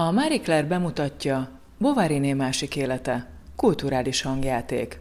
A 0.00 0.10
Marie 0.10 0.40
Claire 0.40 0.66
bemutatja 0.66 1.48
Bovariné 1.78 2.32
másik 2.32 2.76
élete, 2.76 3.30
kulturális 3.56 4.22
hangjáték. 4.22 5.00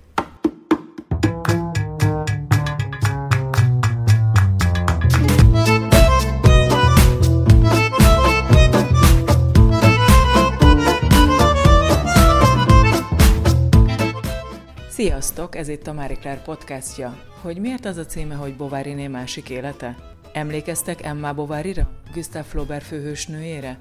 Sziasztok, 14.89 15.55
ez 15.55 15.67
itt 15.67 15.87
a 15.87 15.93
Marie 15.93 16.17
Claire 16.17 16.41
podcastja. 16.41 17.17
Hogy 17.41 17.57
miért 17.57 17.85
az 17.85 17.97
a 17.97 18.05
címe, 18.05 18.35
hogy 18.35 18.55
Bovariné 18.55 19.07
másik 19.07 19.49
élete? 19.49 19.95
Emlékeztek 20.33 21.03
Emma 21.03 21.33
Bovarira, 21.33 21.89
Gustave 22.13 22.45
Flaubert 22.45 22.85
főhősnőjére? 22.85 23.77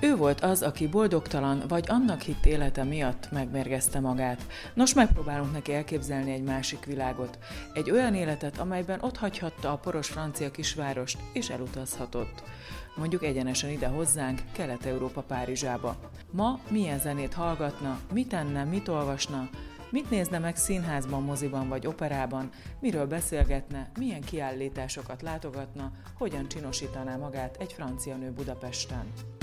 Ő 0.00 0.16
volt 0.16 0.40
az, 0.40 0.62
aki 0.62 0.88
boldogtalan 0.88 1.62
vagy 1.68 1.84
annak 1.88 2.20
hitt 2.20 2.46
élete 2.46 2.84
miatt 2.84 3.30
megmérgezte 3.30 4.00
magát. 4.00 4.46
Nos, 4.74 4.94
megpróbálunk 4.94 5.52
neki 5.52 5.74
elképzelni 5.74 6.32
egy 6.32 6.42
másik 6.42 6.84
világot. 6.84 7.38
Egy 7.74 7.90
olyan 7.90 8.14
életet, 8.14 8.58
amelyben 8.58 9.00
ott 9.02 9.16
hagyhatta 9.16 9.72
a 9.72 9.76
poros 9.76 10.08
francia 10.08 10.50
kisvárost, 10.50 11.18
és 11.32 11.50
elutazhatott. 11.50 12.42
Mondjuk 12.96 13.24
egyenesen 13.24 13.70
ide 13.70 13.86
hozzánk, 13.86 14.40
Kelet-Európa 14.52 15.22
Párizsába. 15.22 15.96
Ma 16.30 16.58
milyen 16.70 16.98
zenét 16.98 17.34
hallgatna, 17.34 17.98
mit 18.12 18.28
tenne, 18.28 18.64
mit 18.64 18.88
olvasna, 18.88 19.48
Mit 19.90 20.10
nézne 20.10 20.38
meg 20.38 20.56
színházban, 20.56 21.22
moziban 21.22 21.68
vagy 21.68 21.86
operában, 21.86 22.50
miről 22.80 23.06
beszélgetne, 23.06 23.90
milyen 23.98 24.20
kiállításokat 24.20 25.22
látogatna, 25.22 25.92
hogyan 26.18 26.48
csinosítaná 26.48 27.16
magát 27.16 27.56
egy 27.56 27.72
francia 27.72 28.16
nő 28.16 28.30
Budapesten. 28.30 29.35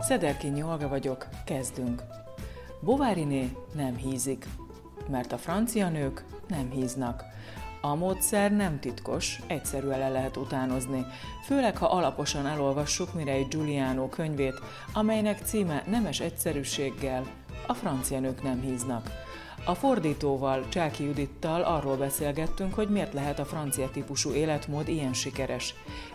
Szederkinyi 0.00 0.62
Olga 0.62 0.88
vagyok, 0.88 1.26
kezdünk. 1.44 2.02
Bováriné 2.80 3.56
nem 3.74 3.96
hízik, 3.96 4.46
mert 5.08 5.32
a 5.32 5.38
francia 5.38 5.88
nők 5.88 6.24
nem 6.48 6.70
híznak. 6.70 7.24
A 7.80 7.94
módszer 7.94 8.52
nem 8.52 8.80
titkos, 8.80 9.40
egyszerűen 9.46 9.98
le 9.98 10.08
lehet 10.08 10.36
utánozni, 10.36 11.06
főleg 11.44 11.76
ha 11.76 11.86
alaposan 11.86 12.46
elolvassuk 12.46 13.14
Mireille 13.14 13.46
Giuliano 13.48 14.08
könyvét, 14.08 14.60
amelynek 14.92 15.38
címe 15.44 15.84
nemes 15.86 16.20
egyszerűséggel 16.20 17.26
a 17.66 17.74
francia 17.74 18.20
nők 18.20 18.42
nem 18.42 18.60
híznak. 18.60 19.25
A 19.68 19.74
fordítóval, 19.74 20.68
Csáki 20.68 21.04
Judittal 21.04 21.62
arról 21.62 21.96
beszélgettünk, 21.96 22.74
hogy 22.74 22.88
miért 22.88 23.12
lehet 23.12 23.38
a 23.38 23.44
francia 23.44 23.90
típusú 23.90 24.32
életmód 24.32 24.88
ilyen 24.88 25.12
sikeres. 25.12 25.74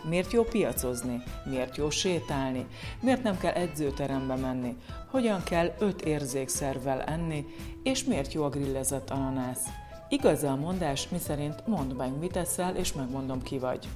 Miért 0.09 0.31
jó 0.31 0.43
piacozni, 0.43 1.23
miért 1.45 1.77
jó 1.77 1.89
sétálni, 1.89 2.65
miért 3.01 3.23
nem 3.23 3.37
kell 3.37 3.53
edzőterembe 3.53 4.35
menni, 4.35 4.75
hogyan 5.09 5.43
kell 5.43 5.73
öt 5.79 6.01
érzékszervvel 6.01 7.01
enni, 7.01 7.45
és 7.83 8.03
miért 8.03 8.33
jó 8.33 8.43
a 8.43 8.49
grillezett 8.49 9.09
ananász. 9.09 9.65
Igaz 10.09 10.43
a 10.43 10.55
mondás, 10.55 11.09
miszerint 11.09 11.67
mondd 11.67 11.95
meg, 11.95 12.17
mit 12.19 12.35
eszel, 12.35 12.75
és 12.75 12.93
megmondom, 12.93 13.41
ki 13.41 13.59
vagy. 13.59 13.87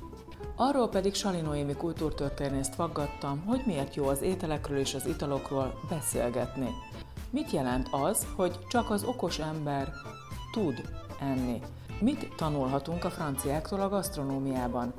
Arról 0.55 0.89
pedig 0.89 1.13
Sali 1.13 1.41
Noémi 1.41 1.73
kultúrtörténészt 1.73 2.75
faggattam, 2.75 3.43
hogy 3.45 3.61
miért 3.65 3.95
jó 3.95 4.07
az 4.07 4.21
ételekről 4.21 4.77
és 4.77 4.93
az 4.93 5.07
italokról 5.07 5.79
beszélgetni. 5.89 6.69
Mit 7.35 7.51
jelent 7.51 7.87
az, 7.91 8.27
hogy 8.35 8.59
csak 8.67 8.89
az 8.89 9.03
okos 9.03 9.39
ember 9.39 9.91
tud 10.51 10.81
enni? 11.19 11.61
Mit 11.99 12.35
tanulhatunk 12.35 13.03
a 13.03 13.09
franciáktól 13.09 13.81
a 13.81 13.89
gasztronómiában? 13.89 14.93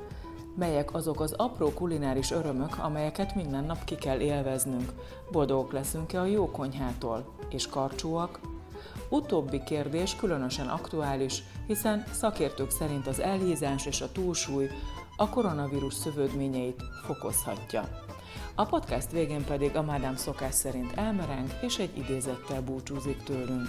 Melyek 0.55 0.93
azok 0.93 1.19
az 1.19 1.31
apró 1.31 1.73
kulináris 1.73 2.31
örömök, 2.31 2.77
amelyeket 2.77 3.35
minden 3.35 3.63
nap 3.63 3.83
ki 3.83 3.95
kell 3.95 4.19
élveznünk? 4.19 4.91
Boldogok 5.31 5.71
leszünk-e 5.71 6.19
a 6.19 6.25
jó 6.25 6.51
konyhától? 6.51 7.33
És 7.49 7.67
karcsúak? 7.67 8.39
Utóbbi 9.09 9.63
kérdés 9.63 10.15
különösen 10.15 10.67
aktuális, 10.67 11.43
hiszen 11.67 12.03
szakértők 12.11 12.69
szerint 12.69 13.07
az 13.07 13.19
elhízás 13.19 13.85
és 13.85 14.01
a 14.01 14.11
túlsúly 14.11 14.69
a 15.15 15.29
koronavírus 15.29 15.93
szövődményeit 15.93 16.83
fokozhatja. 17.05 18.06
A 18.59 18.65
podcast 18.65 19.11
végén 19.11 19.45
pedig 19.45 19.75
a 19.75 19.81
Mádám 19.81 20.15
szokás 20.15 20.53
szerint 20.53 20.91
elmereng, 20.95 21.47
és 21.61 21.77
egy 21.77 21.97
idézettel 21.97 22.61
búcsúzik 22.61 23.23
tőlünk. 23.23 23.67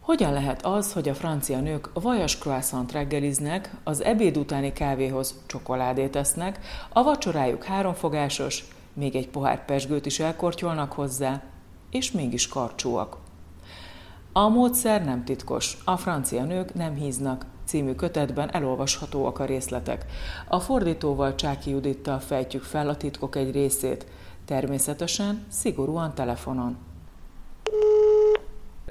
Hogyan 0.00 0.32
lehet 0.32 0.64
az, 0.64 0.92
hogy 0.92 1.08
a 1.08 1.14
francia 1.14 1.60
nők 1.60 1.90
vajas 1.92 2.38
croissant 2.38 2.92
reggeliznek, 2.92 3.74
az 3.84 4.02
ebéd 4.02 4.36
utáni 4.36 4.72
kávéhoz 4.72 5.34
csokoládét 5.46 6.16
esznek, 6.16 6.58
a 6.92 7.02
vacsorájuk 7.02 7.64
háromfogásos, 7.64 8.64
még 8.92 9.16
egy 9.16 9.28
pohár 9.28 9.64
pesgőt 9.64 10.06
is 10.06 10.18
elkortyolnak 10.18 10.92
hozzá, 10.92 11.42
és 11.90 12.10
mégis 12.10 12.48
karcsúak. 12.48 13.16
A 14.32 14.48
módszer 14.48 15.04
nem 15.04 15.24
titkos, 15.24 15.78
a 15.84 15.96
francia 15.96 16.44
nők 16.44 16.74
nem 16.74 16.94
híznak, 16.94 17.46
című 17.72 17.94
kötetben 17.94 18.54
elolvashatóak 18.54 19.38
a 19.38 19.44
részletek. 19.44 20.04
A 20.48 20.60
fordítóval 20.60 21.34
Csáki 21.34 21.70
Judittal 21.70 22.18
fejtjük 22.18 22.62
fel 22.62 22.88
a 22.88 22.96
titkok 22.96 23.36
egy 23.36 23.52
részét, 23.52 24.06
természetesen 24.44 25.46
szigorúan 25.50 26.14
telefonon. 26.14 26.78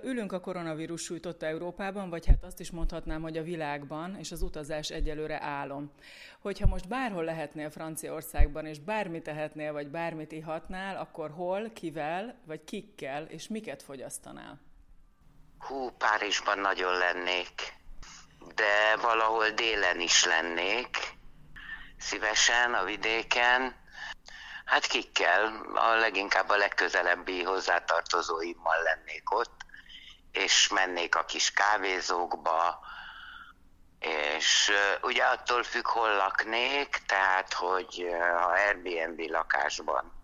Ülünk 0.03 0.31
a 0.31 0.39
koronavírus 0.39 1.01
sújtotta 1.01 1.45
Európában, 1.45 2.09
vagy 2.09 2.25
hát 2.25 2.43
azt 2.43 2.59
is 2.59 2.71
mondhatnám, 2.71 3.21
hogy 3.21 3.37
a 3.37 3.43
világban, 3.43 4.15
és 4.19 4.31
az 4.31 4.41
utazás 4.41 4.89
egyelőre 4.89 5.41
álom. 5.41 5.91
Hogyha 6.39 6.67
most 6.67 6.87
bárhol 6.87 7.23
lehetnél 7.23 7.69
Franciaországban, 7.69 8.65
és 8.65 8.79
bármit 8.79 9.23
tehetnél, 9.23 9.73
vagy 9.73 9.87
bármit 9.87 10.31
ihatnál, 10.31 10.97
akkor 10.97 11.31
hol, 11.31 11.69
kivel, 11.73 12.35
vagy 12.45 12.63
kikkel, 12.63 13.23
és 13.23 13.47
miket 13.47 13.83
fogyasztanál? 13.83 14.59
Hú, 15.59 15.89
Párizsban 15.97 16.59
nagyon 16.59 16.97
lennék, 16.97 17.79
de 18.61 18.95
valahol 19.01 19.49
délen 19.49 19.99
is 19.99 20.25
lennék, 20.25 20.97
szívesen 21.99 22.73
a 22.73 22.83
vidéken, 22.83 23.79
Hát 24.65 24.85
kikkel, 24.85 25.65
a 25.75 25.93
leginkább 25.93 26.49
a 26.49 26.55
legközelebbi 26.55 27.43
hozzátartozóimmal 27.43 28.81
lennék 28.83 29.31
ott, 29.31 29.65
és 30.31 30.67
mennék 30.67 31.15
a 31.15 31.25
kis 31.25 31.51
kávézókba, 31.51 32.79
és 33.99 34.71
ugye 35.01 35.23
attól 35.23 35.63
függ, 35.63 35.87
hol 35.87 36.15
laknék, 36.15 37.01
tehát, 37.05 37.53
hogy 37.53 38.07
ha 38.41 38.47
Airbnb 38.47 39.19
lakásban 39.19 40.21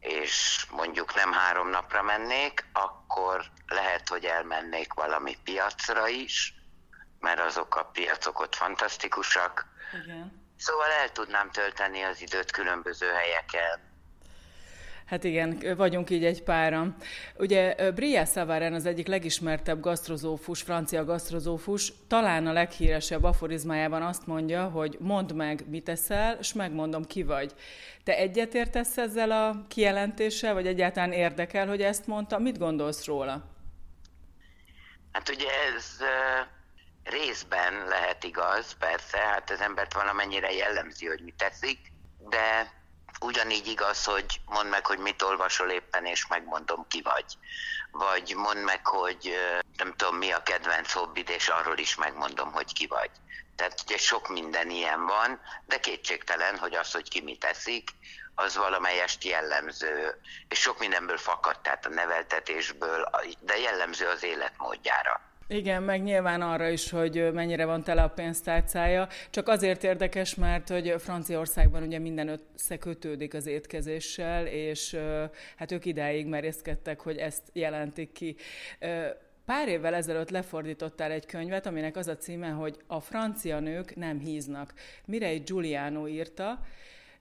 és 0.00 0.66
mondjuk 0.70 1.14
nem 1.14 1.32
három 1.32 1.68
napra 1.68 2.02
mennék, 2.02 2.64
akkor 2.72 3.44
lehet, 3.66 4.08
hogy 4.08 4.24
elmennék 4.24 4.92
valami 4.92 5.36
piacra 5.44 6.08
is, 6.08 6.54
mert 7.20 7.40
azok 7.40 7.76
a 7.76 7.84
piacok 7.84 8.40
ott 8.40 8.54
fantasztikusak. 8.54 9.66
Igen. 10.04 10.44
Szóval 10.56 10.90
el 10.90 11.12
tudnám 11.12 11.50
tölteni 11.50 12.02
az 12.02 12.22
időt 12.22 12.50
különböző 12.50 13.06
helyeken, 13.06 13.80
Hát 15.06 15.24
igen, 15.24 15.74
vagyunk 15.76 16.10
így 16.10 16.24
egy 16.24 16.42
páran. 16.42 16.96
Ugye 17.36 17.92
Bria 17.92 18.24
Savaren 18.24 18.74
az 18.74 18.86
egyik 18.86 19.06
legismertebb 19.06 19.80
gasztrozófus, 19.80 20.62
francia 20.62 21.04
gasztrozófus, 21.04 21.92
talán 22.08 22.46
a 22.46 22.52
leghíresebb 22.52 23.24
aforizmájában 23.24 24.02
azt 24.02 24.26
mondja, 24.26 24.64
hogy 24.68 24.96
mondd 25.00 25.34
meg, 25.34 25.68
mit 25.68 25.88
eszel, 25.88 26.36
és 26.40 26.52
megmondom, 26.52 27.04
ki 27.04 27.22
vagy. 27.22 27.54
Te 28.04 28.16
egyetértesz 28.16 28.96
ezzel 28.96 29.30
a 29.30 29.64
kijelentéssel, 29.68 30.54
vagy 30.54 30.66
egyáltalán 30.66 31.12
érdekel, 31.12 31.66
hogy 31.66 31.82
ezt 31.82 32.06
mondta? 32.06 32.38
Mit 32.38 32.58
gondolsz 32.58 33.04
róla? 33.04 33.44
Hát 35.12 35.28
ugye 35.28 35.48
ez 35.76 35.96
részben 37.06 37.86
lehet 37.86 38.24
igaz, 38.24 38.76
persze, 38.78 39.18
hát 39.18 39.50
az 39.50 39.60
embert 39.60 39.92
valamennyire 39.92 40.52
jellemzi, 40.52 41.06
hogy 41.06 41.20
mit 41.20 41.36
teszik, 41.36 41.78
de 42.18 42.74
Ugyanígy 43.20 43.66
igaz, 43.66 44.04
hogy 44.04 44.40
mondd 44.44 44.68
meg, 44.68 44.86
hogy 44.86 44.98
mit 44.98 45.22
olvasol 45.22 45.70
éppen, 45.70 46.04
és 46.04 46.26
megmondom, 46.26 46.86
ki 46.88 47.02
vagy. 47.02 47.24
Vagy 47.90 48.34
mondd 48.34 48.58
meg, 48.58 48.86
hogy 48.86 49.34
nem 49.76 49.94
tudom, 49.96 50.16
mi 50.16 50.30
a 50.30 50.42
kedvenc 50.42 50.92
hobbid, 50.92 51.28
és 51.28 51.48
arról 51.48 51.78
is 51.78 51.94
megmondom, 51.94 52.52
hogy 52.52 52.72
ki 52.72 52.86
vagy. 52.86 53.10
Tehát 53.56 53.80
ugye 53.84 53.96
sok 53.96 54.28
minden 54.28 54.70
ilyen 54.70 55.06
van, 55.06 55.40
de 55.66 55.80
kétségtelen, 55.80 56.58
hogy 56.58 56.74
az, 56.74 56.92
hogy 56.92 57.08
ki 57.08 57.20
mit 57.20 57.40
teszik, 57.40 57.90
az 58.34 58.56
valamelyest 58.56 59.24
jellemző, 59.24 60.20
és 60.48 60.60
sok 60.60 60.78
mindenből 60.78 61.18
fakad, 61.18 61.60
tehát 61.60 61.86
a 61.86 61.88
neveltetésből, 61.88 63.10
de 63.40 63.58
jellemző 63.58 64.06
az 64.06 64.22
életmódjára. 64.22 65.20
Igen, 65.48 65.82
meg 65.82 66.02
nyilván 66.02 66.42
arra 66.42 66.68
is, 66.68 66.90
hogy 66.90 67.32
mennyire 67.32 67.64
van 67.64 67.82
tele 67.82 68.02
a 68.02 68.08
pénztárcája. 68.08 69.08
Csak 69.30 69.48
azért 69.48 69.84
érdekes, 69.84 70.34
mert 70.34 70.68
hogy 70.68 70.94
Franciaországban 70.98 71.82
ugye 71.82 71.98
minden 71.98 72.40
összekötődik 72.54 73.34
az 73.34 73.46
étkezéssel, 73.46 74.46
és 74.46 74.96
hát 75.56 75.72
ők 75.72 75.84
idáig 75.84 76.26
merészkedtek, 76.26 77.00
hogy 77.00 77.16
ezt 77.16 77.42
jelentik 77.52 78.12
ki. 78.12 78.36
Pár 79.44 79.68
évvel 79.68 79.94
ezelőtt 79.94 80.30
lefordítottál 80.30 81.10
egy 81.10 81.26
könyvet, 81.26 81.66
aminek 81.66 81.96
az 81.96 82.08
a 82.08 82.16
címe, 82.16 82.48
hogy 82.48 82.76
A 82.86 83.00
francia 83.00 83.60
nők 83.60 83.96
nem 83.96 84.18
híznak. 84.18 84.74
Mirei 85.04 85.38
Giuliano 85.38 86.08
írta, 86.08 86.60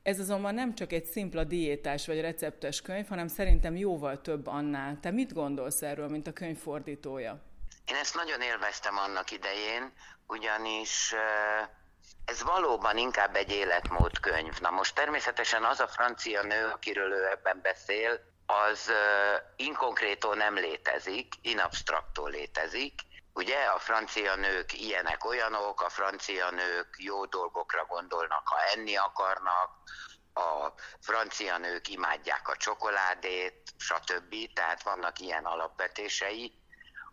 ez 0.04 0.20
azonban 0.20 0.54
nem 0.54 0.76
csak 0.76 0.92
egy 0.92 1.06
szimpla 1.06 1.44
diétás 1.44 2.08
vagy 2.08 2.22
receptes 2.22 2.82
könyv, 2.82 3.08
hanem 3.08 3.28
szerintem 3.28 3.76
jóval 3.76 4.22
több 4.22 4.48
annál. 4.48 4.98
Te 5.02 5.12
mit 5.12 5.34
gondolsz 5.34 5.82
erről, 5.82 6.08
mint 6.08 6.28
a 6.28 6.34
könyv 6.34 6.58
fordítója? 6.58 7.42
Én 7.86 7.96
ezt 7.96 8.16
nagyon 8.16 8.42
élveztem 8.42 8.98
annak 8.98 9.32
idején, 9.32 9.94
ugyanis 10.28 11.14
ez 12.26 12.44
valóban 12.44 12.98
inkább 12.98 13.36
egy 13.36 13.52
életmódkönyv. 13.52 14.60
Na 14.60 14.70
most 14.70 14.96
természetesen 14.96 15.64
az 15.64 15.80
a 15.80 15.88
francia 15.88 16.44
nő, 16.44 16.68
akiről 16.68 17.12
ő 17.12 17.30
ebben 17.30 17.62
beszél, 17.62 18.20
az 18.46 18.92
inkonkrétó 19.56 20.34
nem 20.34 20.56
létezik, 20.56 21.34
inabstraktó 21.42 22.28
létezik. 22.28 23.02
Ugye 23.34 23.64
a 23.64 23.80
francia 23.80 24.36
nők 24.36 24.74
ilyenek, 24.74 25.26
olyanok, 25.26 25.82
a 25.82 25.90
francia 25.90 26.50
nők 26.52 26.96
jó 26.98 27.26
dolgokra 27.26 27.86
gondolnak, 27.86 28.48
ha 28.48 28.58
enni 28.74 28.96
akarnak, 28.96 29.70
a 30.34 30.74
francia 31.02 31.58
nők 31.58 31.88
imádják 31.88 32.48
a 32.48 32.56
csokoládét, 32.56 33.74
stb. 33.78 34.36
Tehát 34.54 34.84
vannak 34.84 35.20
ilyen 35.20 35.46
alapvetései, 35.46 36.54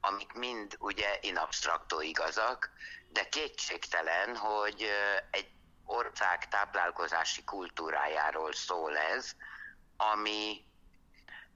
amik 0.04 0.32
mind 0.32 0.76
ugye 0.78 1.18
in 1.20 1.36
abstracto 1.36 2.00
igazak, 2.00 2.70
de 3.08 3.28
kétségtelen, 3.28 4.36
hogy 4.36 4.88
egy 5.30 5.50
ország 5.84 6.48
táplálkozási 6.48 7.44
kultúrájáról 7.44 8.52
szól 8.52 8.96
ez, 8.96 9.32
ami 9.96 10.64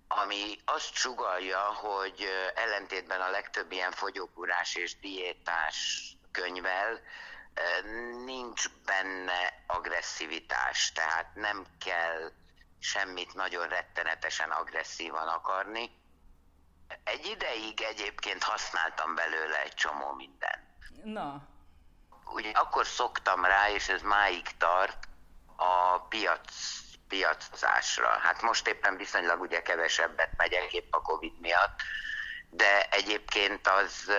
ami 0.08 0.58
azt 0.64 0.94
sugalja, 0.94 1.60
hogy 1.60 2.26
ellentétben 2.54 3.20
a 3.20 3.30
legtöbb 3.30 3.72
ilyen 3.72 3.92
fogyókúrás 3.92 4.74
és 4.74 4.98
diétás 4.98 6.02
könyvel 6.32 7.00
nincs 8.24 8.68
benne 8.84 9.64
agresszivitás, 9.66 10.92
tehát 10.92 11.34
nem 11.34 11.66
kell 11.84 12.32
semmit 12.78 13.34
nagyon 13.34 13.68
rettenetesen 13.68 14.50
agresszívan 14.50 15.28
akarni. 15.28 15.90
Egy 17.04 17.26
ideig 17.26 17.80
egyébként 17.80 18.42
használtam 18.42 19.14
belőle 19.14 19.62
egy 19.62 19.74
csomó 19.74 20.12
mindent. 20.12 20.64
Na. 21.04 21.48
Ugye 22.24 22.50
akkor 22.50 22.86
szoktam 22.86 23.44
rá, 23.44 23.70
és 23.70 23.88
ez 23.88 24.02
máig 24.02 24.56
tart, 24.56 25.08
a 25.56 25.98
piac 25.98 26.52
piacozásra. 27.08 28.08
Hát 28.08 28.42
most 28.42 28.68
éppen 28.68 28.96
viszonylag 28.96 29.40
ugye 29.40 29.62
kevesebbet 29.62 30.30
megyek 30.36 30.72
épp 30.72 30.92
a 30.94 31.02
Covid 31.02 31.40
miatt, 31.40 31.80
de 32.50 32.88
egyébként 32.90 33.68
az 33.68 34.10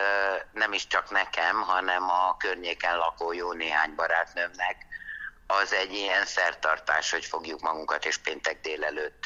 nem 0.52 0.74
is 0.74 0.88
csak 0.88 1.10
nekem, 1.10 1.62
hanem 1.62 2.10
a 2.10 2.38
környéken 2.38 2.98
lakó 2.98 3.34
jó 3.34 3.54
néhány 3.54 3.96
barátnőmnek 3.96 4.86
az 5.48 5.74
egy 5.74 5.94
ilyen 5.94 6.26
szertartás, 6.26 7.12
hogy 7.12 7.26
fogjuk 7.26 7.60
magunkat, 7.60 8.06
és 8.06 8.18
péntek 8.18 8.62
délelőtt 8.62 9.26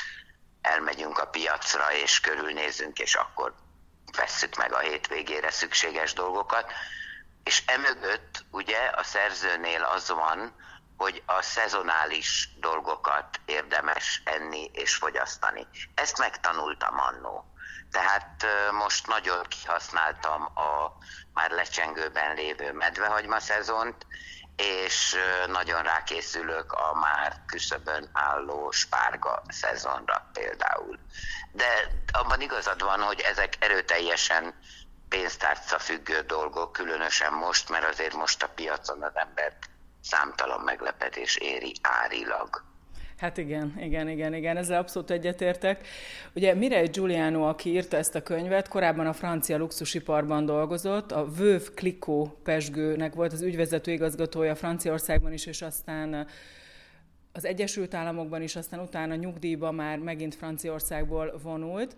elmegyünk 0.61 1.17
a 1.17 1.27
piacra, 1.27 1.93
és 1.93 2.19
körülnézünk, 2.19 2.99
és 2.99 3.15
akkor 3.15 3.53
vesszük 4.17 4.55
meg 4.55 4.73
a 4.73 4.79
hétvégére 4.79 5.51
szükséges 5.51 6.13
dolgokat. 6.13 6.71
És 7.43 7.63
emögött 7.65 8.45
ugye 8.51 8.77
a 8.77 9.03
szerzőnél 9.03 9.83
az 9.83 10.09
van, 10.09 10.55
hogy 10.97 11.23
a 11.25 11.41
szezonális 11.41 12.49
dolgokat 12.59 13.39
érdemes 13.45 14.21
enni 14.25 14.71
és 14.73 14.95
fogyasztani. 14.95 15.67
Ezt 15.95 16.17
megtanultam 16.17 16.99
annó. 16.99 17.45
Tehát 17.91 18.45
most 18.71 19.07
nagyon 19.07 19.43
kihasználtam 19.43 20.41
a 20.41 20.97
már 21.33 21.51
lecsengőben 21.51 22.35
lévő 22.35 22.73
medvehagyma 22.73 23.39
szezont, 23.39 24.05
és 24.61 25.15
nagyon 25.47 25.83
rákészülök 25.83 26.71
a 26.71 26.93
már 26.93 27.41
küszöbön 27.45 28.09
álló 28.13 28.71
spárga 28.71 29.43
szezonra 29.47 30.29
például. 30.33 30.99
De 31.51 31.87
abban 32.11 32.41
igazad 32.41 32.83
van, 32.83 33.01
hogy 33.01 33.19
ezek 33.19 33.53
erőteljesen 33.59 34.53
pénztárca 35.09 35.79
függő 35.79 36.21
dolgok, 36.21 36.71
különösen 36.71 37.33
most, 37.33 37.69
mert 37.69 37.87
azért 37.87 38.13
most 38.13 38.43
a 38.43 38.47
piacon 38.47 39.03
az 39.03 39.15
embert 39.15 39.69
számtalan 40.01 40.61
meglepetés 40.61 41.35
éri 41.35 41.75
árilag. 41.81 42.70
Hát 43.21 43.37
igen, 43.37 43.73
igen, 43.79 44.09
igen, 44.09 44.33
igen, 44.33 44.57
ezzel 44.57 44.79
abszolút 44.79 45.11
egyetértek. 45.11 45.87
Ugye 46.35 46.53
Mireille 46.53 46.89
Giuliano, 46.89 47.47
aki 47.47 47.69
írta 47.69 47.97
ezt 47.97 48.15
a 48.15 48.21
könyvet, 48.21 48.67
korábban 48.67 49.07
a 49.07 49.13
francia 49.13 49.57
luxusiparban 49.57 50.45
dolgozott, 50.45 51.11
a 51.11 51.27
Veuve 51.37 51.65
Clicquot 51.75 52.33
pesgőnek 52.43 53.13
volt 53.13 53.33
az 53.33 53.41
ügyvezető 53.41 53.91
igazgatója 53.91 54.55
Franciaországban 54.55 55.33
is, 55.33 55.45
és 55.45 55.61
aztán 55.61 56.27
az 57.31 57.45
Egyesült 57.45 57.93
Államokban 57.93 58.41
is, 58.41 58.55
aztán 58.55 58.79
utána 58.79 59.15
nyugdíjba 59.15 59.71
már 59.71 59.97
megint 59.97 60.35
Franciaországból 60.35 61.39
vonult, 61.43 61.95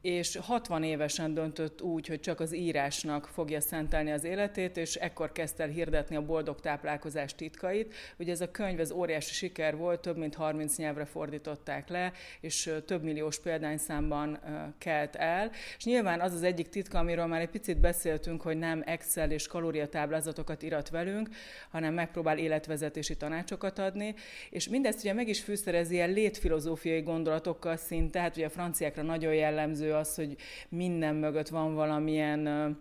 és 0.00 0.36
60 0.36 0.82
évesen 0.82 1.34
döntött 1.34 1.82
úgy, 1.82 2.06
hogy 2.06 2.20
csak 2.20 2.40
az 2.40 2.54
írásnak 2.54 3.26
fogja 3.26 3.60
szentelni 3.60 4.10
az 4.10 4.24
életét, 4.24 4.76
és 4.76 4.94
ekkor 4.94 5.32
kezdte 5.32 5.62
el 5.62 5.68
hirdetni 5.68 6.16
a 6.16 6.22
boldog 6.22 6.60
táplálkozás 6.60 7.34
titkait. 7.34 7.94
Ugye 8.18 8.32
ez 8.32 8.40
a 8.40 8.50
könyv 8.50 8.80
ez 8.80 8.90
óriási 8.90 9.34
siker 9.34 9.76
volt, 9.76 10.00
több 10.00 10.16
mint 10.16 10.34
30 10.34 10.76
nyelvre 10.76 11.04
fordították 11.04 11.88
le, 11.88 12.12
és 12.40 12.72
több 12.86 13.02
milliós 13.02 13.40
példányszámban 13.40 14.38
kelt 14.78 15.16
el. 15.16 15.50
És 15.76 15.84
nyilván 15.84 16.20
az 16.20 16.32
az 16.32 16.42
egyik 16.42 16.68
titka, 16.68 16.98
amiről 16.98 17.26
már 17.26 17.40
egy 17.40 17.48
picit 17.50 17.78
beszéltünk, 17.78 18.42
hogy 18.42 18.58
nem 18.58 18.82
Excel 18.86 19.30
és 19.30 19.46
kalóriatáblázatokat 19.46 20.62
irat 20.62 20.90
velünk, 20.90 21.28
hanem 21.70 21.94
megpróbál 21.94 22.38
életvezetési 22.38 23.16
tanácsokat 23.16 23.78
adni, 23.78 24.14
és 24.50 24.68
mindezt 24.68 24.98
ugye 24.98 25.12
meg 25.12 25.28
is 25.28 25.40
fűszerezi 25.40 25.94
ilyen 25.94 26.10
létfilozófiai 26.10 27.00
gondolatokkal 27.00 27.76
szinte, 27.76 28.18
tehát 28.20 28.36
ugye 28.36 28.46
a 28.46 28.50
franciákra 28.50 29.02
nagyon 29.02 29.34
jellemző 29.34 29.89
az, 29.90 30.14
hogy 30.14 30.36
minden 30.68 31.14
mögött 31.14 31.48
van 31.48 31.74
valamilyen 31.74 32.78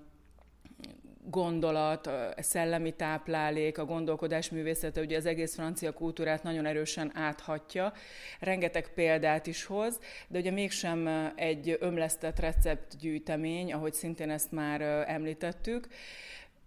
gondolat, 1.29 2.09
szellemi 2.37 2.91
táplálék, 2.91 3.77
a 3.77 3.85
gondolkodás 3.85 4.49
művészete, 4.49 5.01
ugye 5.01 5.17
az 5.17 5.25
egész 5.25 5.55
francia 5.55 5.91
kultúrát 5.91 6.43
nagyon 6.43 6.65
erősen 6.65 7.11
áthatja, 7.15 7.93
rengeteg 8.39 8.93
példát 8.93 9.47
is 9.47 9.63
hoz, 9.63 9.99
de 10.27 10.39
ugye 10.39 10.51
mégsem 10.51 11.31
egy 11.35 11.77
ömlesztett 11.79 12.39
receptgyűjtemény, 12.39 13.73
ahogy 13.73 13.93
szintén 13.93 14.29
ezt 14.29 14.51
már 14.51 14.81
említettük. 15.07 15.87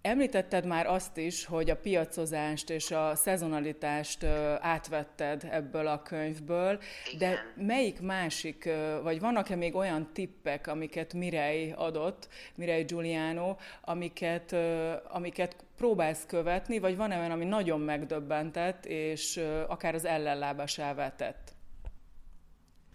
Említetted 0.03 0.67
már 0.67 0.87
azt 0.87 1.17
is, 1.17 1.45
hogy 1.45 1.71
a 1.71 1.77
piacozást 1.77 2.71
és 2.71 2.91
a 2.91 3.15
szezonalitást 3.15 4.25
átvetted 4.61 5.49
ebből 5.51 5.87
a 5.87 6.03
könyvből, 6.03 6.79
de 7.19 7.53
melyik 7.57 8.01
másik, 8.01 8.69
vagy 9.03 9.21
vannak-e 9.21 9.57
még 9.57 9.75
olyan 9.75 10.11
tippek, 10.13 10.67
amiket 10.67 11.15
Mirei 11.15 11.73
adott, 11.77 12.29
Mirei 12.55 12.83
Giuliano, 12.83 13.57
amiket, 13.81 14.57
amiket 15.09 15.57
próbálsz 15.77 16.27
követni, 16.27 16.79
vagy 16.79 16.97
van-e 16.97 17.19
olyan, 17.19 17.31
ami 17.31 17.45
nagyon 17.45 17.81
megdöbbentett, 17.81 18.87
és 18.87 19.41
akár 19.69 19.95
az 19.95 20.05
ellenlábasává 20.05 21.15
tett? 21.17 21.52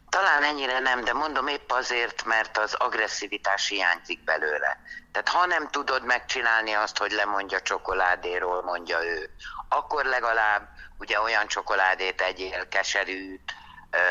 Talán 0.09 0.43
ennyire 0.43 0.79
nem, 0.79 1.03
de 1.03 1.13
mondom 1.13 1.47
épp 1.47 1.71
azért, 1.71 2.23
mert 2.25 2.57
az 2.57 2.73
agresszivitás 2.73 3.67
hiányzik 3.67 4.23
belőle. 4.23 4.79
Tehát 5.11 5.29
ha 5.29 5.45
nem 5.45 5.67
tudod 5.69 6.03
megcsinálni 6.03 6.73
azt, 6.73 6.97
hogy 6.97 7.11
lemondja 7.11 7.61
csokoládéról, 7.61 8.63
mondja 8.63 9.03
ő, 9.03 9.29
akkor 9.69 10.05
legalább 10.05 10.69
ugye 10.97 11.21
olyan 11.21 11.47
csokoládét 11.47 12.21
egyél, 12.21 12.67
keserűt, 12.67 13.53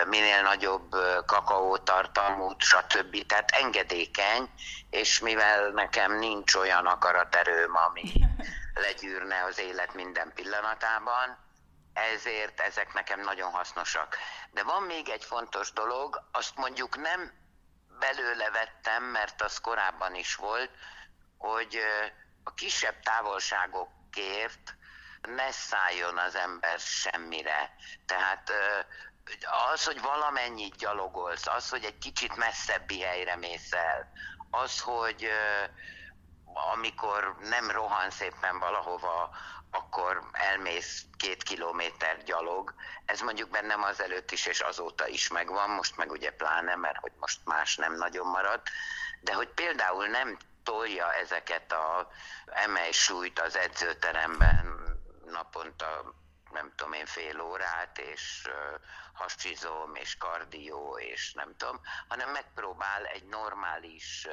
minél 0.07 0.43
nagyobb 0.43 0.97
kakaótartalmút, 1.27 2.63
stb. 2.63 3.27
Tehát 3.27 3.51
engedékeny, 3.51 4.51
és 4.91 5.19
mivel 5.19 5.71
nekem 5.71 6.19
nincs 6.19 6.55
olyan 6.55 6.87
akaraterőm, 6.87 7.77
ami 7.77 8.13
legyűrne 8.85 9.45
az 9.49 9.61
élet 9.61 9.95
minden 9.95 10.33
pillanatában, 10.35 11.46
ezért 11.97 12.61
ezek 12.61 12.93
nekem 12.93 13.21
nagyon 13.21 13.51
hasznosak. 13.51 14.17
De 14.51 14.63
van 14.63 14.83
még 14.83 15.09
egy 15.09 15.25
fontos 15.25 15.73
dolog, 15.73 16.29
azt 16.33 16.57
mondjuk 16.57 16.97
nem 16.97 17.33
belőle 17.99 18.51
vettem, 18.51 19.05
mert 19.05 19.43
az 19.43 19.59
korábban 19.59 20.15
is 20.15 20.35
volt, 20.35 20.71
hogy 21.39 21.79
a 22.45 22.55
kisebb 22.55 23.01
távolságokért 23.01 24.75
ne 25.23 25.51
szálljon 25.51 26.19
az 26.19 26.35
ember 26.35 26.79
semmire. 26.79 27.75
Tehát 28.07 28.53
az, 29.73 29.85
hogy 29.85 30.01
valamennyit 30.01 30.77
gyalogolsz, 30.77 31.47
az, 31.47 31.69
hogy 31.69 31.85
egy 31.85 31.99
kicsit 31.99 32.37
messzebbi 32.37 33.01
helyre 33.01 33.37
mész 33.37 33.73
el, 33.73 34.13
az, 34.51 34.81
hogy 34.81 35.31
amikor 36.73 37.37
nem 37.41 37.71
rohan 37.71 38.11
szépen 38.11 38.59
valahova, 38.59 39.31
akkor 39.71 40.29
elmész 40.33 41.05
két 41.17 41.43
kilométer 41.43 42.23
gyalog. 42.23 42.75
Ez 43.05 43.21
mondjuk 43.21 43.51
bennem 43.51 43.83
az 43.83 44.01
előtt 44.01 44.31
is 44.31 44.47
és 44.47 44.61
azóta 44.61 45.07
is 45.07 45.29
megvan, 45.29 45.71
most 45.71 45.97
meg 45.97 46.11
ugye 46.11 46.31
pláne, 46.31 46.75
mert 46.77 46.99
hogy 46.99 47.13
most 47.19 47.41
más 47.45 47.77
nem 47.77 47.95
nagyon 47.95 48.27
marad. 48.27 48.61
De 49.21 49.35
hogy 49.35 49.49
például 49.49 50.07
nem 50.07 50.37
tolja 50.63 51.13
ezeket 51.13 51.73
a 51.73 52.09
emelj 52.47 52.93
súlyt 52.93 53.41
az 53.41 53.57
edzőteremben 53.57 54.77
naponta 55.25 56.15
nem 56.53 56.73
tudom 56.77 56.93
én 56.93 57.07
fél 57.07 57.41
órát, 57.41 57.99
és 57.99 58.49
hasizom, 59.13 59.95
és 59.95 60.17
kardió, 60.17 60.99
és 60.99 61.33
nem 61.33 61.57
tudom, 61.57 61.81
hanem 62.09 62.31
megpróbál 62.31 63.05
egy 63.05 63.25
normális 63.25 64.29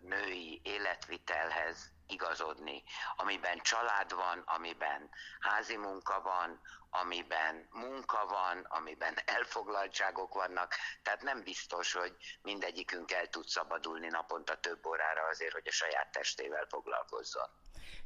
női 0.00 0.60
életvitelhez 0.64 1.90
igazodni, 2.10 2.82
amiben 3.16 3.58
család 3.62 4.14
van, 4.14 4.42
amiben 4.46 5.10
házi 5.40 5.76
munka 5.76 6.20
van, 6.22 6.60
amiben 6.90 7.68
munka 7.70 8.26
van, 8.26 8.66
amiben 8.68 9.14
elfoglaltságok 9.24 10.34
vannak, 10.34 10.74
tehát 11.02 11.22
nem 11.22 11.42
biztos, 11.42 11.92
hogy 11.92 12.16
mindegyikünk 12.42 13.12
el 13.12 13.26
tud 13.26 13.46
szabadulni 13.46 14.08
naponta 14.08 14.56
több 14.56 14.86
órára 14.86 15.22
azért, 15.30 15.52
hogy 15.52 15.66
a 15.66 15.72
saját 15.72 16.12
testével 16.12 16.66
foglalkozzon. 16.68 17.48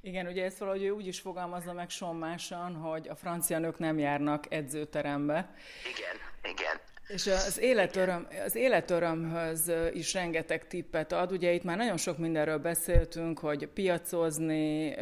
Igen, 0.01 0.27
ugye 0.27 0.45
ezt 0.45 0.59
valahogy 0.59 0.85
ő 0.85 0.91
úgy 0.91 1.07
is 1.07 1.21
fogalmazza 1.21 1.73
meg 1.73 1.91
sommásan, 1.91 2.75
hogy 2.75 3.09
a 3.09 3.17
francia 3.17 3.59
nők 3.59 3.79
nem 3.79 3.99
járnak 3.99 4.53
edzőterembe. 4.53 5.55
Igen, 5.85 6.17
igen. 6.43 6.81
És 7.09 7.27
az 7.27 7.59
életöröm, 7.61 8.27
az 8.45 8.55
életörömhöz 8.55 9.73
is 9.93 10.13
rengeteg 10.13 10.67
tippet 10.67 11.13
ad. 11.13 11.33
Ugye 11.33 11.53
itt 11.53 11.63
már 11.63 11.77
nagyon 11.77 11.97
sok 11.97 12.19
mindenről 12.19 12.59
beszéltünk, 12.59 13.39
hogy 13.39 13.67
piacozni 13.67 14.95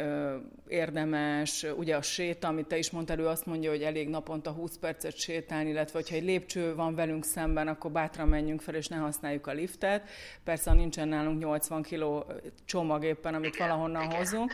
érdemes, 0.67 1.65
ugye 1.77 1.95
a 1.95 2.01
séta, 2.01 2.47
amit 2.47 2.67
te 2.67 2.77
is 2.77 2.91
mondtál, 2.91 3.19
ő 3.19 3.27
azt 3.27 3.45
mondja, 3.45 3.69
hogy 3.69 3.81
elég 3.81 4.09
naponta 4.09 4.51
20 4.51 4.77
percet 4.77 5.17
sétálni, 5.17 5.69
illetve 5.69 5.99
hogyha 5.99 6.15
egy 6.15 6.23
lépcső 6.23 6.75
van 6.75 6.95
velünk 6.95 7.25
szemben, 7.25 7.67
akkor 7.67 7.91
bátran 7.91 8.27
menjünk 8.27 8.61
fel, 8.61 8.75
és 8.75 8.87
ne 8.87 8.97
használjuk 8.97 9.47
a 9.47 9.51
liftet. 9.51 10.09
Persze, 10.43 10.73
nincsen 10.73 11.07
nálunk 11.07 11.39
80 11.39 11.81
kiló 11.81 12.25
csomag 12.65 13.03
éppen, 13.03 13.33
amit 13.33 13.57
valahonnan 13.57 14.11
hozunk. 14.11 14.51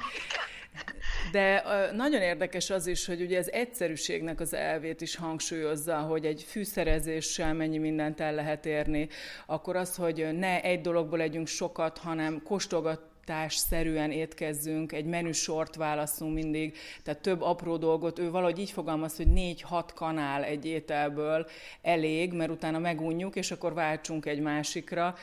De 1.31 1.63
nagyon 1.95 2.21
érdekes 2.21 2.69
az 2.69 2.87
is, 2.87 3.05
hogy 3.05 3.21
ugye 3.21 3.37
az 3.37 3.51
egyszerűségnek 3.51 4.39
az 4.39 4.53
elvét 4.53 5.01
is 5.01 5.15
hangsúlyozza, 5.15 5.97
hogy 5.97 6.25
egy 6.25 6.45
fűszerezéssel 6.47 7.53
mennyi 7.53 7.77
mindent 7.77 8.19
el 8.19 8.33
lehet 8.33 8.65
érni, 8.65 9.07
akkor 9.45 9.75
az, 9.75 9.95
hogy 9.95 10.27
ne 10.37 10.61
egy 10.61 10.81
dologból 10.81 11.17
legyünk 11.17 11.47
sokat, 11.47 11.97
hanem 11.97 12.41
kóstolgat 12.43 13.07
szerűen 13.47 14.11
étkezzünk, 14.11 14.91
egy 14.91 15.05
menüsort 15.05 15.75
válaszunk 15.75 16.33
mindig, 16.33 16.77
tehát 17.03 17.21
több 17.21 17.41
apró 17.41 17.77
dolgot. 17.77 18.19
Ő 18.19 18.29
valahogy 18.29 18.59
így 18.59 18.71
fogalmaz, 18.71 19.15
hogy 19.15 19.27
négy-hat 19.27 19.93
kanál 19.93 20.43
egy 20.43 20.65
ételből 20.65 21.47
elég, 21.81 22.33
mert 22.33 22.51
utána 22.51 22.79
megunjuk, 22.79 23.35
és 23.35 23.51
akkor 23.51 23.73
váltsunk 23.73 24.25
egy 24.25 24.39
másikra. 24.39 25.15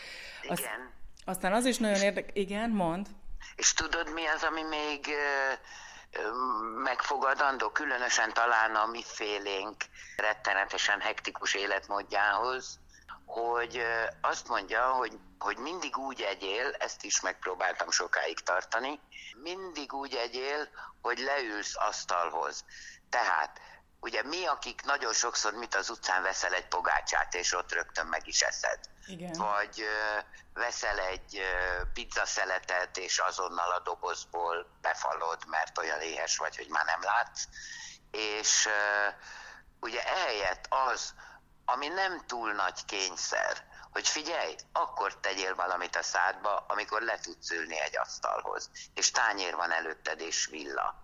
Azt, 0.49 0.61
Igen. 0.61 0.91
Aztán 1.25 1.53
az 1.53 1.65
is 1.65 1.79
nagyon 1.79 2.03
érdekes. 2.03 2.31
Igen, 2.35 2.71
mond. 2.71 3.07
És 3.57 3.73
tudod, 3.73 4.13
mi 4.13 4.27
az, 4.27 4.43
ami 4.43 4.63
még 4.63 5.15
megfogadandó, 6.83 7.71
különösen 7.71 8.33
talán 8.33 8.75
a 8.75 8.87
mi 8.87 9.03
félénk 9.03 9.77
rettenetesen 10.17 11.01
hektikus 11.01 11.55
életmódjához, 11.55 12.79
hogy 13.27 13.83
azt 14.21 14.49
mondja, 14.49 14.87
hogy, 14.87 15.19
hogy 15.39 15.57
mindig 15.57 15.97
úgy 15.97 16.21
egyél, 16.21 16.71
ezt 16.79 17.05
is 17.05 17.21
megpróbáltam 17.21 17.91
sokáig 17.91 18.41
tartani, 18.41 19.01
mindig 19.43 19.93
úgy 19.93 20.15
egyél, 20.15 20.69
hogy 21.03 21.19
leülsz 21.19 21.77
asztalhoz. 21.77 22.65
Tehát 23.11 23.61
ugye 24.01 24.23
mi, 24.23 24.47
akik 24.47 24.83
nagyon 24.83 25.13
sokszor 25.13 25.53
mit 25.53 25.75
az 25.75 25.91
utcán 25.91 26.23
veszel 26.23 26.53
egy 26.53 26.69
pogácsát, 26.69 27.35
és 27.35 27.53
ott 27.53 27.73
rögtön 27.73 28.07
meg 28.07 28.27
is 28.27 28.41
eszed. 28.43 28.79
Igen. 29.07 29.33
Vagy 29.33 29.81
ö, 29.81 30.19
veszel 30.53 30.99
egy 30.99 31.37
ö, 31.37 31.83
pizzaszeletet, 31.93 32.97
és 32.97 33.19
azonnal 33.19 33.71
a 33.71 33.81
dobozból 33.81 34.67
befalod, 34.81 35.47
mert 35.47 35.79
olyan 35.79 36.01
éhes 36.01 36.37
vagy, 36.37 36.57
hogy 36.57 36.69
már 36.69 36.85
nem 36.85 37.03
látsz. 37.03 37.43
És 38.11 38.67
ö, 38.67 39.09
ugye 39.81 40.05
ehelyett 40.05 40.67
az, 40.69 41.15
ami 41.65 41.89
nem 41.89 42.27
túl 42.27 42.53
nagy 42.53 42.85
kényszer, 42.85 43.65
hogy 43.93 44.09
figyelj, 44.09 44.55
akkor 44.73 45.21
tegyél 45.21 45.55
valamit 45.55 45.97
a 45.97 46.03
szádba, 46.03 46.65
amikor 46.69 47.03
le 47.03 47.19
tudsz 47.19 47.51
ülni 47.51 47.81
egy 47.81 47.97
asztalhoz, 47.97 48.71
és 48.95 49.11
tányér 49.11 49.55
van 49.55 49.73
előtted, 49.73 50.21
és 50.21 50.47
villa. 50.47 51.03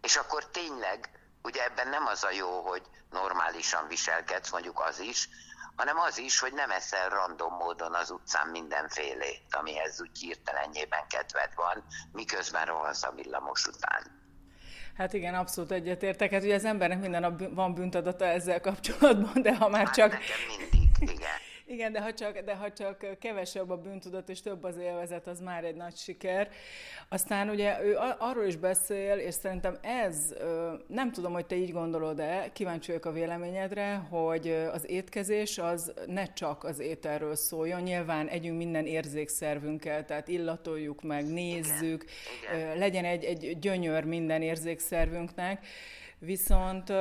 És 0.00 0.16
akkor 0.16 0.50
tényleg 0.50 1.10
ugye 1.48 1.64
ebben 1.64 1.88
nem 1.88 2.06
az 2.06 2.24
a 2.24 2.30
jó, 2.30 2.60
hogy 2.60 2.82
normálisan 3.10 3.88
viselkedsz, 3.88 4.50
mondjuk 4.52 4.80
az 4.80 5.00
is, 5.00 5.28
hanem 5.76 5.98
az 5.98 6.18
is, 6.18 6.38
hogy 6.38 6.52
nem 6.52 6.70
eszel 6.70 7.08
random 7.08 7.54
módon 7.54 7.94
az 7.94 8.10
utcán 8.10 8.48
mindenfélét, 8.48 9.42
amihez 9.50 10.00
úgy 10.00 10.18
hirtelenjében 10.18 11.06
kedved 11.08 11.50
van, 11.54 11.84
miközben 12.12 12.64
rohansz 12.64 13.02
a 13.02 13.12
villamos 13.16 13.66
után. 13.66 14.02
Hát 14.96 15.12
igen, 15.12 15.34
abszolút 15.34 15.70
egyetértek. 15.70 16.30
Hát 16.30 16.42
ugye 16.42 16.54
az 16.54 16.64
embernek 16.64 17.00
minden 17.00 17.20
nap 17.20 17.54
van 17.54 17.74
bűntadata 17.74 18.24
ezzel 18.24 18.60
kapcsolatban, 18.60 19.42
de 19.42 19.56
ha 19.56 19.68
már 19.68 19.86
hát 19.86 19.94
csak... 19.94 20.10
Nekem 20.10 20.26
mindig, 20.58 21.10
igen. 21.14 21.36
Igen, 21.70 21.92
de 21.92 22.00
ha, 22.00 22.14
csak, 22.14 22.38
de 22.38 22.54
ha 22.54 22.72
csak 22.72 23.18
kevesebb 23.18 23.70
a 23.70 23.76
bűntudat 23.76 24.28
és 24.28 24.40
több 24.40 24.64
az 24.64 24.76
élvezet, 24.76 25.26
az 25.26 25.40
már 25.40 25.64
egy 25.64 25.74
nagy 25.74 25.96
siker. 25.96 26.48
Aztán 27.08 27.48
ugye 27.48 27.82
ő 27.84 27.96
arról 28.18 28.44
is 28.44 28.56
beszél, 28.56 29.16
és 29.16 29.34
szerintem 29.34 29.78
ez, 29.82 30.34
nem 30.86 31.12
tudom, 31.12 31.32
hogy 31.32 31.46
te 31.46 31.56
így 31.56 31.72
gondolod-e, 31.72 32.50
kíváncsi 32.52 32.86
vagyok 32.86 33.04
a 33.04 33.12
véleményedre, 33.12 33.94
hogy 33.94 34.48
az 34.72 34.90
étkezés 34.90 35.58
az 35.58 35.92
ne 36.06 36.32
csak 36.32 36.64
az 36.64 36.78
ételről 36.78 37.34
szóljon, 37.34 37.80
nyilván 37.80 38.28
együnk 38.28 38.56
minden 38.56 38.86
érzékszervünkkel, 38.86 40.04
tehát 40.04 40.28
illatoljuk 40.28 41.02
meg, 41.02 41.32
nézzük, 41.32 42.04
Igen. 42.48 42.60
Igen. 42.60 42.78
legyen 42.78 43.04
egy, 43.04 43.24
egy 43.24 43.58
gyönyör 43.58 44.04
minden 44.04 44.42
érzékszervünknek, 44.42 45.66
viszont 46.18 46.92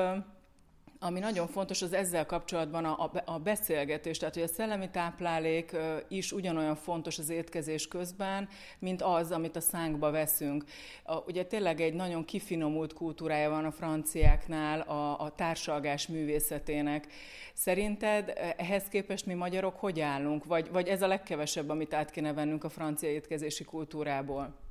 ami 0.99 1.19
nagyon 1.19 1.47
fontos, 1.47 1.81
az 1.81 1.93
ezzel 1.93 2.25
kapcsolatban 2.25 2.85
a, 2.85 3.11
a 3.25 3.39
beszélgetés, 3.39 4.17
tehát 4.17 4.33
hogy 4.33 4.43
a 4.43 4.47
szellemi 4.47 4.89
táplálék 4.89 5.75
is 6.07 6.31
ugyanolyan 6.31 6.75
fontos 6.75 7.19
az 7.19 7.29
étkezés 7.29 7.87
közben, 7.87 8.49
mint 8.79 9.01
az, 9.01 9.31
amit 9.31 9.55
a 9.55 9.61
szánkba 9.61 10.11
veszünk. 10.11 10.63
A, 11.03 11.15
ugye 11.15 11.45
tényleg 11.45 11.81
egy 11.81 11.93
nagyon 11.93 12.25
kifinomult 12.25 12.93
kultúrája 12.93 13.49
van 13.49 13.65
a 13.65 13.71
franciáknál 13.71 14.79
a, 14.79 15.19
a 15.19 15.35
társalgás 15.35 16.07
művészetének. 16.07 17.07
Szerinted 17.53 18.33
ehhez 18.57 18.83
képest 18.83 19.25
mi 19.25 19.33
magyarok 19.33 19.75
hogy 19.75 19.99
állunk? 19.99 20.45
Vagy, 20.45 20.71
vagy 20.71 20.87
ez 20.87 21.01
a 21.01 21.07
legkevesebb, 21.07 21.69
amit 21.69 21.93
át 21.93 22.11
kéne 22.11 22.33
vennünk 22.33 22.63
a 22.63 22.69
francia 22.69 23.09
étkezési 23.09 23.63
kultúrából? 23.63 24.66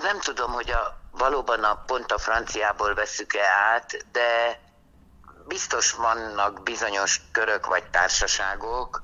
Tudod, 0.00 0.14
nem 0.14 0.20
tudom, 0.20 0.52
hogy 0.52 0.70
a, 0.70 0.96
valóban 1.10 1.64
a 1.64 1.74
pont 1.74 2.12
a 2.12 2.18
franciából 2.18 2.94
veszük-e 2.94 3.46
át, 3.46 4.10
de 4.12 4.60
biztos 5.46 5.92
vannak 5.92 6.62
bizonyos 6.62 7.20
körök 7.32 7.66
vagy 7.66 7.84
társaságok, 7.90 9.02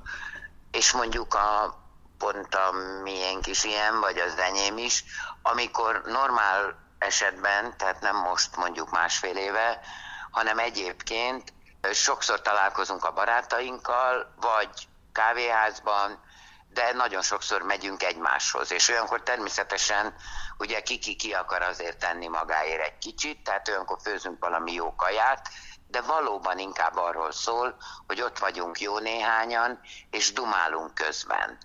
és 0.71 0.93
mondjuk 0.93 1.35
a 1.35 1.79
pont 2.19 2.55
a 2.55 2.73
miénk 3.03 3.47
is 3.47 3.65
ilyen, 3.65 4.01
vagy 4.01 4.19
az 4.19 4.39
enyém 4.39 4.79
is, 4.79 5.05
amikor 5.43 6.03
normál 6.05 6.75
esetben, 6.99 7.77
tehát 7.77 8.01
nem 8.01 8.17
most 8.17 8.57
mondjuk 8.57 8.91
másfél 8.91 9.37
éve, 9.37 9.81
hanem 10.31 10.59
egyébként 10.59 11.53
sokszor 11.93 12.41
találkozunk 12.41 13.05
a 13.05 13.13
barátainkkal, 13.13 14.35
vagy 14.41 14.89
kávéházban, 15.13 16.21
de 16.77 16.93
nagyon 16.93 17.23
sokszor 17.23 17.63
megyünk 17.63 18.03
egymáshoz, 18.03 18.73
és 18.73 18.89
olyankor 18.89 19.23
természetesen 19.23 20.15
ugye 20.59 20.81
ki-ki 20.81 21.17
ki 21.17 21.33
akar 21.33 21.63
azért 21.63 21.99
tenni 21.99 22.27
magáért 22.27 22.87
egy 22.87 22.99
kicsit, 22.99 23.45
tehát 23.45 23.69
olyankor 23.69 23.99
főzünk 24.03 24.39
valami 24.39 24.73
jó 24.73 24.95
kaját, 24.95 25.49
de 25.89 26.01
valóban 26.01 26.59
inkább 26.59 26.97
arról 26.97 27.33
szól, 27.33 27.77
hogy 28.07 28.21
ott 28.21 28.39
vagyunk 28.39 28.81
jó 28.81 28.99
néhányan, 28.99 29.81
és 30.11 30.33
dumálunk 30.33 30.95
közben. 30.95 31.59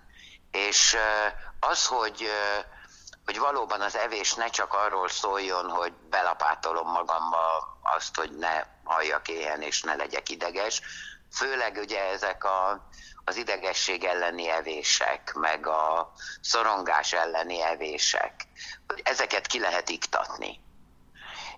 És 0.50 0.96
az, 1.60 1.86
hogy, 1.86 2.30
hogy 3.24 3.38
valóban 3.38 3.80
az 3.80 3.96
evés 3.96 4.34
ne 4.34 4.46
csak 4.46 4.74
arról 4.74 5.08
szóljon, 5.08 5.70
hogy 5.70 5.92
belapátolom 5.92 6.90
magamba 6.90 7.78
azt, 7.82 8.16
hogy 8.16 8.30
ne 8.30 8.62
halljak 8.84 9.28
éhen 9.28 9.62
és 9.62 9.82
ne 9.82 9.94
legyek 9.94 10.28
ideges, 10.28 10.80
főleg 11.32 11.76
ugye 11.76 12.10
ezek 12.10 12.44
a 12.44 12.88
az 13.24 13.36
idegesség 13.36 14.04
elleni 14.04 14.48
evések, 14.48 15.32
meg 15.34 15.66
a 15.66 16.12
szorongás 16.40 17.12
elleni 17.12 17.62
evések, 17.62 18.34
hogy 18.86 19.00
ezeket 19.04 19.46
ki 19.46 19.60
lehet 19.60 19.88
iktatni. 19.88 20.60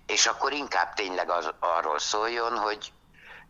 És 0.05 0.25
akkor 0.25 0.53
inkább 0.53 0.93
tényleg 0.93 1.29
az, 1.29 1.53
arról 1.59 1.99
szóljon, 1.99 2.57
hogy 2.57 2.93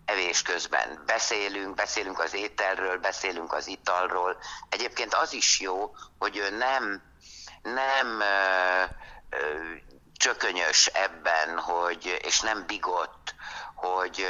evés 0.05 0.41
közben 0.41 1.03
beszélünk, 1.05 1.75
beszélünk 1.75 2.19
az 2.19 2.34
ételről, 2.34 2.98
beszélünk 2.98 3.53
az 3.53 3.67
italról. 3.67 4.38
Egyébként 4.69 5.13
az 5.13 5.34
is 5.34 5.60
jó, 5.60 5.95
hogy 6.19 6.38
ő 6.38 6.50
nem, 6.57 7.01
nem 7.63 8.19
ö, 8.19 8.84
ö, 9.29 9.74
csökönyös 10.17 10.88
ebben, 10.88 11.60
hogy, 11.60 12.19
és 12.24 12.39
nem 12.39 12.65
bigott, 12.65 13.36
hogy 13.75 14.27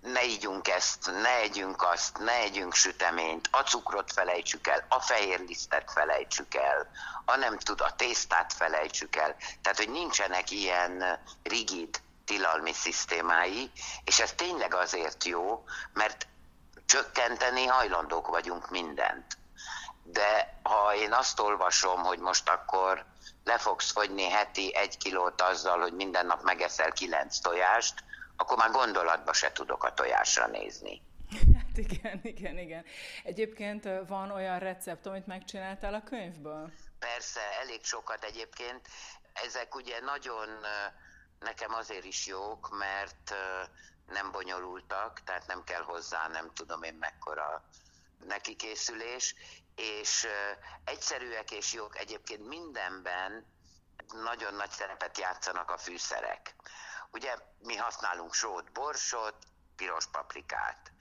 ne 0.00 0.24
ígyunk 0.24 0.68
ezt, 0.68 1.10
ne 1.22 1.36
együnk 1.36 1.82
azt, 1.82 2.18
ne 2.18 2.32
együnk 2.32 2.74
süteményt, 2.74 3.48
a 3.50 3.60
cukrot 3.60 4.12
felejtsük 4.12 4.66
el, 4.66 4.84
a 4.88 5.00
fehér 5.00 5.40
lisztet 5.40 5.90
felejtsük 5.92 6.54
el, 6.54 6.90
a 7.24 7.36
nem 7.36 7.58
tud, 7.58 7.80
a 7.80 7.94
tésztát 7.96 8.52
felejtsük 8.52 9.16
el. 9.16 9.36
Tehát, 9.62 9.78
hogy 9.78 9.90
nincsenek 9.90 10.50
ilyen 10.50 11.18
rigid 11.42 12.00
tilalmi 12.24 12.72
szisztémái, 12.72 13.70
és 14.04 14.20
ez 14.20 14.32
tényleg 14.32 14.74
azért 14.74 15.24
jó, 15.24 15.64
mert 15.92 16.26
csökkenteni 16.86 17.66
hajlandók 17.66 18.26
vagyunk 18.26 18.70
mindent. 18.70 19.38
De 20.02 20.60
ha 20.62 20.94
én 20.94 21.12
azt 21.12 21.40
olvasom, 21.40 22.02
hogy 22.02 22.18
most 22.18 22.48
akkor 22.48 23.04
le 23.44 23.58
fogsz 23.58 23.92
fogyni 23.92 24.30
heti 24.30 24.74
egy 24.74 24.96
kilót 24.96 25.40
azzal, 25.40 25.80
hogy 25.80 25.92
minden 25.92 26.26
nap 26.26 26.42
megeszel 26.42 26.92
kilenc 26.92 27.38
tojást, 27.38 28.04
akkor 28.40 28.56
már 28.56 28.70
gondolatba 28.70 29.32
se 29.32 29.52
tudok 29.52 29.84
a 29.84 29.94
tojásra 29.94 30.46
nézni. 30.46 31.02
Hát 31.58 31.76
igen, 31.78 32.20
igen, 32.22 32.58
igen. 32.58 32.84
Egyébként 33.24 33.88
van 34.06 34.30
olyan 34.30 34.58
recept, 34.58 35.06
amit 35.06 35.26
megcsináltál 35.26 35.94
a 35.94 36.02
könyvből? 36.02 36.72
Persze, 36.98 37.40
elég 37.60 37.84
sokat 37.84 38.24
egyébként. 38.24 38.88
Ezek 39.32 39.74
ugye 39.74 40.00
nagyon 40.00 40.48
nekem 41.38 41.74
azért 41.74 42.04
is 42.04 42.26
jók, 42.26 42.78
mert 42.78 43.34
nem 44.06 44.30
bonyolultak, 44.30 45.20
tehát 45.24 45.46
nem 45.46 45.64
kell 45.64 45.82
hozzá, 45.82 46.28
nem 46.28 46.50
tudom 46.54 46.82
én 46.82 46.94
mekkora 46.94 47.64
neki 48.26 48.56
készülés, 48.56 49.34
és 49.76 50.26
egyszerűek 50.84 51.50
és 51.50 51.72
jók. 51.72 51.98
Egyébként 51.98 52.48
mindenben 52.48 53.46
nagyon 54.06 54.54
nagy 54.54 54.70
szerepet 54.70 55.18
játszanak 55.18 55.70
a 55.70 55.78
fűszerek. 55.78 56.54
Ugye 57.10 57.36
mi 57.58 57.76
használunk 57.76 58.34
sót, 58.34 58.72
borsot, 58.72 59.36
piros 59.76 60.06
paprikát, 60.06 60.92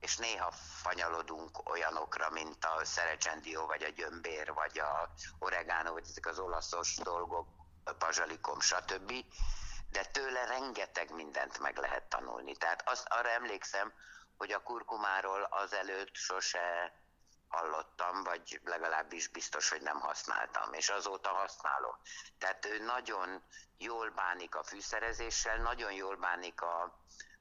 és 0.00 0.16
néha 0.16 0.50
fanyalodunk 0.82 1.70
olyanokra, 1.70 2.30
mint 2.30 2.64
a 2.64 2.84
szerecsendió, 2.84 3.66
vagy 3.66 3.82
a 3.82 3.88
gyömbér, 3.88 4.52
vagy 4.52 4.78
a 4.78 5.12
oregano, 5.38 5.92
vagy 5.92 6.06
ezek 6.08 6.26
az 6.26 6.38
olaszos 6.38 6.96
dolgok, 6.96 7.48
bazsalikom, 7.98 8.60
stb. 8.60 9.12
De 9.90 10.04
tőle 10.04 10.44
rengeteg 10.44 11.14
mindent 11.14 11.58
meg 11.58 11.76
lehet 11.78 12.08
tanulni. 12.08 12.56
Tehát 12.56 12.88
azt, 12.88 13.06
arra 13.08 13.28
emlékszem, 13.28 13.92
hogy 14.36 14.52
a 14.52 14.62
kurkumáról 14.62 15.42
azelőtt 15.42 16.14
sose 16.14 16.92
hallottam, 17.50 18.22
vagy 18.22 18.60
legalábbis 18.64 19.28
biztos, 19.28 19.68
hogy 19.68 19.82
nem 19.82 20.00
használtam, 20.00 20.72
és 20.72 20.88
azóta 20.88 21.28
használom. 21.28 21.96
Tehát 22.38 22.66
ő 22.66 22.84
nagyon 22.84 23.42
jól 23.78 24.10
bánik 24.10 24.54
a 24.54 24.62
fűszerezéssel, 24.62 25.56
nagyon 25.56 25.92
jól 25.92 26.16
bánik 26.16 26.62
a, 26.62 26.82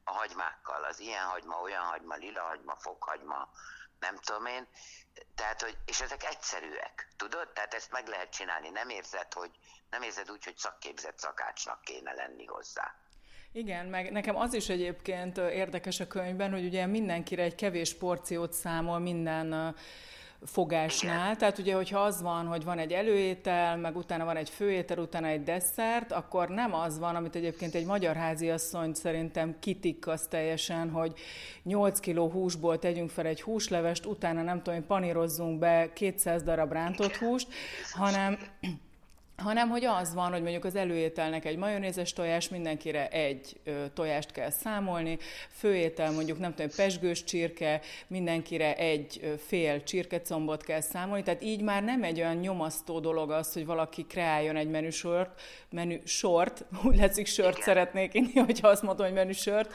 a 0.03 0.11
hagymákkal, 0.11 0.83
az 0.83 0.99
ilyen 0.99 1.25
hagyma, 1.25 1.61
olyan 1.61 1.83
hagyma, 1.83 2.15
lila 2.15 2.41
hagyma, 2.41 2.75
fokhagyma, 2.75 3.49
nem 3.99 4.15
tudom 4.17 4.45
én. 4.45 4.67
Tehát, 5.35 5.61
hogy, 5.61 5.77
és 5.85 6.01
ezek 6.01 6.23
egyszerűek, 6.23 7.07
tudod? 7.17 7.49
Tehát 7.49 7.73
ezt 7.73 7.91
meg 7.91 8.07
lehet 8.07 8.31
csinálni. 8.31 8.69
Nem 8.69 8.89
érzed, 8.89 9.33
hogy, 9.33 9.51
nem 9.89 10.01
érzed 10.01 10.31
úgy, 10.31 10.43
hogy 10.43 10.57
szakképzett 10.57 11.17
szakácsnak 11.17 11.81
kéne 11.81 12.13
lenni 12.13 12.45
hozzá. 12.45 12.95
Igen, 13.51 13.85
meg 13.85 14.11
nekem 14.11 14.35
az 14.35 14.53
is 14.53 14.69
egyébként 14.69 15.37
érdekes 15.37 15.99
a 15.99 16.07
könyvben, 16.07 16.51
hogy 16.51 16.65
ugye 16.65 16.85
mindenkire 16.85 17.43
egy 17.43 17.55
kevés 17.55 17.93
porciót 17.93 18.53
számol 18.53 18.99
minden 18.99 19.75
fogásnál. 20.43 21.35
Tehát 21.35 21.57
ugye, 21.57 21.75
hogyha 21.75 21.99
az 21.99 22.21
van, 22.21 22.45
hogy 22.45 22.63
van 22.63 22.77
egy 22.77 22.91
előétel, 22.91 23.77
meg 23.77 23.95
utána 23.95 24.25
van 24.25 24.35
egy 24.35 24.49
főétel, 24.49 24.97
utána 24.97 25.27
egy 25.27 25.43
desszert, 25.43 26.11
akkor 26.11 26.49
nem 26.49 26.73
az 26.73 26.99
van, 26.99 27.15
amit 27.15 27.35
egyébként 27.35 27.75
egy 27.75 27.85
magyar 27.85 28.15
háziasszony 28.15 28.93
szerintem 28.93 29.59
kitikkasz 29.59 30.27
teljesen, 30.27 30.89
hogy 30.89 31.13
8 31.63 31.99
kg 31.99 32.31
húsból 32.31 32.79
tegyünk 32.79 33.09
fel 33.09 33.25
egy 33.25 33.41
húslevest, 33.41 34.05
utána 34.05 34.41
nem 34.41 34.61
tudom, 34.63 34.85
panírozzunk 34.85 35.59
be 35.59 35.93
200 35.93 36.43
darab 36.43 36.71
rántott 36.71 37.15
húst, 37.15 37.47
hanem 37.91 38.37
hanem 39.39 39.69
hogy 39.69 39.85
az 39.85 40.13
van, 40.13 40.31
hogy 40.31 40.41
mondjuk 40.41 40.65
az 40.65 40.75
előételnek 40.75 41.45
egy 41.45 41.57
majonézes 41.57 42.13
tojás, 42.13 42.49
mindenkire 42.49 43.07
egy 43.07 43.59
ö, 43.63 43.85
tojást 43.93 44.31
kell 44.31 44.49
számolni, 44.49 45.17
főétel 45.49 46.11
mondjuk 46.11 46.39
nem 46.39 46.53
tudom, 46.53 46.71
pesgős 46.75 47.23
csirke, 47.23 47.81
mindenkire 48.07 48.75
egy 48.75 49.19
ö, 49.23 49.33
fél 49.37 49.83
csirkecombot 49.83 50.63
kell 50.63 50.81
számolni, 50.81 51.23
tehát 51.23 51.43
így 51.43 51.61
már 51.61 51.83
nem 51.83 52.03
egy 52.03 52.19
olyan 52.19 52.35
nyomasztó 52.35 52.99
dolog 52.99 53.31
az, 53.31 53.53
hogy 53.53 53.65
valaki 53.65 54.05
kreáljon 54.05 54.55
egy 54.55 54.69
menüsort, 54.69 55.41
menü 55.69 55.97
sort, 56.05 56.65
úgy 56.87 56.97
látszik 56.97 57.25
sört 57.25 57.51
Igen. 57.51 57.61
szeretnék 57.61 58.13
inni, 58.13 58.39
hogyha 58.45 58.67
azt 58.67 58.83
mondom, 58.83 59.05
hogy 59.05 59.15
menüsort, 59.15 59.73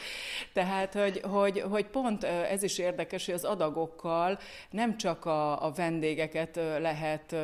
tehát 0.53 0.95
hogy, 0.95 1.21
hogy, 1.25 1.61
hogy 1.61 1.87
pont 1.87 2.25
ez 2.25 2.63
is 2.63 2.79
érdekes, 2.79 3.25
hogy 3.25 3.35
az 3.35 3.45
adagokkal 3.45 4.39
nem 4.71 4.97
csak 4.97 5.25
a, 5.25 5.65
a 5.65 5.73
vendégeket 5.73 6.61
lehet 6.79 7.35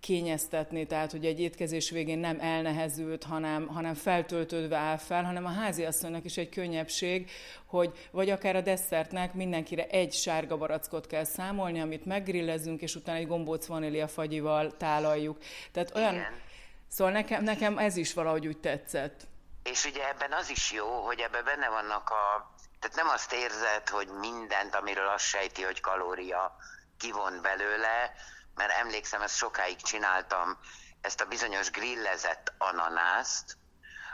kényeztetni, 0.00 0.86
tehát 0.86 1.10
hogy 1.10 1.24
egy 1.24 1.40
étkezés 1.40 1.90
végén 1.90 2.18
nem 2.18 2.40
elnehezült, 2.40 3.24
hanem, 3.24 3.66
hanem 3.66 3.94
feltöltődve 3.94 4.76
áll 4.76 4.96
fel, 4.96 5.24
hanem 5.24 5.44
a 5.44 5.52
háziasszonynak 5.52 6.24
is 6.24 6.36
egy 6.36 6.48
könnyebbség, 6.48 7.30
hogy 7.66 8.08
vagy 8.10 8.30
akár 8.30 8.56
a 8.56 8.60
desszertnek 8.60 9.34
mindenkire 9.34 9.86
egy 9.86 10.12
sárga 10.12 10.56
barackot 10.56 11.06
kell 11.06 11.24
számolni, 11.24 11.80
amit 11.80 12.04
meggrillezünk, 12.04 12.80
és 12.80 12.94
utána 12.94 13.18
egy 13.18 13.26
gombóc 13.26 13.66
fagyival 14.12 14.76
tálaljuk. 14.76 15.38
Tehát 15.72 15.94
olyan, 15.94 16.14
Igen. 16.14 16.40
szóval 16.88 17.12
nekem, 17.12 17.44
nekem 17.44 17.78
ez 17.78 17.96
is 17.96 18.14
valahogy 18.14 18.46
úgy 18.46 18.58
tetszett. 18.58 19.26
És 19.62 19.84
ugye 19.84 20.08
ebben 20.08 20.32
az 20.32 20.50
is 20.50 20.72
jó, 20.72 20.86
hogy 20.86 21.20
ebben 21.20 21.44
benne 21.44 21.68
vannak 21.68 22.10
a... 22.10 22.54
Tehát 22.80 22.96
nem 22.96 23.08
azt 23.08 23.32
érzed, 23.32 23.88
hogy 23.88 24.08
mindent, 24.20 24.74
amiről 24.74 25.08
azt 25.08 25.24
sejti, 25.24 25.62
hogy 25.62 25.80
kalória 25.80 26.56
kivon 26.98 27.38
belőle, 27.42 28.12
mert 28.58 28.72
emlékszem, 28.72 29.22
ezt 29.22 29.36
sokáig 29.36 29.82
csináltam, 29.82 30.58
ezt 31.00 31.20
a 31.20 31.26
bizonyos 31.26 31.70
grillezett 31.70 32.52
ananászt, 32.58 33.56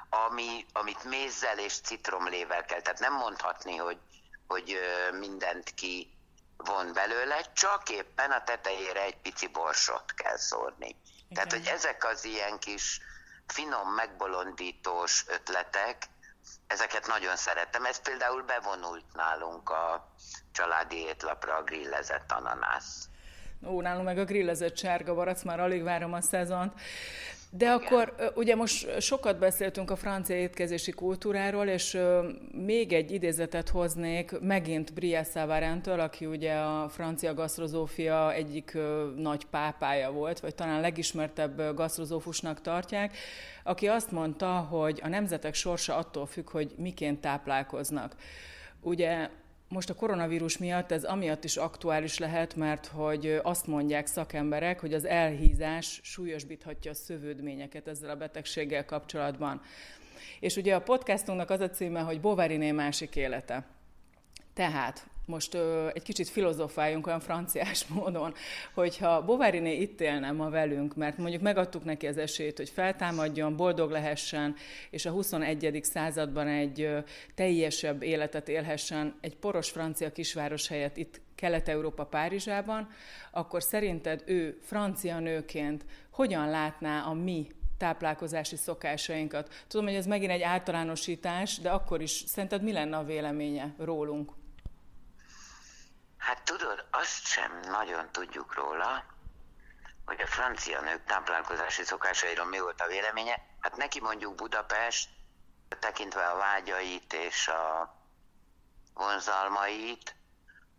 ami, 0.09 0.67
amit 0.73 1.05
mézzel 1.05 1.59
és 1.59 1.81
citromlével 1.81 2.65
kell. 2.65 2.81
Tehát 2.81 2.99
nem 2.99 3.13
mondhatni, 3.13 3.77
hogy, 3.77 3.99
hogy 4.47 4.79
mindent 5.19 5.75
ki 5.75 6.17
von 6.57 6.93
belőle, 6.93 7.53
csak 7.53 7.89
éppen 7.89 8.31
a 8.31 8.45
tetejére 8.45 9.03
egy 9.03 9.17
pici 9.17 9.47
borsot 9.47 10.15
kell 10.15 10.37
szórni. 10.37 10.87
Igen. 10.87 11.35
Tehát, 11.35 11.53
hogy 11.53 11.67
ezek 11.67 12.05
az 12.05 12.25
ilyen 12.25 12.59
kis 12.59 13.01
finom, 13.47 13.89
megbolondítós 13.95 15.25
ötletek, 15.27 16.09
ezeket 16.67 17.07
nagyon 17.07 17.37
szeretem. 17.37 17.85
Ez 17.85 18.01
például 18.01 18.43
bevonult 18.43 19.13
nálunk 19.13 19.71
a 19.71 20.15
családi 20.53 20.97
étlapra 20.97 21.57
a 21.57 21.63
grillezett 21.63 22.33
ananász. 22.33 23.09
Ó, 23.69 23.81
nálunk 23.81 24.05
meg 24.05 24.19
a 24.19 24.25
grillezett 24.25 24.77
sárga 24.77 25.15
barac, 25.15 25.43
már 25.43 25.61
alig 25.61 25.83
várom 25.83 26.13
a 26.13 26.21
szezont. 26.21 26.73
De 27.57 27.65
Igen. 27.65 27.77
akkor 27.77 28.15
ugye 28.35 28.55
most 28.55 29.01
sokat 29.01 29.39
beszéltünk 29.39 29.91
a 29.91 29.97
francia 29.97 30.37
étkezési 30.37 30.93
kultúráról, 30.93 31.67
és 31.67 31.99
még 32.53 32.93
egy 32.93 33.11
idézetet 33.11 33.69
hoznék 33.69 34.41
megint 34.41 34.95
Bria 34.95 35.23
Savarentől, 35.23 36.01
aki 36.01 36.27
ugye 36.27 36.55
a 36.55 36.89
francia 36.89 37.35
gasztrozófia 37.35 38.33
egyik 38.33 38.77
nagy 39.17 39.45
pápája 39.45 40.11
volt, 40.11 40.41
vagy 40.41 40.55
talán 40.55 40.81
legismertebb 40.81 41.75
gasztrozófusnak 41.75 42.61
tartják, 42.61 43.17
aki 43.65 43.87
azt 43.87 44.11
mondta, 44.11 44.47
hogy 44.47 45.01
a 45.03 45.09
nemzetek 45.09 45.55
sorsa 45.55 45.97
attól 45.97 46.27
függ, 46.27 46.51
hogy 46.51 46.75
miként 46.77 47.21
táplálkoznak. 47.21 48.17
Ugye 48.81 49.29
most 49.75 49.91
a 49.91 49.95
koronavírus 49.95 50.59
miatt 50.59 50.93
ez 50.93 51.05
amiatt 51.05 51.45
is 51.45 51.57
aktuális 51.57 52.19
lehet, 52.19 52.57
mert 52.57 52.87
hogy 52.87 53.41
azt 53.43 53.67
mondják 53.67 54.07
szakemberek, 54.07 54.81
hogy 54.81 54.95
az 54.95 55.05
elhízás 55.05 56.01
súlyosbíthatja 56.03 56.91
a 56.91 56.95
szövődményeket 56.95 57.89
ezzel 57.89 58.11
a 58.11 58.17
betegséggel 58.17 58.85
kapcsolatban. 58.85 59.61
És 60.41 60.57
ugye 60.57 60.75
a 60.75 60.81
podcastunknak 60.81 61.51
az 61.51 61.61
a 61.61 61.71
címe, 61.71 62.01
hogy 62.01 62.21
Bovariné 62.21 62.71
másik 62.71 63.17
élete. 63.17 63.67
Tehát 64.53 65.07
most 65.27 65.55
ö, 65.55 65.89
egy 65.95 66.03
kicsit 66.03 66.29
filozofáljunk 66.29 67.07
olyan 67.07 67.21
franciás 67.21 67.87
módon, 67.95 68.35
hogyha 68.75 69.25
Bovariné 69.25 69.81
itt 69.81 70.01
élne 70.01 70.33
ma 70.33 70.51
velünk, 70.51 70.95
mert 70.95 71.19
mondjuk 71.19 71.43
megadtuk 71.43 71.85
neki 71.85 72.07
az 72.07 72.19
esélyt, 72.19 72.57
hogy 72.57 72.69
feltámadjon, 72.69 73.57
boldog 73.57 73.91
lehessen, 73.91 74.55
és 74.91 75.07
a 75.07 75.11
21. 75.11 75.81
században 75.83 76.49
egy 76.49 76.81
ö, 76.81 76.99
teljesebb 77.35 78.03
életet 78.03 78.49
élhessen 78.49 79.15
egy 79.21 79.37
poros 79.37 79.71
francia 79.71 80.13
kisváros 80.13 80.69
helyett 80.69 80.97
itt 80.97 81.21
Kelet-Európa 81.35 82.05
Párizsában, 82.05 82.89
akkor 83.31 83.63
szerinted 83.63 84.23
ő 84.27 84.59
francia 84.63 85.19
nőként 85.19 85.85
hogyan 86.11 86.51
látná 86.51 87.03
a 87.03 87.13
mi 87.13 87.47
táplálkozási 87.79 88.57
szokásainkat? 88.57 89.65
Tudom, 89.69 89.87
hogy 89.87 89.95
ez 89.95 90.07
megint 90.07 90.31
egy 90.31 90.43
általánosítás, 90.43 91.59
de 91.59 91.71
akkor 91.71 92.03
is 92.03 92.25
szerinted 92.27 92.63
mi 92.63 92.73
lenne 92.73 92.97
a 92.97 93.05
véleménye 93.05 93.75
rólunk? 93.79 94.33
Hát 96.25 96.43
tudod, 96.43 96.87
azt 96.91 97.27
sem 97.27 97.61
nagyon 97.61 98.11
tudjuk 98.13 98.55
róla, 98.55 99.05
hogy 100.05 100.21
a 100.21 100.27
francia 100.27 100.81
nők 100.81 101.05
táplálkozási 101.05 101.85
szokásairól 101.85 102.47
mi 102.47 102.59
volt 102.59 102.81
a 102.81 102.87
véleménye. 102.87 103.47
Hát 103.61 103.77
neki 103.77 104.01
mondjuk 104.01 104.35
Budapest, 104.35 105.09
tekintve 105.79 106.27
a 106.27 106.37
vágyait 106.37 107.13
és 107.13 107.49
a, 107.49 107.95
vonzalmait, 108.95 110.15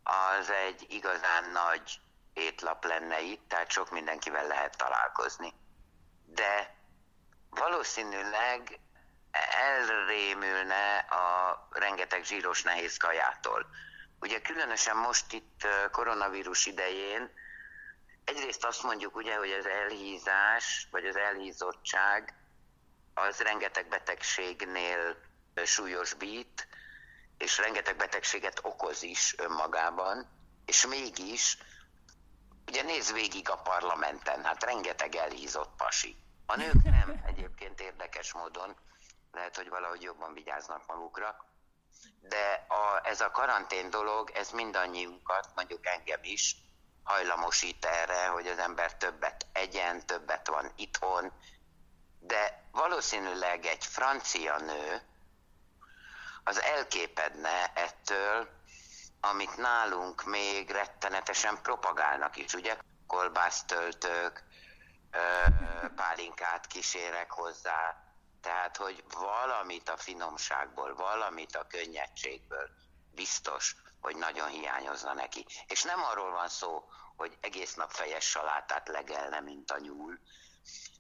az 0.04 0.50
egy 0.50 0.86
igazán 0.90 1.50
nagy 1.52 2.00
étlap 2.34 2.84
lenne 2.84 3.22
itt, 3.22 3.50
tehát 3.50 3.72
sok 3.72 3.92
mindenkivel 3.92 4.48
lehet 4.48 4.78
találkozni. 4.78 5.54
De 6.26 6.76
valószínűleg 7.50 8.80
elrémülne 9.72 10.98
a 10.98 11.68
rengeteg 11.72 12.24
zsíros 12.24 12.64
nehéz 12.64 12.98
kajától. 12.98 13.66
Ugye 14.20 14.42
különösen 14.42 14.98
most 14.98 15.34
itt 15.34 15.68
koronavírus 15.92 16.66
idején 16.66 17.32
egyrészt 18.26 18.66
azt 18.66 18.84
mondjuk 18.84 19.16
ugye, 19.16 19.38
hogy 19.38 19.52
az 19.52 19.66
elhízás, 19.66 20.88
vagy 20.92 21.06
az 21.06 21.16
elhízottság 21.16 22.34
az 23.14 23.40
rengeteg 23.40 23.88
betegségnél 23.88 25.18
súlyosbít, 25.64 26.68
és 27.38 27.58
rengeteg 27.58 27.96
betegséget 27.96 28.60
okoz 28.64 29.04
is 29.04 29.36
önmagában, 29.38 30.28
és 30.66 30.86
mégis, 30.86 31.58
ugye 32.68 32.84
nézd 32.84 33.14
végig 33.14 33.50
a 33.50 33.58
parlamenten, 33.58 34.44
hát 34.44 34.64
rengeteg 34.64 35.16
elhízott 35.16 35.76
pasi. 35.78 36.18
A 36.46 36.56
nők 36.56 36.84
nem 36.84 37.22
egyébként 37.32 37.82
érdekes 37.82 38.34
módon, 38.34 38.76
lehet, 39.32 39.56
hogy 39.56 39.70
valahogy 39.70 40.02
jobban 40.02 40.34
vigyáznak 40.34 40.86
magukra, 40.88 41.46
de 42.22 42.66
a, 42.68 42.85
ez 43.16 43.22
a 43.22 43.32
karantén 43.32 43.90
dolog, 43.90 44.30
ez 44.30 44.50
mindannyiunkat, 44.50 45.48
mondjuk 45.56 45.86
engem 45.88 46.20
is, 46.22 46.56
hajlamosít 47.04 47.86
erre, 47.86 48.28
hogy 48.28 48.48
az 48.48 48.58
ember 48.58 48.96
többet 48.96 49.46
egyen, 49.52 50.06
többet 50.06 50.48
van 50.48 50.72
itthon, 50.76 51.32
de 52.20 52.64
valószínűleg 52.72 53.66
egy 53.66 53.86
francia 53.86 54.58
nő 54.58 55.02
az 56.44 56.62
elképedne 56.62 57.72
ettől, 57.74 58.50
amit 59.20 59.58
nálunk 59.58 60.24
még 60.24 60.70
rettenetesen 60.70 61.62
propagálnak 61.62 62.38
is, 62.38 62.54
ugye? 62.54 62.78
Kolbásztöltők, 63.08 64.44
pálinkát 65.96 66.68
kísérek 66.68 67.32
hozzá, 67.32 68.04
tehát, 68.42 68.78
hogy 68.78 69.04
valamit 69.20 69.90
a 69.90 69.98
finomságból, 69.98 70.96
valamit 70.96 71.56
a 71.56 71.68
könnyedségből 71.68 72.70
biztos, 73.16 73.76
hogy 74.02 74.16
nagyon 74.16 74.48
hiányozna 74.48 75.14
neki. 75.14 75.46
És 75.68 75.84
nem 75.84 76.04
arról 76.04 76.32
van 76.32 76.48
szó, 76.48 76.90
hogy 77.16 77.38
egész 77.42 77.74
nap 77.74 77.92
fejes 77.92 78.26
salátát 78.30 78.88
legelne, 78.88 79.40
mint 79.40 79.72
a 79.72 79.80
nyúl, 79.80 80.20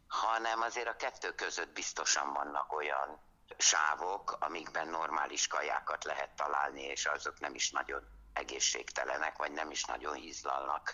hanem 0.07 0.61
azért 0.61 0.87
a 0.87 0.95
kettő 0.95 1.35
között 1.35 1.73
biztosan 1.73 2.33
vannak 2.33 2.73
olyan 2.73 3.19
sávok, 3.57 4.37
amikben 4.39 4.87
normális 4.87 5.47
kajákat 5.47 6.03
lehet 6.03 6.35
találni, 6.35 6.81
és 6.81 7.05
azok 7.05 7.39
nem 7.39 7.55
is 7.55 7.71
nagyon 7.71 8.03
egészségtelenek, 8.33 9.37
vagy 9.37 9.51
nem 9.51 9.71
is 9.71 9.83
nagyon 9.83 10.13
hízlalnak. 10.13 10.93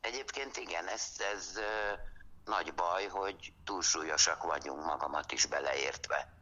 Egyébként 0.00 0.56
igen, 0.56 0.86
ez, 0.88 1.12
ez 1.32 1.60
nagy 2.44 2.74
baj, 2.74 3.06
hogy 3.06 3.52
túlsúlyosak 3.64 4.42
vagyunk 4.42 4.84
magamat 4.84 5.32
is 5.32 5.46
beleértve. 5.46 6.35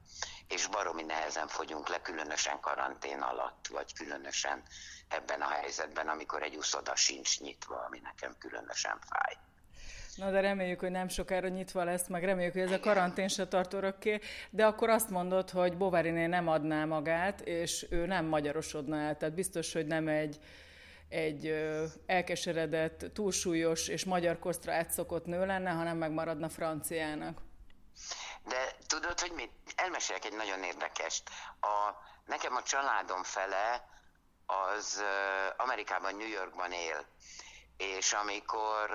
És 0.49 0.67
baromi 0.67 1.03
nehezen 1.03 1.49
fogyunk 1.49 1.89
le, 1.89 2.01
különösen 2.03 2.61
karantén 2.61 3.21
alatt, 3.21 3.67
vagy 3.67 3.95
különösen 3.95 4.63
ebben 5.09 5.41
a 5.41 5.49
helyzetben, 5.49 6.09
amikor 6.09 6.43
egy 6.43 6.57
uszoda 6.57 6.97
sincs 6.97 7.41
nyitva, 7.41 7.85
ami 7.87 8.01
nekem 8.03 8.35
különösen 8.39 8.99
fáj. 9.01 9.37
Na 10.17 10.31
de 10.31 10.41
reméljük, 10.41 10.81
hogy 10.81 10.91
nem 10.91 11.09
sokára 11.09 11.49
nyitva 11.49 11.85
lesz, 11.85 12.07
meg 12.07 12.25
reméljük, 12.25 12.53
hogy 12.53 12.63
ez 12.63 12.71
a 12.71 12.81
karantén 12.81 13.29
se 13.29 13.49
tart 13.49 13.73
örökké, 13.73 14.21
de 14.51 14.67
akkor 14.67 14.89
azt 14.89 15.11
mondod, 15.11 15.51
hogy 15.51 15.77
Bovariné 15.77 16.27
nem 16.27 16.49
adná 16.49 16.85
magát, 16.85 17.41
és 17.41 17.87
ő 17.91 18.07
nem 18.07 18.25
magyarosodna 18.25 18.97
el, 18.97 19.17
tehát 19.17 19.35
biztos, 19.35 19.73
hogy 19.73 19.87
nem 19.87 20.09
egy, 20.09 20.39
egy 21.09 21.55
elkeseredett, 22.07 23.07
túlsúlyos 23.13 23.89
és 23.89 24.05
magyar 24.05 24.39
kosztra 24.39 24.73
átszokott 24.73 25.27
nő 25.27 25.47
lenne, 25.47 25.71
hanem 25.71 25.97
megmaradna 25.97 26.49
franciának. 26.49 27.41
De 28.45 28.77
tudod, 28.87 29.21
hogy 29.21 29.33
mit? 29.33 29.51
Elmesélek 29.77 30.25
egy 30.25 30.33
nagyon 30.33 30.63
érdekest. 30.63 31.31
A, 31.61 31.91
nekem 32.25 32.57
a 32.57 32.63
családom 32.63 33.23
fele 33.23 33.89
az 34.47 35.03
Amerikában, 35.57 36.15
New 36.15 36.29
Yorkban 36.29 36.73
él. 36.73 37.07
És 37.77 38.13
amikor 38.13 38.91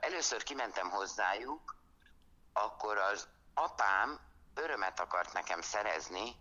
először 0.00 0.42
kimentem 0.42 0.90
hozzájuk, 0.90 1.76
akkor 2.52 2.98
az 2.98 3.28
apám 3.54 4.20
örömet 4.54 5.00
akart 5.00 5.32
nekem 5.32 5.60
szerezni, 5.60 6.36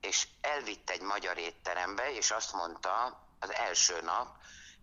és 0.00 0.28
elvitt 0.40 0.90
egy 0.90 1.00
magyar 1.00 1.38
étterembe, 1.38 2.10
és 2.10 2.30
azt 2.30 2.52
mondta 2.52 3.24
az 3.40 3.52
első 3.52 4.00
nap, 4.00 4.36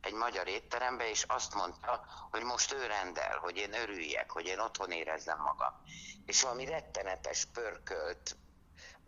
egy 0.03 0.13
magyar 0.13 0.47
étterembe, 0.47 1.09
és 1.09 1.23
azt 1.23 1.53
mondta, 1.53 2.05
hogy 2.31 2.43
most 2.43 2.73
ő 2.73 2.85
rendel, 2.85 3.37
hogy 3.37 3.57
én 3.57 3.73
örüljek, 3.73 4.31
hogy 4.31 4.45
én 4.45 4.59
otthon 4.59 4.91
érezzem 4.91 5.39
magam. 5.39 5.81
És 6.25 6.41
valami 6.41 6.65
rettenetes 6.65 7.45
pörkölt 7.53 8.35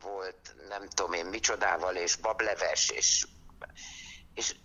volt, 0.02 0.56
nem 0.68 0.90
tudom 0.90 1.14
én 1.14 1.26
micsodával, 1.26 1.96
és 1.96 2.16
bableves, 2.16 2.90
és, 2.90 3.28
és 4.34 4.56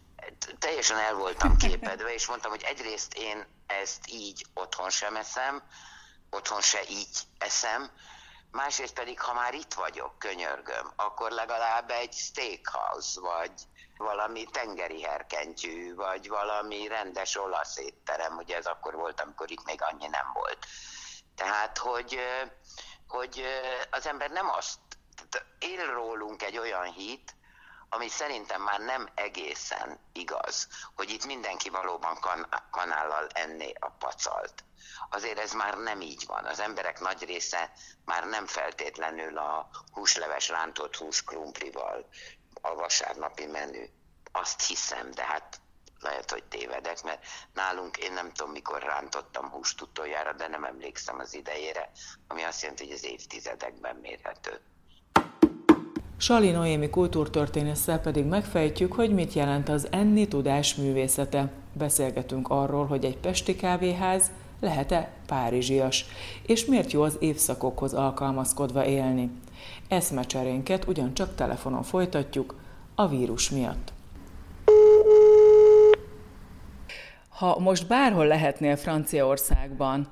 teljesen 0.58 0.98
el 0.98 1.14
voltam 1.14 1.56
képedve, 1.56 2.12
és 2.14 2.26
mondtam, 2.26 2.50
hogy 2.50 2.62
egyrészt 2.62 3.14
én 3.14 3.46
ezt 3.66 4.08
így 4.08 4.46
otthon 4.54 4.90
sem 4.90 5.16
eszem, 5.16 5.62
otthon 6.30 6.60
se 6.60 6.80
így 6.88 7.18
eszem, 7.38 7.90
másrészt 8.50 8.94
pedig, 8.94 9.20
ha 9.20 9.32
már 9.32 9.54
itt 9.54 9.74
vagyok, 9.74 10.18
könyörgöm, 10.18 10.92
akkor 10.96 11.30
legalább 11.30 11.90
egy 11.90 12.12
steakhouse, 12.12 13.20
vagy 13.20 13.52
valami 14.00 14.44
tengeri 14.44 15.02
herkentyű, 15.02 15.94
vagy 15.94 16.28
valami 16.28 16.86
rendes 16.88 17.36
olasz 17.36 17.76
étterem, 17.76 18.36
ugye 18.36 18.56
ez 18.56 18.66
akkor 18.66 18.94
volt, 18.94 19.20
amikor 19.20 19.50
itt 19.50 19.64
még 19.64 19.82
annyi 19.82 20.06
nem 20.06 20.30
volt. 20.32 20.66
Tehát, 21.34 21.78
hogy, 21.78 22.18
hogy 23.06 23.44
az 23.90 24.06
ember 24.06 24.30
nem 24.30 24.50
azt, 24.50 24.78
él 25.58 25.92
rólunk 25.92 26.42
egy 26.42 26.58
olyan 26.58 26.92
hit, 26.92 27.34
ami 27.88 28.08
szerintem 28.08 28.62
már 28.62 28.80
nem 28.80 29.08
egészen 29.14 30.00
igaz, 30.12 30.68
hogy 30.94 31.10
itt 31.10 31.24
mindenki 31.24 31.68
valóban 31.68 32.20
kan- 32.20 32.48
kanállal 32.70 33.26
enné 33.32 33.72
a 33.80 33.90
pacalt. 33.90 34.64
Azért 35.10 35.38
ez 35.38 35.52
már 35.52 35.74
nem 35.74 36.00
így 36.00 36.26
van. 36.26 36.44
Az 36.44 36.60
emberek 36.60 37.00
nagy 37.00 37.24
része 37.24 37.72
már 38.04 38.24
nem 38.24 38.46
feltétlenül 38.46 39.38
a 39.38 39.68
húsleves 39.92 40.48
rántott 40.48 40.96
hús 40.96 41.24
krumplival 41.24 42.08
a 42.60 42.74
vasárnapi 42.74 43.46
menü. 43.46 43.84
Azt 44.32 44.66
hiszem, 44.66 45.10
de 45.10 45.22
hát 45.22 45.60
lehet, 46.00 46.30
hogy 46.30 46.44
tévedek, 46.44 47.02
mert 47.02 47.24
nálunk 47.54 47.96
én 47.96 48.12
nem 48.12 48.32
tudom, 48.32 48.52
mikor 48.52 48.82
rántottam 48.82 49.48
húst 49.50 49.80
utoljára, 49.80 50.32
de 50.32 50.48
nem 50.48 50.64
emlékszem 50.64 51.18
az 51.18 51.34
idejére, 51.34 51.90
ami 52.28 52.42
azt 52.42 52.62
jelenti, 52.62 52.84
hogy 52.84 52.94
az 52.94 53.04
évtizedekben 53.04 53.96
mérhető. 53.96 54.60
Sali 56.16 56.50
Noémi 56.50 56.90
kultúrtörténésszel 56.90 58.00
pedig 58.00 58.24
megfejtjük, 58.24 58.92
hogy 58.92 59.14
mit 59.14 59.32
jelent 59.32 59.68
az 59.68 59.88
enni 59.90 60.28
tudás 60.28 60.74
művészete. 60.74 61.52
Beszélgetünk 61.72 62.48
arról, 62.48 62.86
hogy 62.86 63.04
egy 63.04 63.16
pesti 63.16 63.56
kávéház 63.56 64.30
lehet-e 64.60 65.12
párizsias, 65.26 66.04
és 66.46 66.64
miért 66.64 66.92
jó 66.92 67.02
az 67.02 67.16
évszakokhoz 67.20 67.94
alkalmazkodva 67.94 68.84
élni. 68.84 69.30
Eszmecserénket 69.88 70.86
ugyancsak 70.86 71.34
telefonon 71.34 71.82
folytatjuk 71.82 72.54
a 72.94 73.06
vírus 73.06 73.50
miatt. 73.50 73.92
Ha 77.28 77.58
most 77.58 77.86
bárhol 77.86 78.26
lehetnél 78.26 78.76
Franciaországban, 78.76 80.08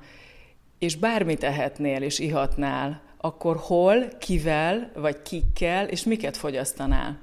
és 0.79 0.95
bármit 0.95 1.43
ehetnél 1.43 2.01
és 2.01 2.19
ihatnál, 2.19 3.01
akkor 3.17 3.57
hol, 3.57 4.17
kivel, 4.17 4.91
vagy 4.95 5.21
kikkel, 5.21 5.87
és 5.87 6.03
miket 6.03 6.37
fogyasztanál? 6.37 7.19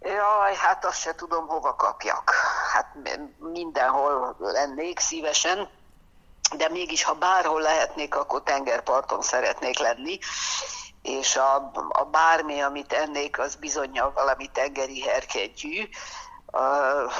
Jaj, 0.00 0.54
hát 0.54 0.84
azt 0.84 1.00
se 1.00 1.14
tudom, 1.14 1.46
hova 1.46 1.74
kapjak. 1.74 2.30
Hát 2.72 2.96
mindenhol 3.38 4.36
lennék 4.38 4.98
szívesen, 4.98 5.68
de 6.56 6.68
mégis, 6.68 7.02
ha 7.02 7.14
bárhol 7.14 7.60
lehetnék, 7.60 8.14
akkor 8.14 8.42
tengerparton 8.42 9.22
szeretnék 9.22 9.78
lenni, 9.78 10.18
és 11.06 11.36
a, 11.36 11.70
a 11.88 12.04
bármi, 12.04 12.60
amit 12.60 12.92
ennék, 12.92 13.38
az 13.38 13.54
bizonyal 13.54 14.12
valami 14.14 14.46
tengeri 14.52 15.00
herkegyű. 15.00 15.88
Uh, 16.52 17.12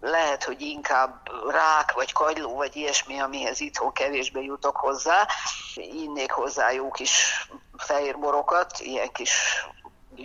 lehet, 0.00 0.44
hogy 0.44 0.60
inkább 0.60 1.30
rák, 1.50 1.92
vagy 1.92 2.12
kagyló, 2.12 2.54
vagy 2.54 2.76
ilyesmi, 2.76 3.18
amihez 3.18 3.60
itthon 3.60 3.92
kevésbé 3.92 4.42
jutok 4.42 4.76
hozzá. 4.76 5.26
Innék 5.74 6.30
hozzá 6.30 6.70
jó 6.70 6.90
kis 6.90 7.46
fehér 7.76 8.18
borokat, 8.18 8.80
ilyen 8.80 9.12
kis 9.12 9.66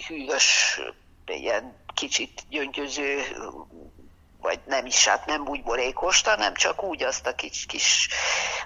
hűvös, 0.07 0.79
ilyen 1.25 1.75
kicsit 1.93 2.43
gyöngyöző, 2.49 3.21
vagy 4.47 4.59
nem 4.65 4.85
is, 4.85 5.07
hát 5.07 5.25
nem 5.25 5.47
úgy 5.47 5.63
borékos, 5.63 6.21
hanem 6.21 6.53
csak 6.53 6.83
úgy 6.83 7.03
azt 7.03 7.27
a 7.27 7.35
kis, 7.35 7.65
kis 7.65 8.09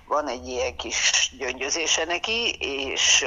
van 0.06 0.28
egy 0.28 0.48
ilyen 0.48 0.76
kis 0.76 1.32
gyöngyözése 1.38 2.06
neki, 2.06 2.56
és 2.60 3.26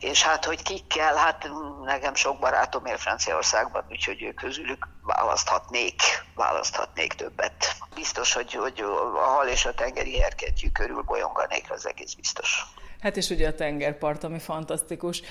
és 0.00 0.22
hát, 0.22 0.44
hogy 0.44 0.62
kikkel, 0.62 1.16
hát 1.16 1.48
nekem 1.84 2.14
sok 2.14 2.38
barátom 2.38 2.84
él 2.84 2.96
Franciaországban, 2.96 3.84
úgyhogy 3.90 4.22
ők 4.22 4.34
közülük 4.34 4.88
választhatnék, 5.02 6.02
választhatnék 6.34 7.12
többet. 7.12 7.76
Biztos, 7.94 8.32
hogy, 8.32 8.52
hogy 8.52 8.80
a 9.14 9.24
hal 9.24 9.48
és 9.48 9.64
a 9.64 9.74
tengeri 9.74 10.20
herketjű 10.20 10.70
körül 10.70 11.02
bolyonganék, 11.02 11.70
az 11.70 11.86
egész 11.86 12.12
biztos. 12.12 12.64
Hát 13.00 13.16
és 13.16 13.30
ugye 13.30 13.48
a 13.48 13.54
tengerpart, 13.54 14.24
ami 14.24 14.38
fantasztikus. 14.38 15.22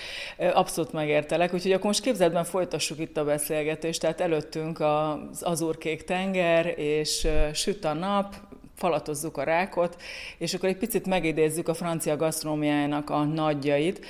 Abszolút 0.53 0.91
megértelek, 0.91 1.53
úgyhogy 1.53 1.71
akkor 1.71 1.85
most 1.85 2.01
képzeletben 2.01 2.43
folytassuk 2.43 2.99
itt 2.99 3.17
a 3.17 3.23
beszélgetést. 3.23 4.01
Tehát 4.01 4.21
előttünk 4.21 4.79
az 4.79 5.41
azurkék 5.41 6.03
tenger, 6.03 6.79
és 6.79 7.27
süt 7.53 7.85
a 7.85 7.93
nap, 7.93 8.35
falatozzuk 8.75 9.37
a 9.37 9.43
rákot, 9.43 10.01
és 10.37 10.53
akkor 10.53 10.69
egy 10.69 10.77
picit 10.77 11.05
megidézzük 11.05 11.67
a 11.67 11.73
francia 11.73 12.15
gasztronómiájának 12.15 13.09
a 13.09 13.23
nagyjait. 13.23 14.05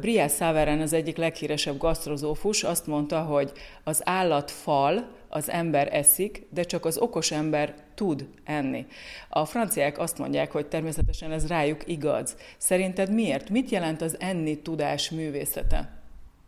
Briás 0.00 0.32
Saveren 0.32 0.80
az 0.80 0.92
egyik 0.92 1.16
leghíresebb 1.16 1.78
gasztrozófus 1.78 2.62
azt 2.62 2.86
mondta, 2.86 3.20
hogy 3.20 3.52
az 3.84 4.00
állat 4.04 4.50
fal, 4.50 5.08
az 5.34 5.50
ember 5.50 5.94
eszik, 5.94 6.46
de 6.50 6.62
csak 6.62 6.84
az 6.84 6.98
okos 6.98 7.30
ember 7.30 7.74
tud 7.94 8.28
enni. 8.44 8.86
A 9.28 9.44
franciák 9.44 9.98
azt 9.98 10.18
mondják, 10.18 10.52
hogy 10.52 10.66
természetesen 10.66 11.32
ez 11.32 11.46
rájuk 11.46 11.80
igaz. 11.86 12.36
Szerinted 12.58 13.12
miért? 13.12 13.48
Mit 13.48 13.70
jelent 13.70 14.02
az 14.02 14.16
enni 14.20 14.58
tudás 14.58 15.10
művészete? 15.10 16.00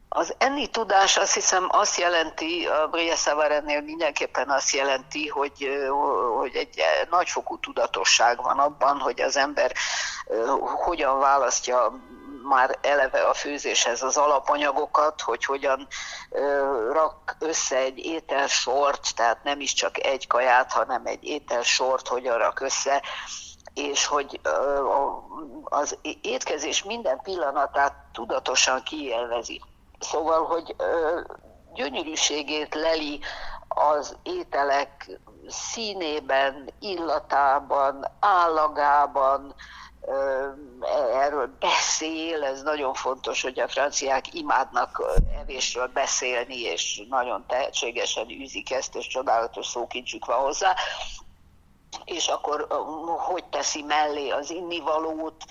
Az 0.09 0.35
enni 0.39 0.67
tudás 0.67 1.17
azt 1.17 1.35
hiszem 1.35 1.67
azt 1.71 1.99
jelenti, 1.99 2.67
a 2.67 2.89
Bria 2.89 3.15
Savarennél 3.15 3.81
mindenképpen 3.81 4.51
azt 4.51 4.75
jelenti, 4.75 5.27
hogy, 5.27 5.69
hogy 6.39 6.55
egy 6.55 6.83
nagyfokú 7.11 7.59
tudatosság 7.59 8.43
van 8.43 8.59
abban, 8.59 8.99
hogy 8.99 9.21
az 9.21 9.37
ember 9.37 9.73
hogyan 10.85 11.19
választja 11.19 12.01
már 12.45 12.79
eleve 12.81 13.21
a 13.21 13.35
főzéshez 13.35 14.03
az 14.03 14.17
alapanyagokat, 14.17 15.21
hogy 15.21 15.45
hogyan 15.45 15.87
rak 16.93 17.37
össze 17.39 17.77
egy 17.77 17.99
ételsort, 17.99 19.15
tehát 19.17 19.43
nem 19.45 19.61
is 19.61 19.73
csak 19.73 20.05
egy 20.05 20.27
kaját, 20.27 20.73
hanem 20.73 21.07
egy 21.07 21.25
ételsort, 21.25 22.09
hogyan 22.09 22.39
rak 22.39 22.61
össze, 22.61 23.03
és 23.75 24.07
hogy 24.07 24.41
az 25.65 25.99
étkezés 26.23 26.83
minden 26.83 27.21
pillanatát 27.23 27.95
tudatosan 28.13 28.83
kielvezi. 28.83 29.61
Szóval, 29.99 30.45
hogy 30.45 30.77
gyönyörűségét 31.75 32.75
leli 32.75 33.21
az 33.69 34.17
ételek 34.23 35.21
színében, 35.49 36.71
illatában, 36.81 38.07
állagában, 38.21 39.55
erről 41.13 41.57
beszél, 41.59 42.45
ez 42.45 42.63
nagyon 42.63 42.95
fontos, 42.95 43.43
hogy 43.43 43.61
a 43.61 43.69
franciák 43.69 44.35
imádnak 44.35 45.03
evésről 45.41 45.87
beszélni, 45.87 46.61
és 46.61 47.03
nagyon 47.09 47.45
tehetségesen 47.47 48.31
űzik 48.31 48.71
ezt, 48.71 48.97
és 48.97 49.07
csodálatos 49.07 49.67
szókincsük 49.67 50.25
van 50.25 50.39
hozzá 50.39 50.75
és 52.05 52.27
akkor 52.27 52.67
hogy 53.19 53.45
teszi 53.45 53.83
mellé 53.83 54.29
az 54.29 54.51
innivalót, 54.51 55.45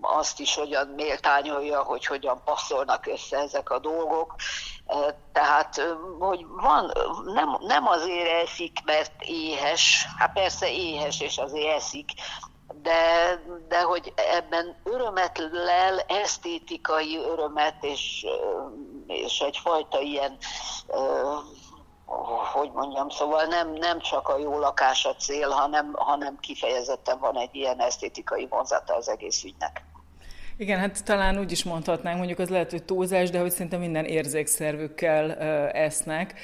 azt 0.00 0.40
is 0.40 0.54
hogyan 0.54 0.86
méltányolja, 0.86 1.82
hogy 1.82 2.06
hogyan 2.06 2.40
passzolnak 2.44 3.06
össze 3.06 3.38
ezek 3.38 3.70
a 3.70 3.78
dolgok. 3.78 4.34
Tehát, 5.32 5.96
hogy 6.18 6.46
van, 6.46 6.92
nem, 7.24 7.56
nem 7.60 7.86
azért 7.86 8.48
eszik, 8.48 8.78
mert 8.84 9.12
éhes, 9.20 10.06
hát 10.18 10.32
persze 10.32 10.70
éhes, 10.70 11.20
és 11.20 11.38
azért 11.38 11.76
eszik, 11.76 12.10
de, 12.82 13.40
de 13.68 13.82
hogy 13.82 14.12
ebben 14.16 14.76
örömet 14.84 15.38
lel, 15.52 15.98
esztétikai 15.98 17.16
örömet, 17.16 17.76
és, 17.80 18.26
és 19.06 19.38
egyfajta 19.38 20.00
ilyen 20.00 20.38
hogy 22.52 22.70
mondjam, 22.72 23.08
szóval 23.08 23.44
nem, 23.44 23.72
nem 23.72 24.00
csak 24.00 24.28
a 24.28 24.38
jó 24.38 24.58
lakás 24.58 25.04
a 25.04 25.14
cél, 25.14 25.48
hanem, 25.48 25.92
hanem 25.94 26.38
kifejezetten 26.40 27.18
van 27.18 27.38
egy 27.38 27.54
ilyen 27.54 27.80
esztétikai 27.80 28.46
vonzata 28.50 28.94
az 28.94 29.08
egész 29.08 29.44
ügynek. 29.44 29.84
Igen, 30.56 30.78
hát 30.78 31.04
talán 31.04 31.38
úgy 31.38 31.52
is 31.52 31.64
mondhatnánk, 31.64 32.16
mondjuk 32.16 32.38
az 32.38 32.48
lehet, 32.48 32.70
hogy 32.70 32.84
túlzás, 32.84 33.30
de 33.30 33.40
hogy 33.40 33.50
szinte 33.50 33.76
minden 33.76 34.04
érzékszervükkel 34.04 35.32
esznek 35.70 36.34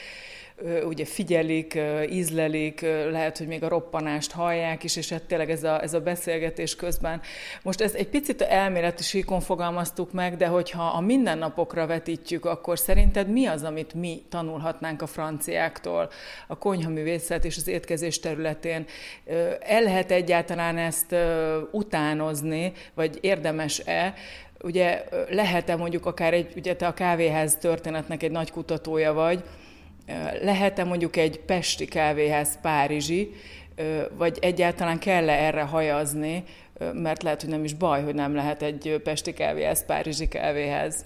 ugye 0.85 1.05
figyelik, 1.05 1.79
ízlelik, 2.11 2.81
lehet, 3.11 3.38
hogy 3.38 3.47
még 3.47 3.62
a 3.62 3.69
roppanást 3.69 4.33
hallják 4.33 4.85
is, 4.85 4.97
és 4.97 5.09
hát 5.09 5.23
tényleg 5.23 5.51
ez 5.51 5.65
a, 5.65 5.83
ez 5.83 5.95
a 5.95 6.01
beszélgetés 6.01 6.77
közben. 6.77 7.21
Most 7.62 7.81
ez 7.81 7.95
egy 7.95 8.09
picit 8.09 8.43
elméleti 8.43 9.03
síkon 9.03 9.41
fogalmaztuk 9.41 10.12
meg, 10.12 10.37
de 10.37 10.47
hogyha 10.47 10.83
a 10.83 11.01
mindennapokra 11.01 11.87
vetítjük, 11.87 12.45
akkor 12.45 12.79
szerinted 12.79 13.29
mi 13.29 13.47
az, 13.47 13.62
amit 13.62 13.95
mi 13.95 14.23
tanulhatnánk 14.29 15.03
a 15.03 15.07
franciáktól 15.07 16.11
a 16.47 16.59
konyhaművészet 16.59 17.45
és 17.45 17.57
az 17.57 17.69
étkezés 17.69 18.21
területén? 18.21 18.87
El 19.61 19.83
lehet 19.83 20.11
egyáltalán 20.11 20.79
ezt 20.79 21.15
utánozni, 21.71 22.73
vagy 22.95 23.19
érdemes-e, 23.21 24.15
ugye 24.62 25.05
lehet-e 25.29 25.77
mondjuk 25.77 26.07
akár 26.07 26.35
egy, 26.35 26.53
ugye 26.57 26.77
te 26.77 26.87
a 26.87 26.95
kávéház 26.95 27.57
történetnek 27.57 28.23
egy 28.23 28.31
nagy 28.31 28.51
kutatója 28.51 29.12
vagy, 29.12 29.45
lehet-e 30.42 30.85
mondjuk 30.85 31.16
egy 31.16 31.40
pesti 31.40 31.85
kávéház 31.85 32.59
párizsi, 32.61 33.35
vagy 34.16 34.38
egyáltalán 34.40 34.98
kell-e 34.98 35.33
erre 35.33 35.62
hajazni, 35.62 36.44
mert 36.92 37.22
lehet, 37.22 37.40
hogy 37.40 37.51
nem 37.51 37.64
is 37.64 37.75
baj, 37.75 38.03
hogy 38.03 38.14
nem 38.14 38.35
lehet 38.35 38.62
egy 38.62 39.01
pesti 39.05 39.33
kávéház 39.33 39.87
párizsi 39.87 40.29
kávéház. 40.29 41.05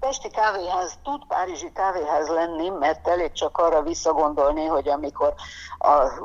Pesti 0.00 0.30
kávéház 0.30 0.98
tud 1.02 1.26
Párizsi 1.26 1.72
kávéház 1.72 2.28
lenni, 2.28 2.68
mert 2.68 3.08
elég 3.08 3.32
csak 3.32 3.58
arra 3.58 3.82
visszagondolni, 3.82 4.66
hogy 4.66 4.88
amikor 4.88 5.34
az 5.78 6.20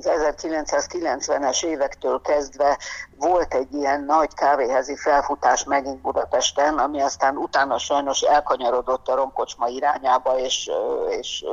1990-es 0.00 1.64
évektől 1.64 2.20
kezdve 2.20 2.78
volt 3.16 3.54
egy 3.54 3.74
ilyen 3.74 4.04
nagy 4.04 4.34
kávéházi 4.34 4.96
felfutás 4.96 5.64
megint 5.64 6.00
Budapesten, 6.00 6.78
ami 6.78 7.00
aztán 7.00 7.36
utána 7.36 7.78
sajnos 7.78 8.20
elkanyarodott 8.20 9.08
a 9.08 9.14
romkocsma 9.14 9.68
irányába, 9.68 10.38
és, 10.38 10.70
és 11.08 11.44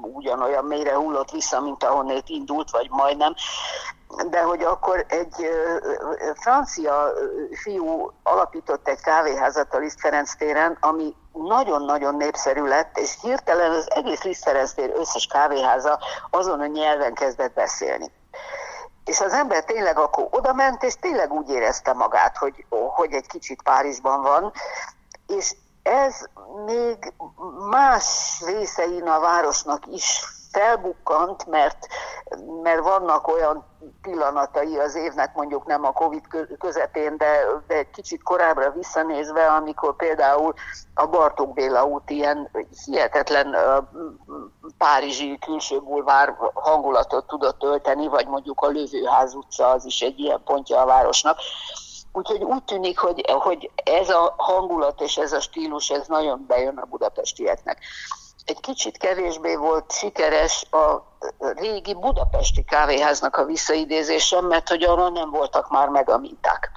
ugyanolyan 0.00 0.64
mélyre 0.64 0.94
hullott 0.94 1.30
vissza, 1.30 1.60
mint 1.60 1.84
ahonnét 1.84 2.28
indult, 2.28 2.70
vagy 2.70 2.90
majdnem 2.90 3.34
de 4.30 4.42
hogy 4.42 4.62
akkor 4.62 5.04
egy 5.08 5.50
francia 6.34 7.12
fiú 7.62 8.12
alapított 8.22 8.88
egy 8.88 9.00
kávéházat 9.00 9.74
a 9.74 9.78
Liszt 9.78 10.00
Ferenc 10.00 10.34
téren, 10.36 10.76
ami 10.80 11.14
nagyon-nagyon 11.32 12.16
népszerű 12.16 12.62
lett, 12.62 12.98
és 12.98 13.16
hirtelen 13.22 13.70
az 13.70 13.90
egész 13.90 14.22
Liszt 14.22 14.42
Ferenc 14.42 14.72
tér 14.72 14.92
összes 14.94 15.26
kávéháza 15.26 15.98
azon 16.30 16.60
a 16.60 16.66
nyelven 16.66 17.14
kezdett 17.14 17.54
beszélni. 17.54 18.12
És 19.04 19.20
az 19.20 19.32
ember 19.32 19.64
tényleg 19.64 19.98
akkor 19.98 20.28
oda 20.30 20.52
ment, 20.52 20.82
és 20.82 20.94
tényleg 20.94 21.32
úgy 21.32 21.48
érezte 21.48 21.92
magát, 21.92 22.36
hogy, 22.36 22.64
hogy 22.68 23.12
egy 23.12 23.26
kicsit 23.26 23.62
Párizsban 23.62 24.22
van, 24.22 24.52
és 25.26 25.54
ez 25.82 26.14
még 26.64 27.12
más 27.70 28.40
részein 28.46 29.08
a 29.08 29.20
városnak 29.20 29.86
is 29.86 30.24
felbukkant, 30.52 31.46
mert, 31.46 31.86
mert 32.62 32.82
vannak 32.82 33.28
olyan 33.28 33.64
pillanatai 34.02 34.78
az 34.78 34.94
évnek, 34.94 35.34
mondjuk 35.34 35.66
nem 35.66 35.84
a 35.84 35.92
Covid 35.92 36.24
közepén, 36.58 37.16
de, 37.16 37.40
de 37.66 37.90
kicsit 37.90 38.22
korábbra 38.22 38.70
visszanézve, 38.70 39.46
amikor 39.46 39.96
például 39.96 40.54
a 40.94 41.06
Bartók 41.06 41.52
Béla 41.52 41.84
út 41.84 42.10
ilyen 42.10 42.50
hihetetlen 42.84 43.56
párizsi 44.78 45.38
külső 45.38 45.80
bulvár 45.80 46.36
hangulatot 46.54 47.26
tudott 47.26 47.62
ölteni, 47.62 48.08
vagy 48.08 48.26
mondjuk 48.26 48.60
a 48.60 48.68
Lövőház 48.68 49.34
utca 49.34 49.68
az 49.68 49.84
is 49.84 50.00
egy 50.00 50.18
ilyen 50.18 50.42
pontja 50.44 50.80
a 50.80 50.86
városnak. 50.86 51.38
Úgyhogy 52.12 52.42
úgy 52.42 52.64
tűnik, 52.64 52.98
hogy, 52.98 53.24
hogy 53.30 53.70
ez 53.84 54.08
a 54.08 54.34
hangulat 54.36 55.00
és 55.00 55.16
ez 55.16 55.32
a 55.32 55.40
stílus, 55.40 55.90
ez 55.90 56.06
nagyon 56.06 56.44
bejön 56.46 56.76
a 56.76 56.86
budapestieknek 56.86 57.78
egy 58.50 58.60
kicsit 58.60 58.96
kevésbé 58.96 59.54
volt 59.54 59.92
sikeres 59.92 60.64
a 60.70 61.02
régi 61.38 61.94
budapesti 61.94 62.64
kávéháznak 62.64 63.36
a 63.36 63.44
visszaidézése, 63.44 64.40
mert 64.40 64.68
hogy 64.68 64.82
arra 64.82 65.08
nem 65.08 65.30
voltak 65.30 65.70
már 65.70 65.88
meg 65.88 66.10
a 66.10 66.18
minták. 66.18 66.70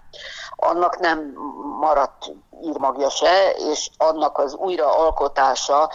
Annak 0.55 0.99
nem 0.99 1.33
maradt 1.79 2.31
írmagja 2.63 3.09
se, 3.09 3.51
és 3.51 3.89
annak 3.97 4.38
az 4.38 4.53
újraalkotása 4.53 5.91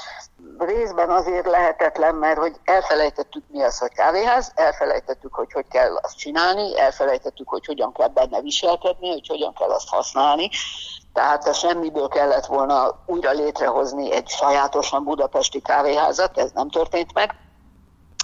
részben 0.58 1.10
azért 1.10 1.46
lehetetlen, 1.46 2.14
mert 2.14 2.38
hogy 2.38 2.56
elfelejtettük 2.64 3.44
mi 3.48 3.62
az, 3.62 3.78
hogy 3.78 3.92
kávéház, 3.92 4.52
elfelejtettük, 4.54 5.34
hogy 5.34 5.52
hogy 5.52 5.68
kell 5.68 5.96
azt 6.02 6.16
csinálni, 6.16 6.78
elfelejtettük, 6.78 7.48
hogy 7.48 7.66
hogyan 7.66 7.92
kell 7.92 8.08
benne 8.08 8.40
viselkedni, 8.40 9.10
hogy 9.10 9.26
hogyan 9.26 9.54
kell 9.54 9.70
azt 9.70 9.88
használni, 9.88 10.50
tehát 11.12 11.46
a 11.46 11.52
semmiből 11.52 12.08
kellett 12.08 12.46
volna 12.46 12.98
újra 13.06 13.30
létrehozni 13.30 14.12
egy 14.12 14.28
sajátosan 14.28 15.04
budapesti 15.04 15.60
kávéházat, 15.60 16.38
ez 16.38 16.50
nem 16.54 16.70
történt 16.70 17.14
meg, 17.14 17.34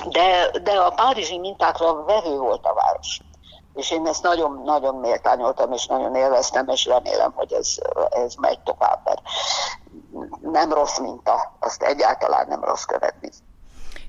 de, 0.09 0.51
de 0.63 0.73
a 0.73 0.91
párizsi 0.91 1.39
mintákra 1.39 2.05
vevő 2.05 2.37
volt 2.37 2.65
a 2.65 2.75
város. 2.75 3.21
és 3.75 3.91
én 3.91 4.07
ezt 4.07 4.23
nagyon-nagyon 4.23 4.95
méltányoltam, 4.95 5.73
és 5.73 5.87
nagyon 5.87 6.15
élveztem, 6.15 6.69
és 6.69 6.85
remélem, 6.85 7.33
hogy 7.35 7.53
ez, 7.53 7.75
ez 8.11 8.35
megy 8.35 8.61
tovább, 8.61 9.01
mert 9.05 9.21
nem 10.41 10.73
rossz 10.73 10.99
minta, 10.99 11.57
azt 11.61 11.83
egyáltalán 11.83 12.47
nem 12.49 12.65
rossz 12.65 12.85
követni. 12.85 13.29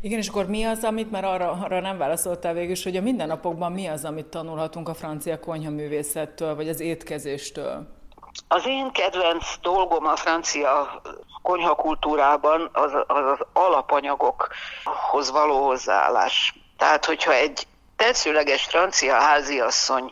Igen, 0.01 0.19
és 0.19 0.27
akkor 0.27 0.45
mi 0.45 0.63
az, 0.63 0.83
amit, 0.83 1.11
mert 1.11 1.25
arra, 1.25 1.51
arra 1.51 1.79
nem 1.79 1.97
válaszoltál 1.97 2.53
végül, 2.53 2.75
hogy 2.83 2.95
a 2.95 3.01
mindennapokban 3.01 3.71
mi 3.71 3.87
az, 3.87 4.05
amit 4.05 4.25
tanulhatunk 4.25 4.89
a 4.89 4.93
francia 4.93 5.39
konyhaművészettől, 5.39 6.55
vagy 6.55 6.69
az 6.69 6.79
étkezéstől? 6.79 7.87
Az 8.47 8.65
én 8.65 8.91
kedvenc 8.91 9.57
dolgom 9.61 10.05
a 10.05 10.15
francia 10.15 11.01
konyhakultúrában 11.41 12.69
az 12.73 12.93
az, 12.93 13.25
az 13.25 13.39
alapanyagokhoz 13.53 15.31
való 15.31 15.65
hozzáállás. 15.65 16.53
Tehát, 16.77 17.05
hogyha 17.05 17.33
egy 17.33 17.67
tetszőleges 17.95 18.63
francia 18.63 19.19
háziasszony, 19.19 20.11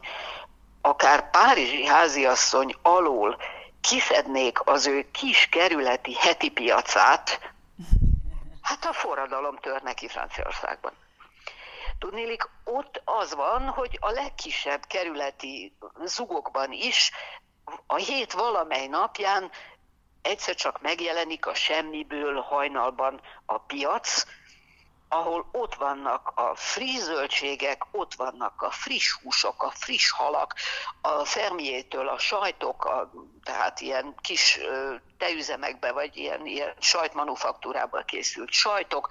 akár 0.82 1.30
párizsi 1.30 1.86
háziasszony 1.86 2.76
alól 2.82 3.38
kiszednék 3.82 4.68
az 4.68 4.88
ő 4.88 5.12
kis 5.12 5.48
kerületi 5.50 6.16
heti 6.16 6.50
piacát, 6.50 7.54
hát 8.62 8.86
a 8.86 8.94
forradalom 8.94 9.58
tör 9.58 9.82
neki 9.82 10.08
Franciaországban. 10.08 10.92
Tudnélik, 12.00 12.50
ott 12.64 13.02
az 13.06 13.36
van, 13.36 13.68
hogy 13.68 13.98
a 14.02 14.10
legkisebb 14.10 14.86
kerületi 14.88 15.78
zugokban 16.04 16.72
is 16.72 17.12
a 17.88 17.96
hét 17.96 18.34
valamely 18.34 18.88
napján 18.88 19.52
egyszer 20.22 20.56
csak 20.56 20.82
megjelenik 20.82 21.46
a 21.46 21.54
semmiből 21.54 22.42
hajnalban 22.42 23.22
a 23.46 23.58
piac, 23.58 24.26
ahol 25.14 25.50
ott 25.52 25.76
vannak 25.76 26.32
a 26.36 26.56
friss 26.56 27.00
zöldségek, 27.00 27.86
ott 27.92 28.14
vannak 28.14 28.62
a 28.62 28.72
friss 28.72 29.12
húsok, 29.12 29.64
a 29.64 29.72
friss 29.72 30.12
halak, 30.12 30.56
a 31.02 31.26
fermiétől 31.26 32.08
a 32.08 32.18
sajtok, 32.18 32.86
a, 32.86 33.12
tehát 33.44 33.82
ilyen 33.82 34.16
kis 34.22 34.60
tejüzemekbe, 35.18 35.92
vagy 35.92 36.18
ilyen, 36.18 36.46
ilyen 36.46 36.74
sajtmanufaktúrából 36.80 38.04
készült 38.04 38.52
sajtok. 38.52 39.08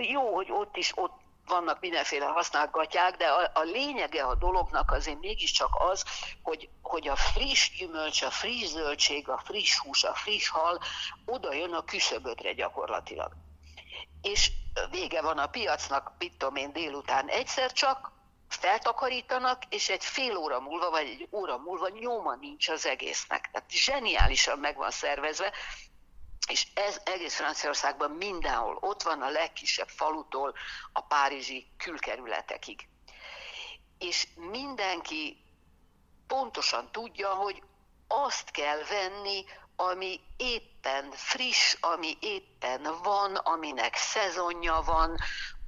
Jó, 0.00 0.34
hogy 0.34 0.50
ott 0.50 0.76
is 0.76 0.92
ott 0.94 1.27
vannak 1.48 1.80
mindenféle 1.80 2.24
használt 2.24 2.70
gatyák, 2.70 3.16
de 3.16 3.26
a, 3.26 3.50
a 3.54 3.62
lényege 3.62 4.24
a 4.24 4.34
dolognak 4.34 4.90
azért 4.90 5.20
mégiscsak 5.20 5.70
az, 5.90 6.04
hogy, 6.42 6.68
hogy 6.82 7.08
a 7.08 7.16
friss 7.16 7.70
gyümölcs, 7.78 8.22
a 8.22 8.30
friss 8.30 8.66
zöldség, 8.66 9.28
a 9.28 9.38
friss 9.44 9.78
hús, 9.78 10.04
a 10.04 10.14
friss 10.14 10.48
hal 10.48 10.80
oda 11.24 11.52
jön 11.52 11.72
a 11.72 11.84
küszöbödre 11.84 12.52
gyakorlatilag. 12.52 13.32
És 14.22 14.50
vége 14.90 15.22
van 15.22 15.38
a 15.38 15.46
piacnak, 15.46 16.12
mit 16.18 16.36
tudom 16.36 16.56
én, 16.56 16.72
délután 16.72 17.28
egyszer 17.28 17.72
csak, 17.72 18.12
feltakarítanak, 18.48 19.62
és 19.68 19.88
egy 19.88 20.04
fél 20.04 20.36
óra 20.36 20.60
múlva, 20.60 20.90
vagy 20.90 21.06
egy 21.06 21.28
óra 21.30 21.58
múlva 21.58 21.88
nyoma 21.88 22.34
nincs 22.34 22.68
az 22.68 22.86
egésznek. 22.86 23.50
Tehát 23.52 23.70
zseniálisan 23.70 24.58
meg 24.58 24.76
van 24.76 24.90
szervezve, 24.90 25.52
és 26.46 26.66
ez 26.74 27.00
egész 27.04 27.34
Franciaországban 27.34 28.10
mindenhol 28.10 28.78
ott 28.80 29.02
van, 29.02 29.22
a 29.22 29.30
legkisebb 29.30 29.88
falutól 29.88 30.54
a 30.92 31.00
párizsi 31.00 31.66
külkerületekig. 31.76 32.88
És 33.98 34.28
mindenki 34.34 35.44
pontosan 36.26 36.92
tudja, 36.92 37.28
hogy 37.28 37.62
azt 38.08 38.50
kell 38.50 38.82
venni, 38.84 39.44
ami 39.76 40.20
éppen 40.36 41.10
friss, 41.10 41.76
ami 41.80 42.16
éppen 42.20 42.82
van, 43.02 43.34
aminek 43.34 43.96
szezonja 43.96 44.82
van, 44.84 45.16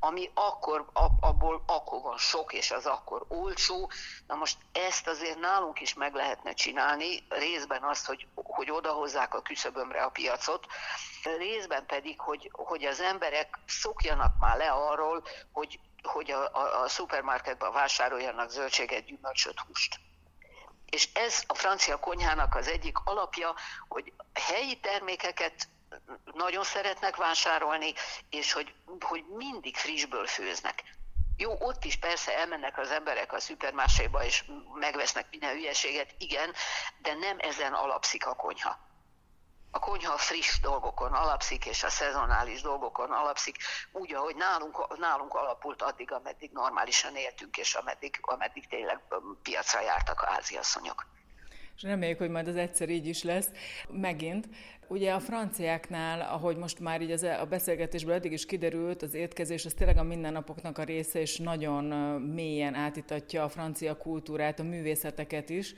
ami 0.01 0.31
akkor, 0.35 0.87
abból 1.21 1.63
akkor 1.67 2.03
van 2.03 2.19
sok, 2.19 2.53
és 2.53 2.71
az 2.71 2.87
akkor 2.87 3.25
olcsó. 3.29 3.91
Na 4.27 4.35
most 4.35 4.59
ezt 4.73 5.07
azért 5.07 5.39
nálunk 5.39 5.81
is 5.81 5.95
meg 5.95 6.15
lehetne 6.15 6.53
csinálni, 6.53 7.27
részben 7.29 7.83
azt, 7.83 8.07
hogy, 8.07 8.27
hogy 8.35 8.71
odahozzák 8.71 9.35
a 9.35 9.43
küszöbömre 9.43 10.03
a 10.03 10.09
piacot, 10.11 10.67
részben 11.39 11.87
pedig, 11.87 12.21
hogy, 12.21 12.51
hogy 12.53 12.85
az 12.85 13.01
emberek 13.01 13.59
szokjanak 13.67 14.39
már 14.41 14.57
le 14.57 14.71
arról, 14.71 15.23
hogy, 15.53 15.81
hogy 16.03 16.31
a, 16.31 16.55
a, 16.55 16.83
a 16.83 16.89
szupermarketben 16.89 17.73
vásároljanak 17.73 18.51
zöldséget, 18.51 19.05
gyümölcsöt, 19.05 19.61
húst. 19.61 20.01
És 20.87 21.09
ez 21.13 21.43
a 21.47 21.55
francia 21.55 21.97
konyhának 21.97 22.55
az 22.55 22.67
egyik 22.67 22.99
alapja, 23.05 23.55
hogy 23.89 24.13
helyi 24.33 24.81
termékeket 24.81 25.69
nagyon 26.25 26.65
szeretnek 26.65 27.17
vásárolni, 27.17 27.95
és 28.31 28.53
hogy, 28.53 28.75
hogy 29.01 29.25
mindig 29.37 29.77
frissből 29.77 30.27
főznek. 30.27 30.83
Jó, 31.37 31.57
ott 31.59 31.85
is 31.85 31.97
persze 31.97 32.37
elmennek 32.37 32.79
az 32.79 32.91
emberek 32.91 33.33
a 33.33 33.41
szupermáséba, 33.41 34.25
és 34.25 34.45
megvesznek 34.75 35.27
minden 35.31 35.53
hülyeséget, 35.53 36.15
igen, 36.19 36.55
de 37.03 37.15
nem 37.15 37.37
ezen 37.39 37.73
alapszik 37.73 38.27
a 38.27 38.35
konyha. 38.35 38.79
A 39.71 39.79
konyha 39.79 40.17
friss 40.17 40.61
dolgokon 40.61 41.13
alapszik, 41.13 41.67
és 41.67 41.83
a 41.83 41.91
szezonális 41.91 42.61
dolgokon 42.61 43.11
alapszik, 43.11 43.57
úgy, 43.93 44.15
ahogy 44.15 44.37
nálunk, 44.37 44.99
nálunk 44.99 45.35
alapult 45.35 45.83
addig, 45.83 46.13
ameddig 46.13 46.51
normálisan 46.53 47.17
éltünk, 47.17 47.57
és 47.57 47.75
ameddig, 47.75 48.19
ameddig 48.21 48.69
tényleg 48.69 49.01
piacra 49.43 49.81
jártak 49.81 50.21
a 50.23 50.31
háziasszonyok 50.31 51.07
és 51.83 51.89
reméljük, 51.89 52.19
hogy 52.19 52.31
majd 52.31 52.49
az 52.49 52.57
egyszer 52.57 52.89
így 52.89 53.07
is 53.07 53.23
lesz. 53.23 53.51
Megint, 53.91 54.49
ugye 54.89 55.13
a 55.13 55.21
franciáknál, 55.21 56.21
ahogy 56.21 56.57
most 56.57 56.81
már 56.81 57.03
így 57.03 57.11
az, 57.11 57.23
e- 57.23 57.41
a 57.41 57.47
beszélgetésből 57.47 58.15
eddig 58.15 58.33
is 58.33 58.47
kiderült, 58.47 59.03
az 59.03 59.15
étkezés 59.15 59.65
az 59.65 59.73
tényleg 59.73 59.97
a 59.97 60.03
mindennapoknak 60.03 60.79
a 60.79 60.85
része, 60.85 61.21
és 61.21 61.37
nagyon 61.37 61.85
mélyen 62.21 62.75
átítatja 62.75 63.45
a 63.45 63.49
francia 63.49 63.97
kultúrát, 63.97 64.61
a 64.61 64.63
művészeteket 64.63 65.51
is. 65.51 65.75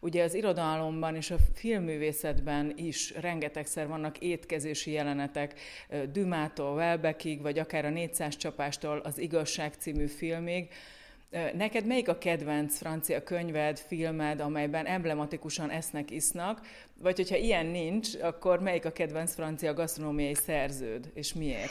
Ugye 0.00 0.22
az 0.22 0.34
irodalomban 0.34 1.16
és 1.16 1.30
a 1.30 1.36
filmművészetben 1.54 2.72
is 2.76 3.14
rengetegszer 3.20 3.86
vannak 3.86 4.18
étkezési 4.18 4.90
jelenetek, 4.92 5.60
Dumától 6.12 6.74
Welbeckig, 6.74 7.42
vagy 7.42 7.58
akár 7.58 7.84
a 7.84 7.90
400 7.90 8.36
csapástól 8.36 8.98
az 8.98 9.18
Igazság 9.18 9.74
című 9.78 10.06
filmig, 10.06 10.68
Neked 11.32 11.86
melyik 11.86 12.08
a 12.08 12.18
kedvenc 12.18 12.78
francia 12.78 13.22
könyved, 13.22 13.78
filmed, 13.78 14.40
amelyben 14.40 14.86
emblematikusan 14.86 15.70
esznek, 15.70 16.10
isznak, 16.10 16.60
vagy 16.94 17.16
hogyha 17.16 17.36
ilyen 17.36 17.66
nincs, 17.66 18.08
akkor 18.14 18.60
melyik 18.60 18.84
a 18.84 18.92
kedvenc 18.92 19.34
francia 19.34 19.74
gasztronómiai 19.74 20.34
szerződ, 20.34 21.10
és 21.14 21.32
miért? 21.32 21.70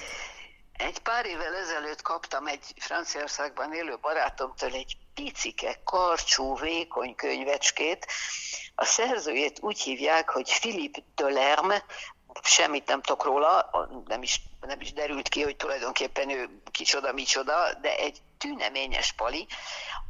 Egy 0.73 0.99
pár 0.99 1.25
évvel 1.25 1.55
ezelőtt 1.55 2.01
kaptam 2.01 2.47
egy 2.47 2.63
Franciaországban 2.75 3.73
élő 3.73 3.97
barátomtól 4.01 4.71
egy 4.71 4.97
picike, 5.13 5.79
karcsú, 5.83 6.57
vékony 6.57 7.15
könyvecskét. 7.15 8.05
A 8.75 8.85
szerzőjét 8.85 9.59
úgy 9.61 9.79
hívják, 9.79 10.29
hogy 10.29 10.59
Philippe 10.59 10.99
Delerme, 11.15 11.83
semmit 12.41 12.87
nem 12.87 13.01
tudok 13.01 13.23
róla, 13.23 13.69
nem 14.07 14.21
is, 14.21 14.41
nem 14.61 14.81
is 14.81 14.93
derült 14.93 15.29
ki, 15.29 15.41
hogy 15.41 15.55
tulajdonképpen 15.55 16.29
ő 16.29 16.49
kicsoda, 16.71 17.13
micsoda, 17.13 17.73
de 17.81 17.95
egy 17.95 18.21
tüneményes 18.41 19.13
pali, 19.13 19.47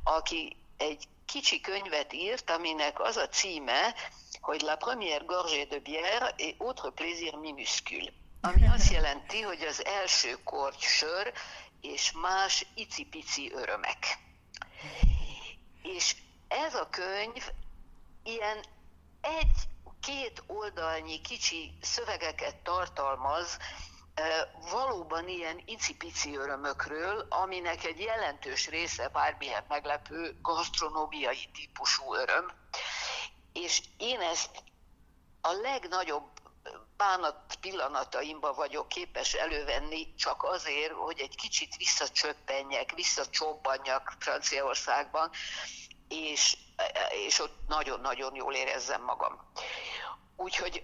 aki 0.04 0.58
egy 0.78 1.08
kicsi 1.26 1.62
könyvet 1.62 2.14
írt, 2.14 2.50
aminek 2.50 3.00
az 3.00 3.18
a 3.18 3.28
címe, 3.28 3.96
hogy 4.42 4.62
La 4.62 4.76
première 4.76 5.26
gorgée 5.26 5.66
de 5.66 5.80
bière 5.80 6.34
et 6.38 6.56
autre 6.58 6.90
plaisir 6.90 7.34
minuscule. 7.34 8.12
Ami 8.42 8.68
azt 8.68 8.92
jelenti, 8.98 9.42
hogy 9.42 9.62
az 9.62 9.86
első 9.86 10.38
korty 10.44 10.86
sör 10.86 11.34
és 11.82 12.12
más 12.12 12.66
icipici 12.76 13.52
örömek. 13.54 14.18
És 15.84 16.16
ez 16.48 16.76
a 16.76 16.90
könyv 16.90 17.50
ilyen 18.24 18.64
egy-két 19.22 20.44
oldalnyi 20.48 21.22
kicsi 21.22 21.74
szövegeket 21.82 22.56
tartalmaz, 22.56 23.58
valóban 24.72 25.28
ilyen 25.28 25.62
icipici 25.66 26.36
örömökről, 26.36 27.26
aminek 27.30 27.84
egy 27.84 28.00
jelentős 28.00 28.68
része 28.68 29.08
bármilyen 29.08 29.64
meglepő 29.68 30.38
gasztronómiai 30.42 31.50
típusú 31.54 32.14
öröm. 32.14 32.52
És 33.54 33.82
én 33.98 34.20
ezt 34.20 34.64
a 35.42 35.52
legnagyobb 35.52 36.30
bánat 36.98 37.56
pillanataimba 37.62 38.54
vagyok 38.54 38.88
képes 38.88 39.34
elővenni, 39.34 40.16
csak 40.16 40.44
azért, 40.44 40.92
hogy 40.92 41.20
egy 41.20 41.36
kicsit 41.36 41.76
visszacsöppenjek, 41.76 42.92
visszacsobbanjak 42.92 44.16
Franciaországban, 44.20 45.30
és, 46.08 46.58
és 47.26 47.40
ott 47.40 47.68
nagyon-nagyon 47.68 48.36
jól 48.36 48.54
érezzem 48.54 49.04
magam. 49.04 49.52
Úgyhogy 50.36 50.84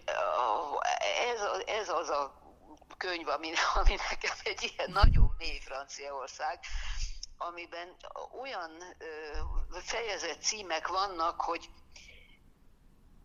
ez, 1.32 1.42
ez 1.66 1.90
az 1.90 2.10
a 2.10 2.47
könyv, 2.98 3.28
ami, 3.28 3.52
ami 3.80 3.96
nekem 4.10 4.38
egy 4.44 4.74
ilyen 4.76 4.92
nagyon 4.92 5.36
mély 5.38 5.60
Franciaország, 5.60 6.60
amiben 7.38 7.96
olyan 8.42 8.72
ö, 8.98 9.38
fejezett 9.82 10.42
címek 10.42 10.88
vannak, 10.88 11.42
hogy 11.42 11.70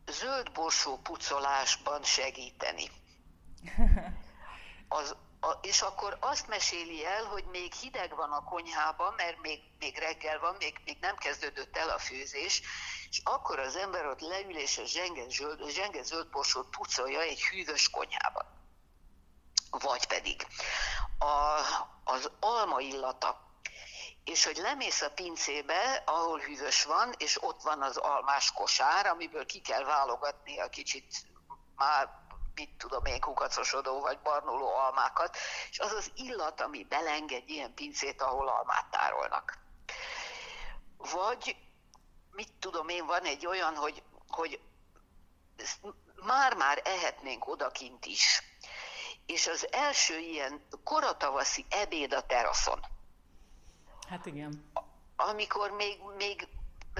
zöld 0.06 0.52
borsó 0.52 0.98
pucolásban 0.98 2.02
segíteni. 2.02 2.90
Az 4.88 5.16
és 5.60 5.80
akkor 5.80 6.16
azt 6.20 6.48
meséli 6.48 7.04
el, 7.04 7.24
hogy 7.24 7.44
még 7.44 7.72
hideg 7.72 8.14
van 8.16 8.32
a 8.32 8.44
konyhában, 8.44 9.14
mert 9.14 9.40
még, 9.40 9.60
még 9.78 9.98
reggel 9.98 10.38
van, 10.38 10.56
még, 10.58 10.80
még 10.84 10.96
nem 11.00 11.16
kezdődött 11.16 11.76
el 11.76 11.88
a 11.88 11.98
főzés, 11.98 12.62
és 13.10 13.20
akkor 13.24 13.58
az 13.58 13.76
ember 13.76 14.06
ott 14.06 14.20
leül, 14.20 14.56
és 14.56 14.78
a 14.78 14.84
zsenge 14.84 15.28
zöld, 15.28 15.70
zsenge 15.70 16.02
zöld 16.02 16.30
borsót 16.30 16.68
pucolja 16.68 17.20
egy 17.20 17.42
hűvös 17.42 17.90
konyhában. 17.90 18.61
Vagy 19.78 20.06
pedig 20.06 20.46
a, 21.18 21.60
az 22.04 22.30
alma 22.40 22.80
illata, 22.80 23.50
és 24.24 24.44
hogy 24.44 24.56
lemész 24.56 25.00
a 25.00 25.10
pincébe, 25.10 26.02
ahol 26.06 26.38
hűvös 26.38 26.84
van, 26.84 27.14
és 27.18 27.42
ott 27.42 27.62
van 27.62 27.82
az 27.82 27.96
almás 27.96 28.52
kosár, 28.52 29.06
amiből 29.06 29.46
ki 29.46 29.60
kell 29.60 29.84
válogatni 29.84 30.60
a 30.60 30.68
kicsit 30.68 31.14
már 31.76 32.20
mit 32.54 32.70
tudom 32.78 33.04
én, 33.04 33.20
kukacosodó 33.20 34.00
vagy 34.00 34.18
barnuló 34.18 34.74
almákat, 34.74 35.36
és 35.70 35.78
az 35.78 35.92
az 35.92 36.10
illat, 36.14 36.60
ami 36.60 36.84
belenged 36.84 37.48
ilyen 37.48 37.74
pincét, 37.74 38.22
ahol 38.22 38.48
almát 38.48 38.86
tárolnak. 38.90 39.58
Vagy, 40.96 41.56
mit 42.30 42.52
tudom 42.58 42.88
én, 42.88 43.06
van 43.06 43.24
egy 43.24 43.46
olyan, 43.46 43.76
hogy, 43.76 44.02
hogy 44.28 44.60
már-már 46.24 46.82
ehetnénk 46.84 47.48
odakint 47.48 48.06
is. 48.06 48.51
És 49.32 49.46
az 49.46 49.66
első 49.70 50.18
ilyen 50.18 50.60
koratavaszi 50.84 51.64
ebéd 51.68 52.12
a 52.12 52.20
teraszon. 52.20 52.80
Hát 54.08 54.26
igen. 54.26 54.70
Amikor 55.16 55.70
még, 55.70 55.98
még 56.16 56.48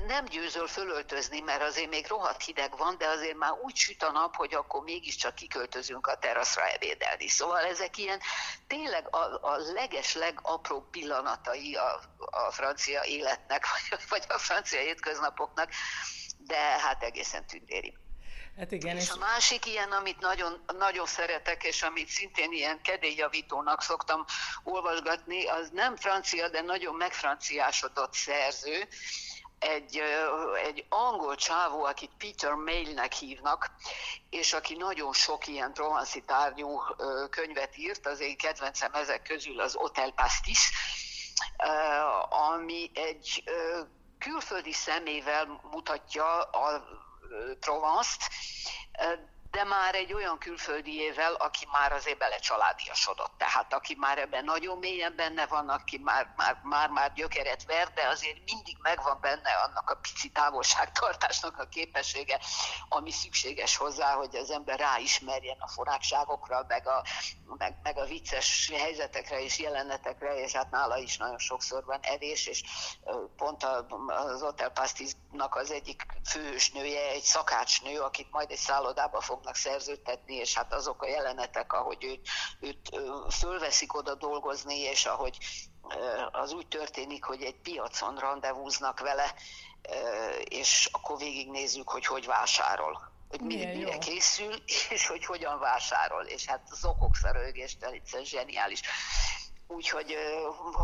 nem 0.07 0.25
győzöl 0.25 0.67
fölöltözni, 0.67 1.41
mert 1.41 1.63
azért 1.63 1.91
még 1.91 2.07
rohadt 2.07 2.45
hideg 2.45 2.77
van, 2.77 2.99
de 2.99 3.07
azért 3.07 3.37
már 3.37 3.53
úgy 3.63 3.77
süt 3.77 4.03
a 4.03 4.11
nap, 4.11 4.37
hogy 4.37 4.55
akkor 4.55 4.83
mégiscsak 4.83 5.35
kiköltözünk 5.35 6.07
a 6.07 6.19
teraszra 6.19 6.73
ebédelni. 6.73 7.29
Szóval 7.29 7.65
ezek 7.65 7.97
ilyen 7.97 8.21
tényleg 8.67 9.15
a, 9.15 9.39
a 9.43 9.57
leges, 9.57 10.15
legapróbb 10.15 10.91
pillanatai 10.91 11.75
a, 11.75 12.01
a 12.19 12.51
francia 12.51 13.05
életnek, 13.05 13.65
vagy, 13.73 14.01
vagy 14.09 14.25
a 14.29 14.39
francia 14.39 14.81
étköznapoknak, 14.81 15.71
de 16.39 16.59
hát 16.59 17.03
egészen 17.03 17.47
tündéri. 17.47 17.97
Hát 18.59 18.73
igen, 18.73 18.97
és, 18.97 19.03
és 19.03 19.11
a 19.11 19.17
másik 19.17 19.67
ilyen, 19.67 19.93
amit 19.93 20.21
nagyon, 20.21 20.65
nagyon 20.79 21.07
szeretek, 21.07 21.65
és 21.65 21.83
amit 21.83 22.09
szintén 22.09 22.53
ilyen 22.53 22.81
kedélyjavítónak 22.83 23.83
szoktam 23.83 24.25
olvasgatni, 24.63 25.47
az 25.47 25.71
nem 25.73 25.97
francia, 25.97 26.49
de 26.49 26.61
nagyon 26.61 26.95
megfranciásodott 26.95 28.13
szerző, 28.13 28.89
egy, 29.59 30.03
egy 30.65 30.85
angol 30.89 31.37
csávó, 31.37 31.85
akit 31.85 32.11
Peter 32.19 32.53
Mailnek 32.53 33.13
hívnak, 33.13 33.71
és 34.31 34.53
aki 34.53 34.75
nagyon 34.75 35.13
sok 35.13 35.47
ilyen 35.47 35.73
provanszi 35.73 36.21
tárgyú 36.21 36.81
könyvet 37.31 37.77
írt, 37.77 38.07
az 38.07 38.21
én 38.21 38.37
kedvencem 38.37 38.95
ezek 38.95 39.23
közül 39.23 39.61
az 39.61 39.75
Hotel 39.75 40.11
Pastis, 40.11 40.71
ami 42.51 42.91
egy 42.95 43.43
külföldi 44.19 44.73
szemével 44.73 45.61
mutatja 45.71 46.43
a 46.43 46.85
Euh, 47.33 47.55
Provence. 47.61 48.19
Euh, 49.03 49.17
de 49.53 49.65
már 49.65 49.95
egy 49.95 50.13
olyan 50.13 50.39
külföldiével, 50.39 51.35
aki 51.35 51.69
már 51.73 51.93
azért 51.93 52.19
belecsaládiasodott. 52.19 53.33
Tehát 53.39 53.73
aki 53.73 53.97
már 53.99 54.19
ebben 54.19 54.45
nagyon 54.45 54.79
mélyen 54.79 55.17
benne 55.17 55.47
van, 55.47 55.69
aki 55.69 55.99
már, 55.99 56.33
már, 56.37 56.61
már, 56.63 56.89
már 56.89 57.13
gyökeret 57.13 57.65
ver, 57.65 57.93
de 57.93 58.09
azért 58.09 58.37
mindig 58.45 58.77
megvan 58.83 59.19
benne 59.21 59.51
annak 59.51 59.91
a 59.91 59.95
pici 59.95 60.31
távolságtartásnak 60.31 61.59
a 61.59 61.69
képessége, 61.69 62.41
ami 62.89 63.11
szükséges 63.11 63.77
hozzá, 63.77 64.15
hogy 64.15 64.37
az 64.37 64.51
ember 64.51 64.79
ráismerjen 64.79 65.61
a 65.61 65.69
forákságokra, 65.69 66.65
meg 66.69 66.87
a, 66.87 67.05
meg, 67.45 67.79
meg 67.83 67.99
a 67.99 68.05
vicces 68.05 68.71
helyzetekre 68.75 69.43
és 69.43 69.59
jelenetekre, 69.59 70.35
és 70.35 70.53
hát 70.53 70.71
nála 70.71 70.97
is 70.97 71.17
nagyon 71.17 71.39
sokszor 71.39 71.85
van 71.85 72.01
evés, 72.03 72.47
és 72.47 72.63
pont 73.37 73.65
az 74.07 74.41
Hotel 74.41 74.71
Pastisnak 74.71 75.55
az 75.55 75.71
egyik 75.71 76.07
főhősnője, 76.31 77.09
egy 77.09 77.23
szakácsnő, 77.23 78.01
akit 78.01 78.31
majd 78.31 78.51
egy 78.51 78.59
szállodába 78.59 79.21
fog 79.21 79.41
fognak 79.43 79.57
szerződtetni, 79.57 80.35
és 80.35 80.55
hát 80.55 80.73
azok 80.73 81.03
a 81.03 81.09
jelenetek, 81.09 81.73
ahogy 81.73 82.05
őt, 82.05 82.29
őt 82.61 82.91
fölveszik 83.35 83.95
oda 83.95 84.15
dolgozni, 84.15 84.79
és 84.79 85.07
ahogy 85.07 85.37
az 86.33 86.53
úgy 86.53 86.67
történik, 86.67 87.25
hogy 87.25 87.43
egy 87.43 87.61
piacon 87.61 88.19
rendezvúznak 88.19 89.01
vele, 89.01 89.35
és 90.45 90.89
akkor 90.93 91.19
végignézzük, 91.19 91.89
hogy 91.89 92.07
hogy 92.07 92.27
vásárol 92.27 93.11
hogy 93.29 93.41
mi, 93.41 93.65
mire 93.65 93.99
készül, 93.99 94.55
és 94.95 95.07
hogy 95.07 95.25
hogyan 95.25 95.59
vásárol. 95.59 96.25
És 96.25 96.47
hát 96.47 96.69
zokogszerölgést, 96.75 97.85
egyszerűen 97.85 98.25
zseniális. 98.25 98.81
Úgyhogy, 99.67 100.17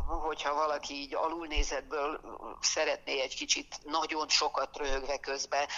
hogyha 0.07 0.55
valaki 0.55 0.95
így 0.95 1.15
alulnézetből 1.15 2.21
szeretné 2.61 3.21
egy 3.21 3.35
kicsit 3.35 3.79
nagyon 3.85 4.29
sokat 4.29 4.77
röhögve 4.77 5.19
közbe 5.19 5.69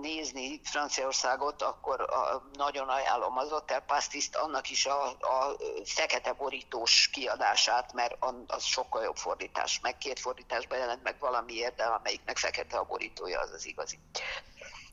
nézni 0.00 0.60
Franciaországot, 0.64 1.62
akkor 1.62 2.08
nagyon 2.52 2.88
ajánlom 2.88 3.38
az 3.38 3.50
Hotel 3.50 3.80
Pastiszt, 3.80 4.36
annak 4.36 4.70
is 4.70 4.86
a, 4.86 5.06
a 5.06 5.56
fekete 5.84 6.32
borítós 6.32 7.08
kiadását, 7.12 7.92
mert 7.92 8.16
az 8.46 8.64
sokkal 8.64 9.02
jobb 9.02 9.16
fordítás. 9.16 9.80
Meg 9.80 9.98
két 9.98 10.18
fordításban 10.18 10.78
jelent 10.78 11.02
meg 11.02 11.16
valamiért, 11.18 11.74
de 11.74 11.84
amelyiknek 11.84 12.36
fekete 12.36 12.76
a 12.76 12.84
borítója, 12.84 13.40
az 13.40 13.50
az 13.50 13.66
igazi. 13.66 13.98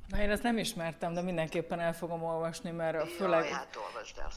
Na 0.07 0.21
én 0.21 0.29
ezt 0.29 0.43
nem 0.43 0.57
ismertem, 0.57 1.13
de 1.13 1.21
mindenképpen 1.21 1.79
el 1.79 1.93
fogom 1.93 2.23
olvasni, 2.23 2.71
mert 2.71 3.11
főleg... 3.11 3.43
Jaj, 3.43 3.51
hát 3.51 3.75
olvasd 3.75 4.17
el. 4.17 4.31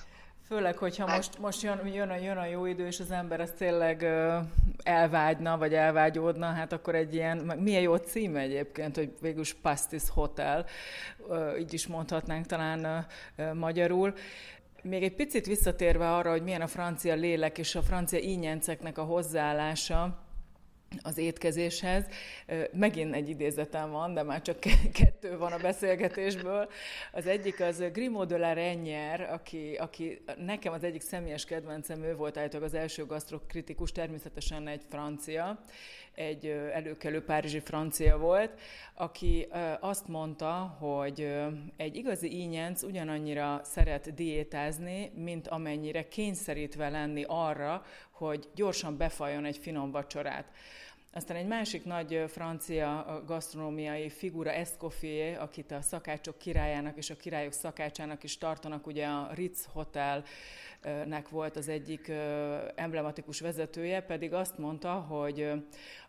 Főleg, 0.53 0.77
hogyha 0.77 1.07
most, 1.07 1.39
most 1.39 1.63
jön, 1.63 1.87
jön, 1.87 2.11
a, 2.11 2.17
jön 2.17 2.37
a 2.37 2.47
jó 2.47 2.67
idő, 2.67 2.87
és 2.87 3.01
az 3.01 3.11
ember 3.11 3.41
ezt 3.41 3.57
tényleg 3.57 4.07
elvágyna, 4.83 5.59
vagy 5.59 5.75
elvágyódna, 5.75 6.47
hát 6.47 6.73
akkor 6.73 6.95
egy 6.95 7.15
ilyen, 7.15 7.39
milyen 7.59 7.83
jó 7.83 7.97
cím 7.97 8.37
egyébként, 8.37 8.97
hogy 8.97 9.13
végül 9.21 9.45
Pastis 9.63 10.03
Hotel, 10.09 10.67
így 11.59 11.73
is 11.73 11.87
mondhatnánk 11.87 12.47
talán 12.47 13.07
magyarul. 13.55 14.15
Még 14.83 15.03
egy 15.03 15.15
picit 15.15 15.47
visszatérve 15.47 16.15
arra, 16.15 16.31
hogy 16.31 16.43
milyen 16.43 16.63
a 16.63 16.67
francia 16.67 17.15
lélek 17.15 17.59
és 17.59 17.75
a 17.75 17.83
francia 17.83 18.19
ínyenceknek 18.19 18.99
a 18.99 19.03
hozzáállása, 19.03 20.22
az 21.03 21.19
étkezéshez. 21.19 22.05
Megint 22.73 23.15
egy 23.15 23.29
idézetem 23.29 23.91
van, 23.91 24.15
de 24.15 24.23
már 24.23 24.43
csak 24.43 24.59
kettő 24.93 25.39
van 25.39 25.53
a 25.53 25.59
beszélgetésből. 25.59 26.69
Az 27.13 27.27
egyik 27.27 27.61
az 27.61 27.85
Grimaud 27.93 28.29
de 28.29 28.37
la 28.37 28.53
Renière, 28.53 29.29
aki, 29.29 29.77
aki 29.79 30.23
nekem 30.37 30.73
az 30.73 30.85
egyik 30.85 31.03
személyes 31.03 31.45
kedvencem, 31.45 32.03
ő 32.03 32.17
volt 32.17 32.37
állítólag 32.37 32.67
az 32.67 32.75
első 32.75 33.07
gasztrokritikus, 33.07 33.93
természetesen 33.93 34.69
egy 34.69 34.83
francia, 34.89 35.61
egy 36.15 36.47
előkelő 36.47 37.25
párizsi 37.25 37.61
francia 37.61 38.19
volt, 38.19 38.61
aki 38.95 39.49
azt 39.81 40.09
mondta, 40.09 40.77
hogy 40.79 41.35
egy 41.77 41.97
igazi 41.97 42.41
ínyenc 42.41 42.83
ugyanannyira 42.83 43.61
szeret 43.65 44.15
diétázni, 44.15 45.11
mint 45.15 45.49
amennyire 45.49 46.09
kényszerítve 46.09 46.89
lenni 46.89 47.25
arra, 47.27 47.85
hogy 48.11 48.49
gyorsan 48.55 48.97
befajjon 48.97 49.45
egy 49.45 49.57
finom 49.59 49.91
vacsorát. 49.91 50.51
Aztán 51.15 51.37
egy 51.37 51.47
másik 51.47 51.85
nagy 51.85 52.25
francia 52.29 53.23
gasztronómiai 53.27 54.09
figura, 54.09 54.53
Escoffier, 54.53 55.41
akit 55.41 55.71
a 55.71 55.81
szakácsok 55.81 56.39
királyának 56.39 56.97
és 56.97 57.11
a 57.11 57.17
királyok 57.17 57.53
szakácsának 57.53 58.23
is 58.23 58.39
tartanak, 58.39 58.87
ugye 58.87 59.07
a 59.07 59.31
Ritz 59.35 59.69
Hotelnek 59.73 61.29
volt 61.31 61.57
az 61.57 61.69
egyik 61.69 62.13
emblematikus 62.75 63.41
vezetője, 63.41 64.01
pedig 64.01 64.33
azt 64.33 64.59
mondta, 64.59 64.93
hogy 64.93 65.53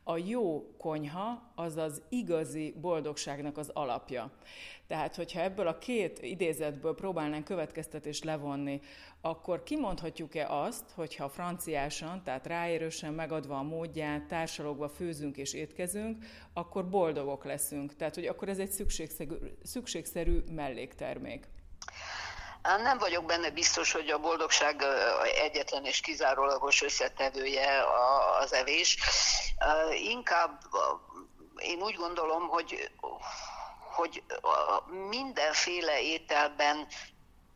a 0.03 0.17
jó 0.17 0.75
konyha 0.77 1.51
az 1.55 1.77
az 1.77 2.01
igazi 2.09 2.75
boldogságnak 2.81 3.57
az 3.57 3.69
alapja. 3.73 4.31
Tehát, 4.87 5.15
hogyha 5.15 5.41
ebből 5.41 5.67
a 5.67 5.77
két 5.77 6.21
idézetből 6.21 6.95
próbálnánk 6.95 7.43
következtetést 7.43 8.23
levonni, 8.23 8.81
akkor 9.21 9.63
kimondhatjuk-e 9.63 10.47
azt, 10.47 10.91
hogyha 10.95 11.29
franciásan, 11.29 12.23
tehát 12.23 12.47
ráérősen 12.47 13.13
megadva 13.13 13.57
a 13.57 13.63
módját, 13.63 14.27
társalogva 14.27 14.89
főzünk 14.89 15.37
és 15.37 15.53
étkezünk, 15.53 16.25
akkor 16.53 16.89
boldogok 16.89 17.43
leszünk. 17.43 17.95
Tehát, 17.95 18.15
hogy 18.15 18.25
akkor 18.25 18.49
ez 18.49 18.59
egy 18.59 18.71
szükségszerű, 18.71 19.33
szükségszerű 19.63 20.43
melléktermék. 20.51 21.47
Nem 22.63 22.97
vagyok 22.97 23.25
benne 23.25 23.49
biztos, 23.49 23.91
hogy 23.91 24.09
a 24.09 24.17
boldogság 24.17 24.83
egyetlen 25.35 25.85
és 25.85 25.99
kizárólagos 25.99 26.81
összetevője 26.81 27.83
az 28.39 28.53
evés. 28.53 28.97
Inkább 29.91 30.61
én 31.57 31.81
úgy 31.81 31.95
gondolom, 31.95 32.47
hogy, 32.47 32.91
hogy 33.95 34.23
mindenféle 35.09 36.01
ételben 36.01 36.87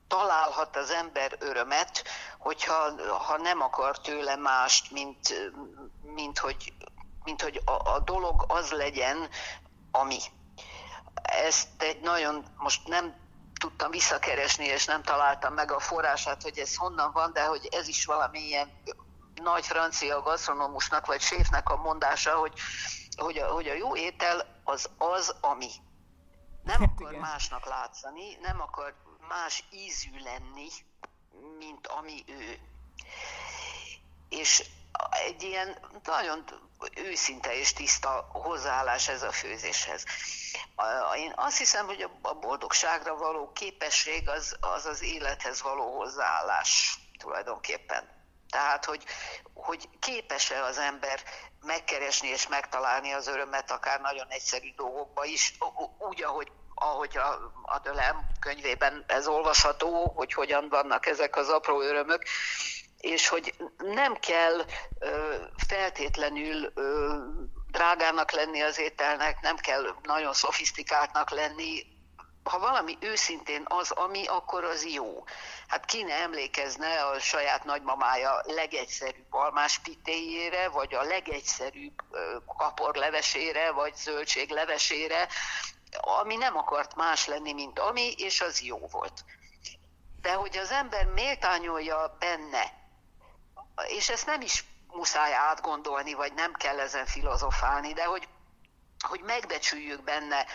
találhat 0.07 0.75
az 0.75 0.91
ember 0.91 1.35
örömet, 1.39 2.03
hogyha 2.37 3.07
ha 3.13 3.37
nem 3.37 3.61
akar 3.61 4.01
tőle 4.01 4.35
mást, 4.35 4.91
mint, 4.91 5.51
mint 6.01 6.39
hogy, 6.39 6.73
mint 7.23 7.41
hogy 7.41 7.61
a, 7.65 7.71
a 7.71 7.99
dolog 7.99 8.45
az 8.47 8.71
legyen, 8.71 9.29
ami. 9.91 10.19
Ezt 11.23 11.67
egy 11.77 11.99
nagyon, 11.99 12.45
most 12.57 12.87
nem 12.87 13.26
tudtam 13.57 13.91
visszakeresni, 13.91 14.65
és 14.65 14.85
nem 14.85 15.03
találtam 15.03 15.53
meg 15.53 15.71
a 15.71 15.79
forrását, 15.79 16.43
hogy 16.43 16.57
ez 16.57 16.75
honnan 16.75 17.11
van, 17.11 17.33
de 17.33 17.45
hogy 17.45 17.67
ez 17.71 17.87
is 17.87 18.05
valamilyen 18.05 18.69
nagy 19.35 19.65
francia 19.65 20.21
gasztronómusnak 20.21 21.05
vagy 21.05 21.21
séfnek 21.21 21.69
a 21.69 21.75
mondása, 21.75 22.35
hogy, 22.35 22.53
hogy, 23.15 23.37
a, 23.37 23.47
hogy 23.47 23.67
a 23.67 23.73
jó 23.73 23.95
étel 23.95 24.61
az 24.63 24.89
az, 24.97 25.35
ami. 25.41 25.69
Nem 26.63 26.81
akar 26.83 27.09
Igen. 27.11 27.21
másnak 27.21 27.65
látszani, 27.65 28.37
nem 28.41 28.61
akar 28.61 28.95
más 29.27 29.63
ízű 29.71 30.19
lenni, 30.19 30.67
mint 31.57 31.87
ami 31.87 32.23
ő. 32.27 32.59
És 34.29 34.63
egy 35.09 35.43
ilyen 35.43 35.77
nagyon 36.03 36.43
őszinte 36.95 37.55
és 37.59 37.73
tiszta 37.73 38.29
hozzáállás 38.31 39.07
ez 39.07 39.23
a 39.23 39.31
főzéshez. 39.31 40.03
Én 41.15 41.33
azt 41.35 41.57
hiszem, 41.57 41.85
hogy 41.85 42.09
a 42.21 42.33
boldogságra 42.33 43.15
való 43.15 43.51
képesség 43.51 44.29
az 44.29 44.55
az, 44.59 44.85
az 44.85 45.01
élethez 45.01 45.61
való 45.61 45.97
hozzáállás 45.97 46.99
tulajdonképpen. 47.19 48.15
Tehát, 48.49 48.85
hogy, 48.85 49.03
hogy 49.53 49.89
képes-e 49.99 50.63
az 50.63 50.77
ember 50.77 51.19
megkeresni 51.61 52.27
és 52.27 52.47
megtalálni 52.47 53.11
az 53.11 53.27
örömet 53.27 53.71
akár 53.71 54.01
nagyon 54.01 54.27
egyszerű 54.29 54.73
dolgokba 54.75 55.25
is, 55.25 55.57
úgy, 55.99 56.23
ahogy 56.23 56.51
ahogy 56.79 57.17
a, 57.17 57.51
a 57.63 57.79
Dölem 57.79 58.29
könyvében 58.39 59.03
ez 59.07 59.27
olvasható, 59.27 60.13
hogy 60.15 60.33
hogyan 60.33 60.69
vannak 60.69 61.05
ezek 61.05 61.35
az 61.35 61.49
apró 61.49 61.81
örömök, 61.81 62.23
és 62.99 63.27
hogy 63.27 63.53
nem 63.77 64.15
kell 64.15 64.65
feltétlenül 65.67 66.73
drágának 67.71 68.31
lenni 68.31 68.61
az 68.61 68.79
ételnek, 68.79 69.41
nem 69.41 69.55
kell 69.55 69.95
nagyon 70.03 70.33
szofisztikáltnak 70.33 71.29
lenni, 71.29 71.85
ha 72.43 72.59
valami 72.59 72.97
őszintén 72.99 73.63
az, 73.65 73.91
ami, 73.91 74.25
akkor 74.25 74.63
az 74.63 74.85
jó. 74.85 75.23
Hát 75.67 75.85
ki 75.85 76.03
ne 76.03 76.13
emlékezne 76.13 77.05
a 77.05 77.19
saját 77.19 77.63
nagymamája 77.63 78.41
legegyszerűbb 78.45 79.33
almás 79.33 79.79
pitéjére, 79.79 80.69
vagy 80.69 80.93
a 80.93 81.01
legegyszerűbb 81.01 82.01
kaporlevesére, 82.57 83.71
vagy 83.71 83.95
zöldséglevesére, 83.95 85.27
ami 86.21 86.35
nem 86.35 86.57
akart 86.57 86.95
más 86.95 87.27
lenni, 87.27 87.53
mint 87.53 87.79
ami, 87.79 88.11
és 88.17 88.41
az 88.41 88.61
jó 88.61 88.77
volt. 88.91 89.23
De 90.21 90.33
hogy 90.33 90.57
az 90.57 90.71
ember 90.71 91.05
méltányolja 91.05 92.15
benne, 92.19 92.86
és 93.85 94.09
ezt 94.09 94.25
nem 94.25 94.41
is 94.41 94.65
muszáj 94.87 95.33
átgondolni, 95.33 96.13
vagy 96.13 96.33
nem 96.33 96.53
kell 96.53 96.79
ezen 96.79 97.05
filozofálni, 97.05 97.93
de 97.93 98.03
hogy, 98.03 98.27
hogy 99.07 99.21
megbecsüljük 99.21 100.03
benne 100.03 100.45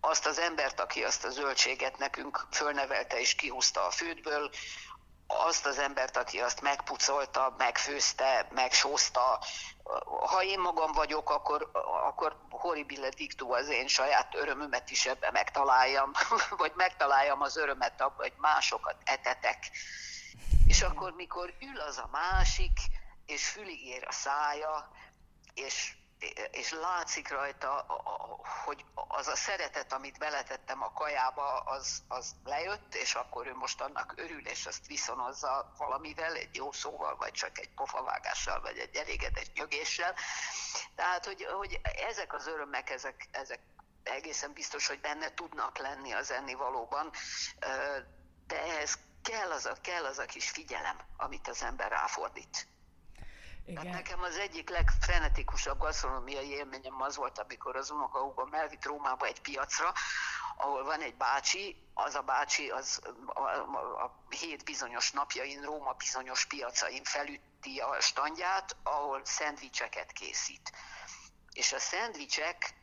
azt 0.00 0.26
az 0.26 0.38
embert, 0.38 0.80
aki 0.80 1.04
azt 1.04 1.24
a 1.24 1.30
zöldséget 1.30 1.98
nekünk 1.98 2.46
fölnevelte 2.50 3.20
és 3.20 3.34
kihúzta 3.34 3.86
a 3.86 3.90
fődből, 3.90 4.50
azt 5.28 5.66
az 5.66 5.78
embert, 5.78 6.16
aki 6.16 6.40
azt 6.40 6.60
megpucolta, 6.60 7.54
megfőzte, 7.58 8.48
megsózta. 8.50 9.40
Ha 10.26 10.42
én 10.42 10.60
magam 10.60 10.92
vagyok, 10.92 11.30
akkor, 11.30 11.70
akkor 12.06 12.36
horribile 12.50 13.08
dictu 13.08 13.52
az 13.52 13.68
én 13.68 13.86
saját 13.86 14.34
örömömet 14.34 14.90
is 14.90 15.06
ebbe 15.06 15.30
megtaláljam, 15.30 16.12
vagy 16.56 16.72
megtaláljam 16.74 17.40
az 17.40 17.56
örömet 17.56 18.00
abban, 18.00 18.16
hogy 18.16 18.32
másokat 18.36 18.96
etetek. 19.04 19.58
És 20.68 20.82
akkor, 20.82 21.12
mikor 21.12 21.54
ül 21.60 21.80
az 21.80 21.98
a 21.98 22.08
másik, 22.12 22.78
és 23.26 23.48
fülig 23.48 23.86
ér 23.86 24.04
a 24.06 24.12
szája, 24.12 24.90
és 25.54 25.96
és 26.50 26.72
látszik 26.72 27.28
rajta, 27.28 27.86
hogy 28.64 28.84
az 28.94 29.26
a 29.26 29.36
szeretet, 29.36 29.92
amit 29.92 30.18
beletettem 30.18 30.82
a 30.82 30.92
kajába, 30.92 31.60
az, 31.60 32.02
az 32.08 32.34
lejött, 32.44 32.94
és 32.94 33.14
akkor 33.14 33.46
ő 33.46 33.54
most 33.54 33.80
annak 33.80 34.14
örül, 34.16 34.46
és 34.46 34.66
azt 34.66 34.86
viszonozza 34.86 35.72
valamivel, 35.76 36.34
egy 36.34 36.56
jó 36.56 36.72
szóval, 36.72 37.16
vagy 37.16 37.32
csak 37.32 37.58
egy 37.58 37.70
pofavágással, 37.74 38.60
vagy 38.60 38.78
egy 38.78 38.96
elégedett 38.96 39.52
nyögéssel. 39.54 40.14
Tehát, 40.94 41.24
hogy, 41.24 41.44
hogy 41.44 41.80
ezek 42.08 42.34
az 42.34 42.46
örömek, 42.46 42.90
ezek, 42.90 43.28
ezek 43.30 43.60
egészen 44.02 44.52
biztos, 44.52 44.86
hogy 44.86 45.00
benne 45.00 45.34
tudnak 45.34 45.78
lenni 45.78 46.12
az 46.12 46.30
ennivalóban, 46.30 47.10
de 48.46 48.62
ehhez 48.62 48.98
kell 49.30 49.50
az 49.50 49.66
a, 49.66 49.72
kell 49.80 50.04
az 50.04 50.18
a 50.18 50.24
kis 50.24 50.50
figyelem, 50.50 50.96
amit 51.16 51.48
az 51.48 51.62
ember 51.62 51.90
ráfordít. 51.90 52.66
Igen. 53.66 53.86
Hát 53.86 53.94
nekem 53.94 54.22
az 54.22 54.36
egyik 54.36 54.70
legfrenetikusabb 54.70 55.78
gasztronómiai 55.78 56.48
élményem 56.48 57.02
az 57.02 57.16
volt, 57.16 57.38
amikor 57.38 57.76
az 57.76 57.90
unokahúgom 57.90 58.54
elvitt 58.54 58.84
Rómába 58.84 59.26
egy 59.26 59.40
piacra, 59.40 59.92
ahol 60.56 60.84
van 60.84 61.00
egy 61.00 61.14
bácsi, 61.14 61.76
az 61.94 62.14
a 62.14 62.22
bácsi 62.22 62.68
az 62.68 63.00
a, 63.26 63.40
a, 63.40 64.04
a 64.04 64.18
hét 64.28 64.64
bizonyos 64.64 65.10
napjain 65.10 65.62
Róma 65.62 65.92
bizonyos 65.92 66.46
piacain 66.46 67.04
felütti 67.04 67.78
a 67.78 68.00
standját, 68.00 68.76
ahol 68.82 69.20
szendvicseket 69.24 70.12
készít. 70.12 70.72
És 71.52 71.72
a 71.72 71.78
szendvicsek 71.78 72.74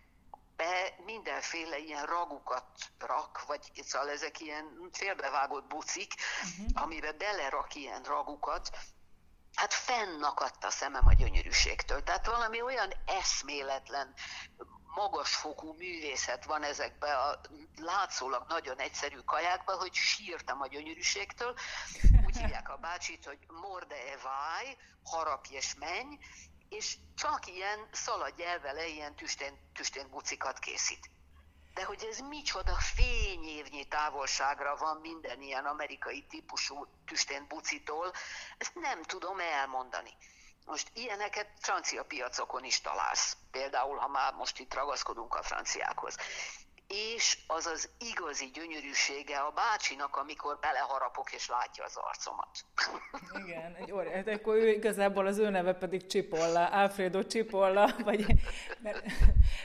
be 0.56 0.96
mindenféle 1.06 1.78
ilyen 1.78 2.06
ragukat 2.06 2.66
rak, 2.98 3.46
vagy 3.48 3.72
szóval 3.84 4.10
ezek 4.10 4.40
ilyen 4.40 4.90
félbevágott 4.92 5.68
bucik, 5.68 6.14
uh-huh. 6.42 6.84
amiben 6.84 7.18
belerak 7.18 7.76
ilyen 7.76 8.04
ragukat, 8.04 8.70
hát 9.56 9.74
fennakadt 9.74 10.64
a 10.64 10.70
szemem 10.70 11.08
a 11.08 11.14
gyönyörűségtől. 11.14 12.04
Tehát 12.04 12.26
valami 12.26 12.62
olyan 12.62 12.94
eszméletlen, 13.06 14.14
magasfokú 14.96 15.74
művészet 15.74 16.46
van 16.46 16.64
ezekben 16.64 17.16
a 17.16 17.40
látszólag 17.76 18.46
nagyon 18.48 18.78
egyszerű 18.80 19.18
kajákban, 19.18 19.78
hogy 19.78 19.94
sírtam 19.94 20.62
a 20.62 20.68
gyönyörűségtől. 20.68 21.56
Úgy 22.26 22.38
hívják 22.38 22.70
a 22.70 22.78
bácsit, 22.78 23.26
hogy 23.26 23.40
morde 23.48 23.96
e 23.96 24.18
váj, 24.24 24.78
harapj 25.04 25.54
és 25.54 25.76
menj, 25.80 26.18
és 26.70 26.98
csak 27.16 27.48
ilyen 27.48 27.88
szaladj 27.92 28.44
el 28.44 28.60
vele, 28.60 28.88
ilyen 28.88 29.16
tüstén, 29.16 29.58
tüstén 29.74 30.10
bucikat 30.10 30.60
készít. 30.60 31.10
De 31.74 31.84
hogy 31.84 32.04
ez 32.10 32.20
micsoda 32.20 32.76
fényévnyi 32.76 33.88
távolságra 33.88 34.76
van 34.76 34.98
minden 34.98 35.42
ilyen 35.42 35.66
amerikai 35.66 36.24
típusú 36.24 36.88
tüstén 37.06 37.48
bucitól, 37.48 38.14
ezt 38.58 38.76
nem 38.76 39.04
tudom 39.04 39.40
elmondani. 39.40 40.14
Most 40.66 40.92
ilyeneket 40.94 41.48
francia 41.60 42.04
piacokon 42.04 42.64
is 42.64 42.82
találsz, 42.82 43.38
például 43.52 43.98
ha 43.98 44.08
már 44.08 44.34
most 44.34 44.60
itt 44.60 44.74
ragaszkodunk 44.74 45.36
a 45.36 45.44
franciákhoz 45.44 46.18
és 46.88 47.38
az 47.48 47.66
az 47.66 47.90
igazi 48.12 48.46
gyönyörűsége 48.54 49.38
a 49.38 49.52
bácsinak, 49.52 50.16
amikor 50.16 50.58
beleharapok 50.60 51.34
és 51.34 51.50
látja 51.50 51.84
az 51.84 51.96
arcomat. 51.96 52.66
Igen, 53.46 53.76
egy 53.76 53.92
óri, 53.92 54.10
hát 54.10 54.28
akkor 54.28 54.56
ő 54.56 54.70
igazából 54.70 55.28
az 55.28 55.38
ő 55.38 55.50
neve 55.50 55.74
pedig 55.74 56.06
Csipolla, 56.06 56.66
Alfredo 56.66 57.24
Csipolla, 57.24 57.96
vagy, 58.04 58.26
mert, 58.82 59.04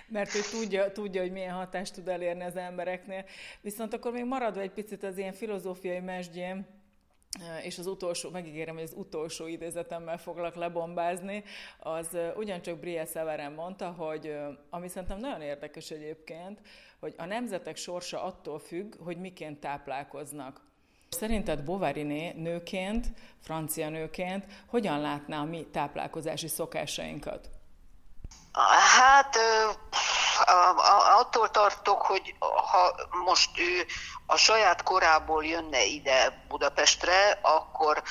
mert 0.06 0.34
ő 0.34 0.40
tudja, 0.50 0.92
tudja, 0.92 1.20
hogy 1.20 1.32
milyen 1.32 1.54
hatást 1.54 1.94
tud 1.94 2.08
elérni 2.08 2.44
az 2.44 2.56
embereknél. 2.56 3.24
Viszont 3.60 3.94
akkor 3.94 4.12
még 4.12 4.24
maradva 4.24 4.60
egy 4.60 4.72
picit 4.72 5.02
az 5.02 5.18
ilyen 5.18 5.32
filozófiai 5.32 6.00
mesdjén, 6.00 6.79
és 7.62 7.78
az 7.78 7.86
utolsó, 7.86 8.30
megígérem, 8.30 8.74
hogy 8.74 8.82
az 8.84 8.94
utolsó 8.96 9.46
idézetemmel 9.46 10.18
foglak 10.18 10.54
lebombázni, 10.54 11.44
az 11.78 12.16
ugyancsak 12.36 12.78
Brie 12.78 13.04
Severen 13.04 13.52
mondta, 13.52 13.90
hogy 13.90 14.36
ami 14.70 14.88
szerintem 14.88 15.18
nagyon 15.18 15.40
érdekes 15.40 15.90
egyébként, 15.90 16.60
hogy 17.00 17.14
a 17.16 17.24
nemzetek 17.24 17.76
sorsa 17.76 18.22
attól 18.22 18.58
függ, 18.58 18.94
hogy 19.04 19.16
miként 19.16 19.60
táplálkoznak. 19.60 20.68
Szerinted 21.08 21.64
Bovariné 21.64 22.32
nőként, 22.32 23.06
francia 23.40 23.88
nőként 23.88 24.44
hogyan 24.66 25.00
látná 25.00 25.40
a 25.40 25.44
mi 25.44 25.66
táplálkozási 25.72 26.48
szokásainkat? 26.48 27.50
Hát 28.98 29.36
attól 31.18 31.50
tartok, 31.50 32.02
hogy 32.02 32.34
ha 32.38 32.94
most 33.24 33.58
ő 33.58 33.86
a 34.26 34.36
saját 34.36 34.82
korából 34.82 35.44
jönne 35.44 35.84
ide 35.84 36.44
Budapestre, 36.48 37.38
akkor 37.42 38.02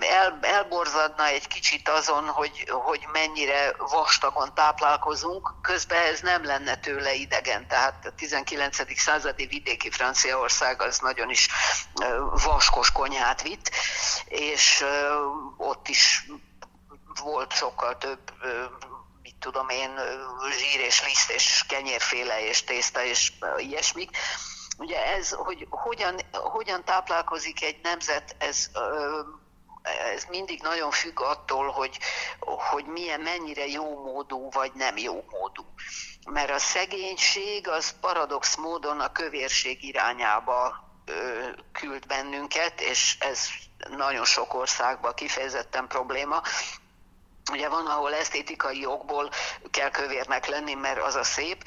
el, 0.00 0.38
elborzadna 0.40 1.26
egy 1.26 1.46
kicsit 1.46 1.88
azon, 1.88 2.28
hogy, 2.28 2.68
hogy 2.70 3.06
mennyire 3.12 3.74
vastagon 3.78 4.54
táplálkozunk, 4.54 5.54
közben 5.62 6.02
ez 6.02 6.20
nem 6.20 6.44
lenne 6.44 6.76
tőle 6.76 7.14
idegen, 7.14 7.68
tehát 7.68 8.06
a 8.06 8.14
19. 8.14 8.98
századi 8.98 9.46
vidéki 9.46 9.90
Franciaország 9.90 10.82
az 10.82 10.98
nagyon 10.98 11.30
is 11.30 11.48
vaskos 12.44 12.92
konyhát 12.92 13.42
vitt, 13.42 13.70
és 14.24 14.84
ott 15.56 15.88
is 15.88 16.26
volt 17.22 17.52
sokkal 17.52 17.98
több 17.98 18.32
tudom 19.44 19.68
én, 19.68 20.00
zsír 20.58 20.80
és 20.80 21.04
liszt 21.04 21.30
és 21.30 21.64
kenyérféle 21.68 22.48
és 22.48 22.64
tészta 22.64 23.04
és 23.04 23.32
ilyesmik. 23.56 24.16
Ugye 24.78 25.06
ez, 25.06 25.30
hogy 25.30 25.66
hogyan, 25.70 26.20
hogyan 26.32 26.84
táplálkozik 26.84 27.62
egy 27.62 27.78
nemzet, 27.82 28.36
ez 28.38 28.70
ez 30.14 30.24
mindig 30.28 30.62
nagyon 30.62 30.90
függ 30.90 31.20
attól, 31.20 31.70
hogy, 31.70 31.98
hogy 32.40 32.84
milyen, 32.84 33.20
mennyire 33.20 33.66
jó 33.66 34.02
módú, 34.02 34.50
vagy 34.50 34.72
nem 34.74 34.96
jó 34.96 35.24
módú. 35.30 35.64
mert 36.30 36.50
a 36.50 36.58
szegénység 36.58 37.68
az 37.68 37.94
paradox 38.00 38.56
módon 38.56 39.00
a 39.00 39.12
kövérség 39.12 39.84
irányába 39.84 40.84
ö, 41.04 41.48
küld 41.72 42.06
bennünket, 42.06 42.80
és 42.80 43.16
ez 43.20 43.48
nagyon 43.90 44.24
sok 44.24 44.54
országban 44.54 45.14
kifejezetten 45.14 45.86
probléma. 45.88 46.42
Ugye 47.50 47.68
van, 47.68 47.86
ahol 47.86 48.14
esztétikai 48.14 48.80
jogból 48.80 49.30
kell 49.70 49.90
kövérnek 49.90 50.46
lenni, 50.46 50.74
mert 50.74 51.02
az 51.02 51.14
a 51.14 51.24
szép. 51.24 51.64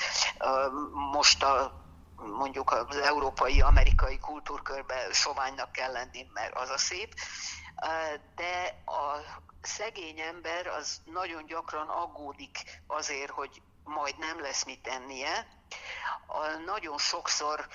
Most 1.11 1.43
a 1.43 1.85
mondjuk 2.17 2.71
az 2.71 2.97
európai, 2.97 3.61
amerikai 3.61 4.19
kultúrkörben 4.19 5.11
soványnak 5.11 5.71
kell 5.71 5.91
lenni, 5.91 6.27
mert 6.33 6.55
az 6.55 6.69
a 6.69 6.77
szép. 6.77 7.13
De 8.35 8.83
a 8.85 9.17
szegény 9.61 10.19
ember 10.19 10.67
az 10.67 11.01
nagyon 11.05 11.45
gyakran 11.45 11.87
aggódik 11.87 12.81
azért, 12.87 13.31
hogy 13.31 13.61
majd 13.83 14.17
nem 14.17 14.41
lesz 14.41 14.63
mit 14.63 14.87
ennie. 14.87 15.47
Nagyon 16.65 16.97
sokszor 16.97 17.67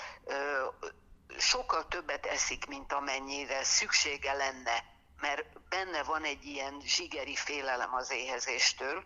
sokkal 1.39 1.89
többet 1.89 2.27
eszik, 2.27 2.67
mint 2.67 2.93
amennyire 2.93 3.65
szüksége 3.65 4.33
lenne, 4.33 4.85
mert 5.23 5.69
benne 5.69 6.03
van 6.03 6.25
egy 6.25 6.45
ilyen 6.45 6.81
zsigeri 6.81 7.35
félelem 7.35 7.95
az 7.95 8.11
éhezéstől. 8.11 9.05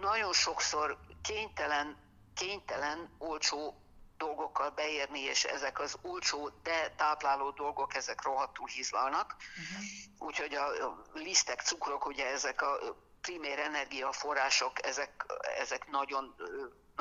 Nagyon 0.00 0.32
sokszor 0.32 0.98
kénytelen, 1.22 1.96
kénytelen 2.34 3.14
olcsó 3.18 3.76
dolgokkal 4.16 4.70
beérni, 4.70 5.20
és 5.20 5.44
ezek 5.44 5.78
az 5.78 5.98
olcsó, 6.02 6.50
de 6.62 6.90
tápláló 6.96 7.50
dolgok, 7.50 7.94
ezek 7.94 8.22
rohadtul 8.22 8.66
hízlalnak. 8.66 9.36
Uh-huh. 9.36 10.28
Úgyhogy 10.28 10.54
a 10.54 11.02
lisztek, 11.12 11.60
cukrok, 11.60 12.06
ugye 12.06 12.26
ezek 12.26 12.62
a 12.62 12.78
primér 13.20 13.58
energiaforrások, 13.58 14.86
ezek, 14.86 15.24
ezek 15.58 15.90
nagyon, 15.90 16.34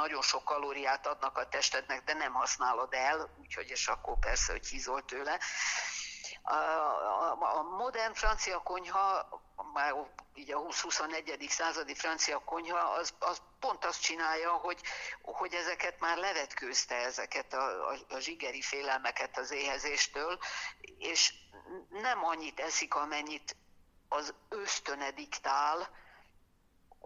nagyon 0.01 0.21
sok 0.21 0.43
kalóriát 0.43 1.07
adnak 1.07 1.37
a 1.37 1.47
testednek, 1.47 2.03
de 2.03 2.13
nem 2.13 2.33
használod 2.33 2.93
el, 2.93 3.29
úgyhogy 3.39 3.69
és 3.69 3.87
akkor 3.87 4.19
persze, 4.19 4.51
hogy 4.51 4.67
hízol 4.67 5.05
tőle. 5.05 5.39
A, 6.41 6.53
a, 6.53 7.57
a 7.57 7.61
modern 7.61 8.13
francia 8.13 8.59
konyha, 8.59 9.29
már 9.73 9.93
így 10.33 10.51
a 10.51 10.59
20-21. 10.59 11.49
századi 11.49 11.95
francia 11.95 12.39
konyha, 12.39 12.77
az, 12.77 13.13
az 13.19 13.41
pont 13.59 13.85
azt 13.85 14.01
csinálja, 14.01 14.51
hogy, 14.51 14.81
hogy 15.21 15.53
ezeket 15.53 15.99
már 15.99 16.17
levetkőzte, 16.17 16.95
ezeket 16.95 17.53
a, 17.53 17.89
a, 17.89 17.97
a 18.09 18.19
zsigeri 18.19 18.61
félelmeket 18.61 19.37
az 19.37 19.51
éhezéstől, 19.51 20.39
és 20.97 21.33
nem 21.89 22.25
annyit 22.25 22.59
eszik, 22.59 22.95
amennyit 22.95 23.55
az 24.09 24.33
ösztöne 24.49 25.11
diktál, 25.11 25.89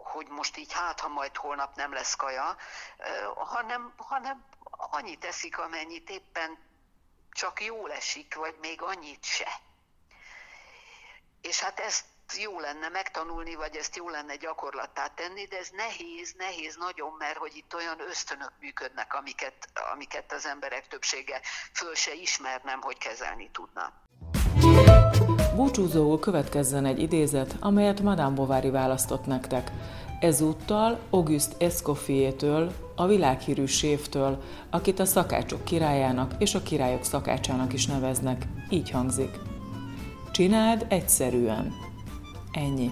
hogy 0.08 0.28
most 0.28 0.58
így 0.58 0.74
hát, 0.74 0.99
ha 0.99 1.08
majd 1.08 1.36
holnap 1.36 1.76
nem 1.76 1.93
lesz 1.93 2.16
kaja, 2.16 2.58
hanem, 3.36 3.93
hanem 3.97 4.45
annyit 4.70 5.26
eszik, 5.26 5.58
amennyit 5.58 6.10
éppen 6.10 6.58
csak 7.32 7.64
jól 7.64 7.91
esik, 7.91 8.36
vagy 8.36 8.56
még 8.62 8.82
annyit 8.82 9.24
se. 9.24 9.60
És 11.41 11.60
hát 11.60 11.80
ezt 11.80 12.06
jó 12.38 12.60
lenne 12.60 12.89
megtanulni, 12.89 13.56
vagy 13.56 13.76
ezt 13.76 13.95
jó 13.95 14.10
lenne 14.10 14.36
gyakorlattá 14.36 15.08
tenni, 15.08 15.45
de 15.45 15.58
ez 15.58 15.70
nehéz, 15.70 16.34
nehéz 16.34 16.76
nagyon, 16.76 17.12
mert 17.12 17.38
hogy 17.38 17.56
itt 17.56 17.74
olyan 17.74 17.99
ösztönök 17.99 18.51
működnek, 18.60 19.14
amiket, 19.14 19.70
amiket 19.74 20.32
az 20.32 20.45
emberek 20.45 20.88
többsége 20.88 21.41
föl 21.74 21.95
se 21.95 22.14
ismernem, 22.14 22.82
hogy 22.82 22.97
kezelni 22.97 23.51
tudna. 23.51 24.05
Búcsúzóul 25.56 26.20
következzen 26.20 26.86
egy 26.86 26.99
idézet, 26.99 27.56
amelyet 27.60 28.01
Madame 28.01 28.36
Bovary 28.36 28.70
választott 28.70 29.26
nektek. 29.26 29.72
Ezúttal 30.20 30.99
Auguste 31.10 31.56
Escoffier-től, 31.66 32.72
a 32.95 33.08
világhírű 33.08 33.66
séftől, 33.66 34.41
akit 34.70 34.99
a 34.99 35.06
szakácsok 35.06 35.64
királyának 35.64 36.36
és 36.39 36.56
a 36.56 36.64
királyok 36.64 37.03
szakácsának 37.03 37.74
is 37.74 37.86
neveznek, 37.86 38.47
így 38.70 38.89
hangzik. 38.89 39.39
Csináld 40.32 40.86
egyszerűen. 40.89 41.74
Ennyi. 42.51 42.89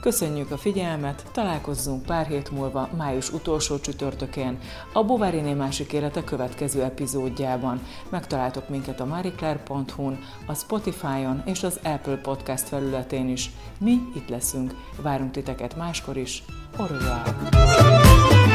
Köszönjük 0.00 0.50
a 0.50 0.56
figyelmet, 0.56 1.24
találkozzunk 1.32 2.02
pár 2.02 2.26
hét 2.26 2.50
múlva, 2.50 2.88
május 2.96 3.32
utolsó 3.32 3.78
csütörtökén, 3.78 4.58
a 4.92 5.04
Bováriné 5.04 5.52
másik 5.52 5.92
élete 5.92 6.24
következő 6.24 6.82
epizódjában. 6.82 7.80
Megtaláltok 8.08 8.68
minket 8.68 9.00
a 9.00 9.04
marieclaire.hu-n, 9.04 10.18
a 10.46 10.54
Spotify-on 10.54 11.42
és 11.44 11.62
az 11.62 11.80
Apple 11.84 12.16
Podcast 12.16 12.68
felületén 12.68 13.28
is. 13.28 13.50
Mi 13.78 13.98
itt 14.14 14.28
leszünk, 14.28 14.74
várunk 15.02 15.30
titeket 15.30 15.76
máskor 15.76 16.16
is. 16.16 16.42
Revoir! 16.76 18.54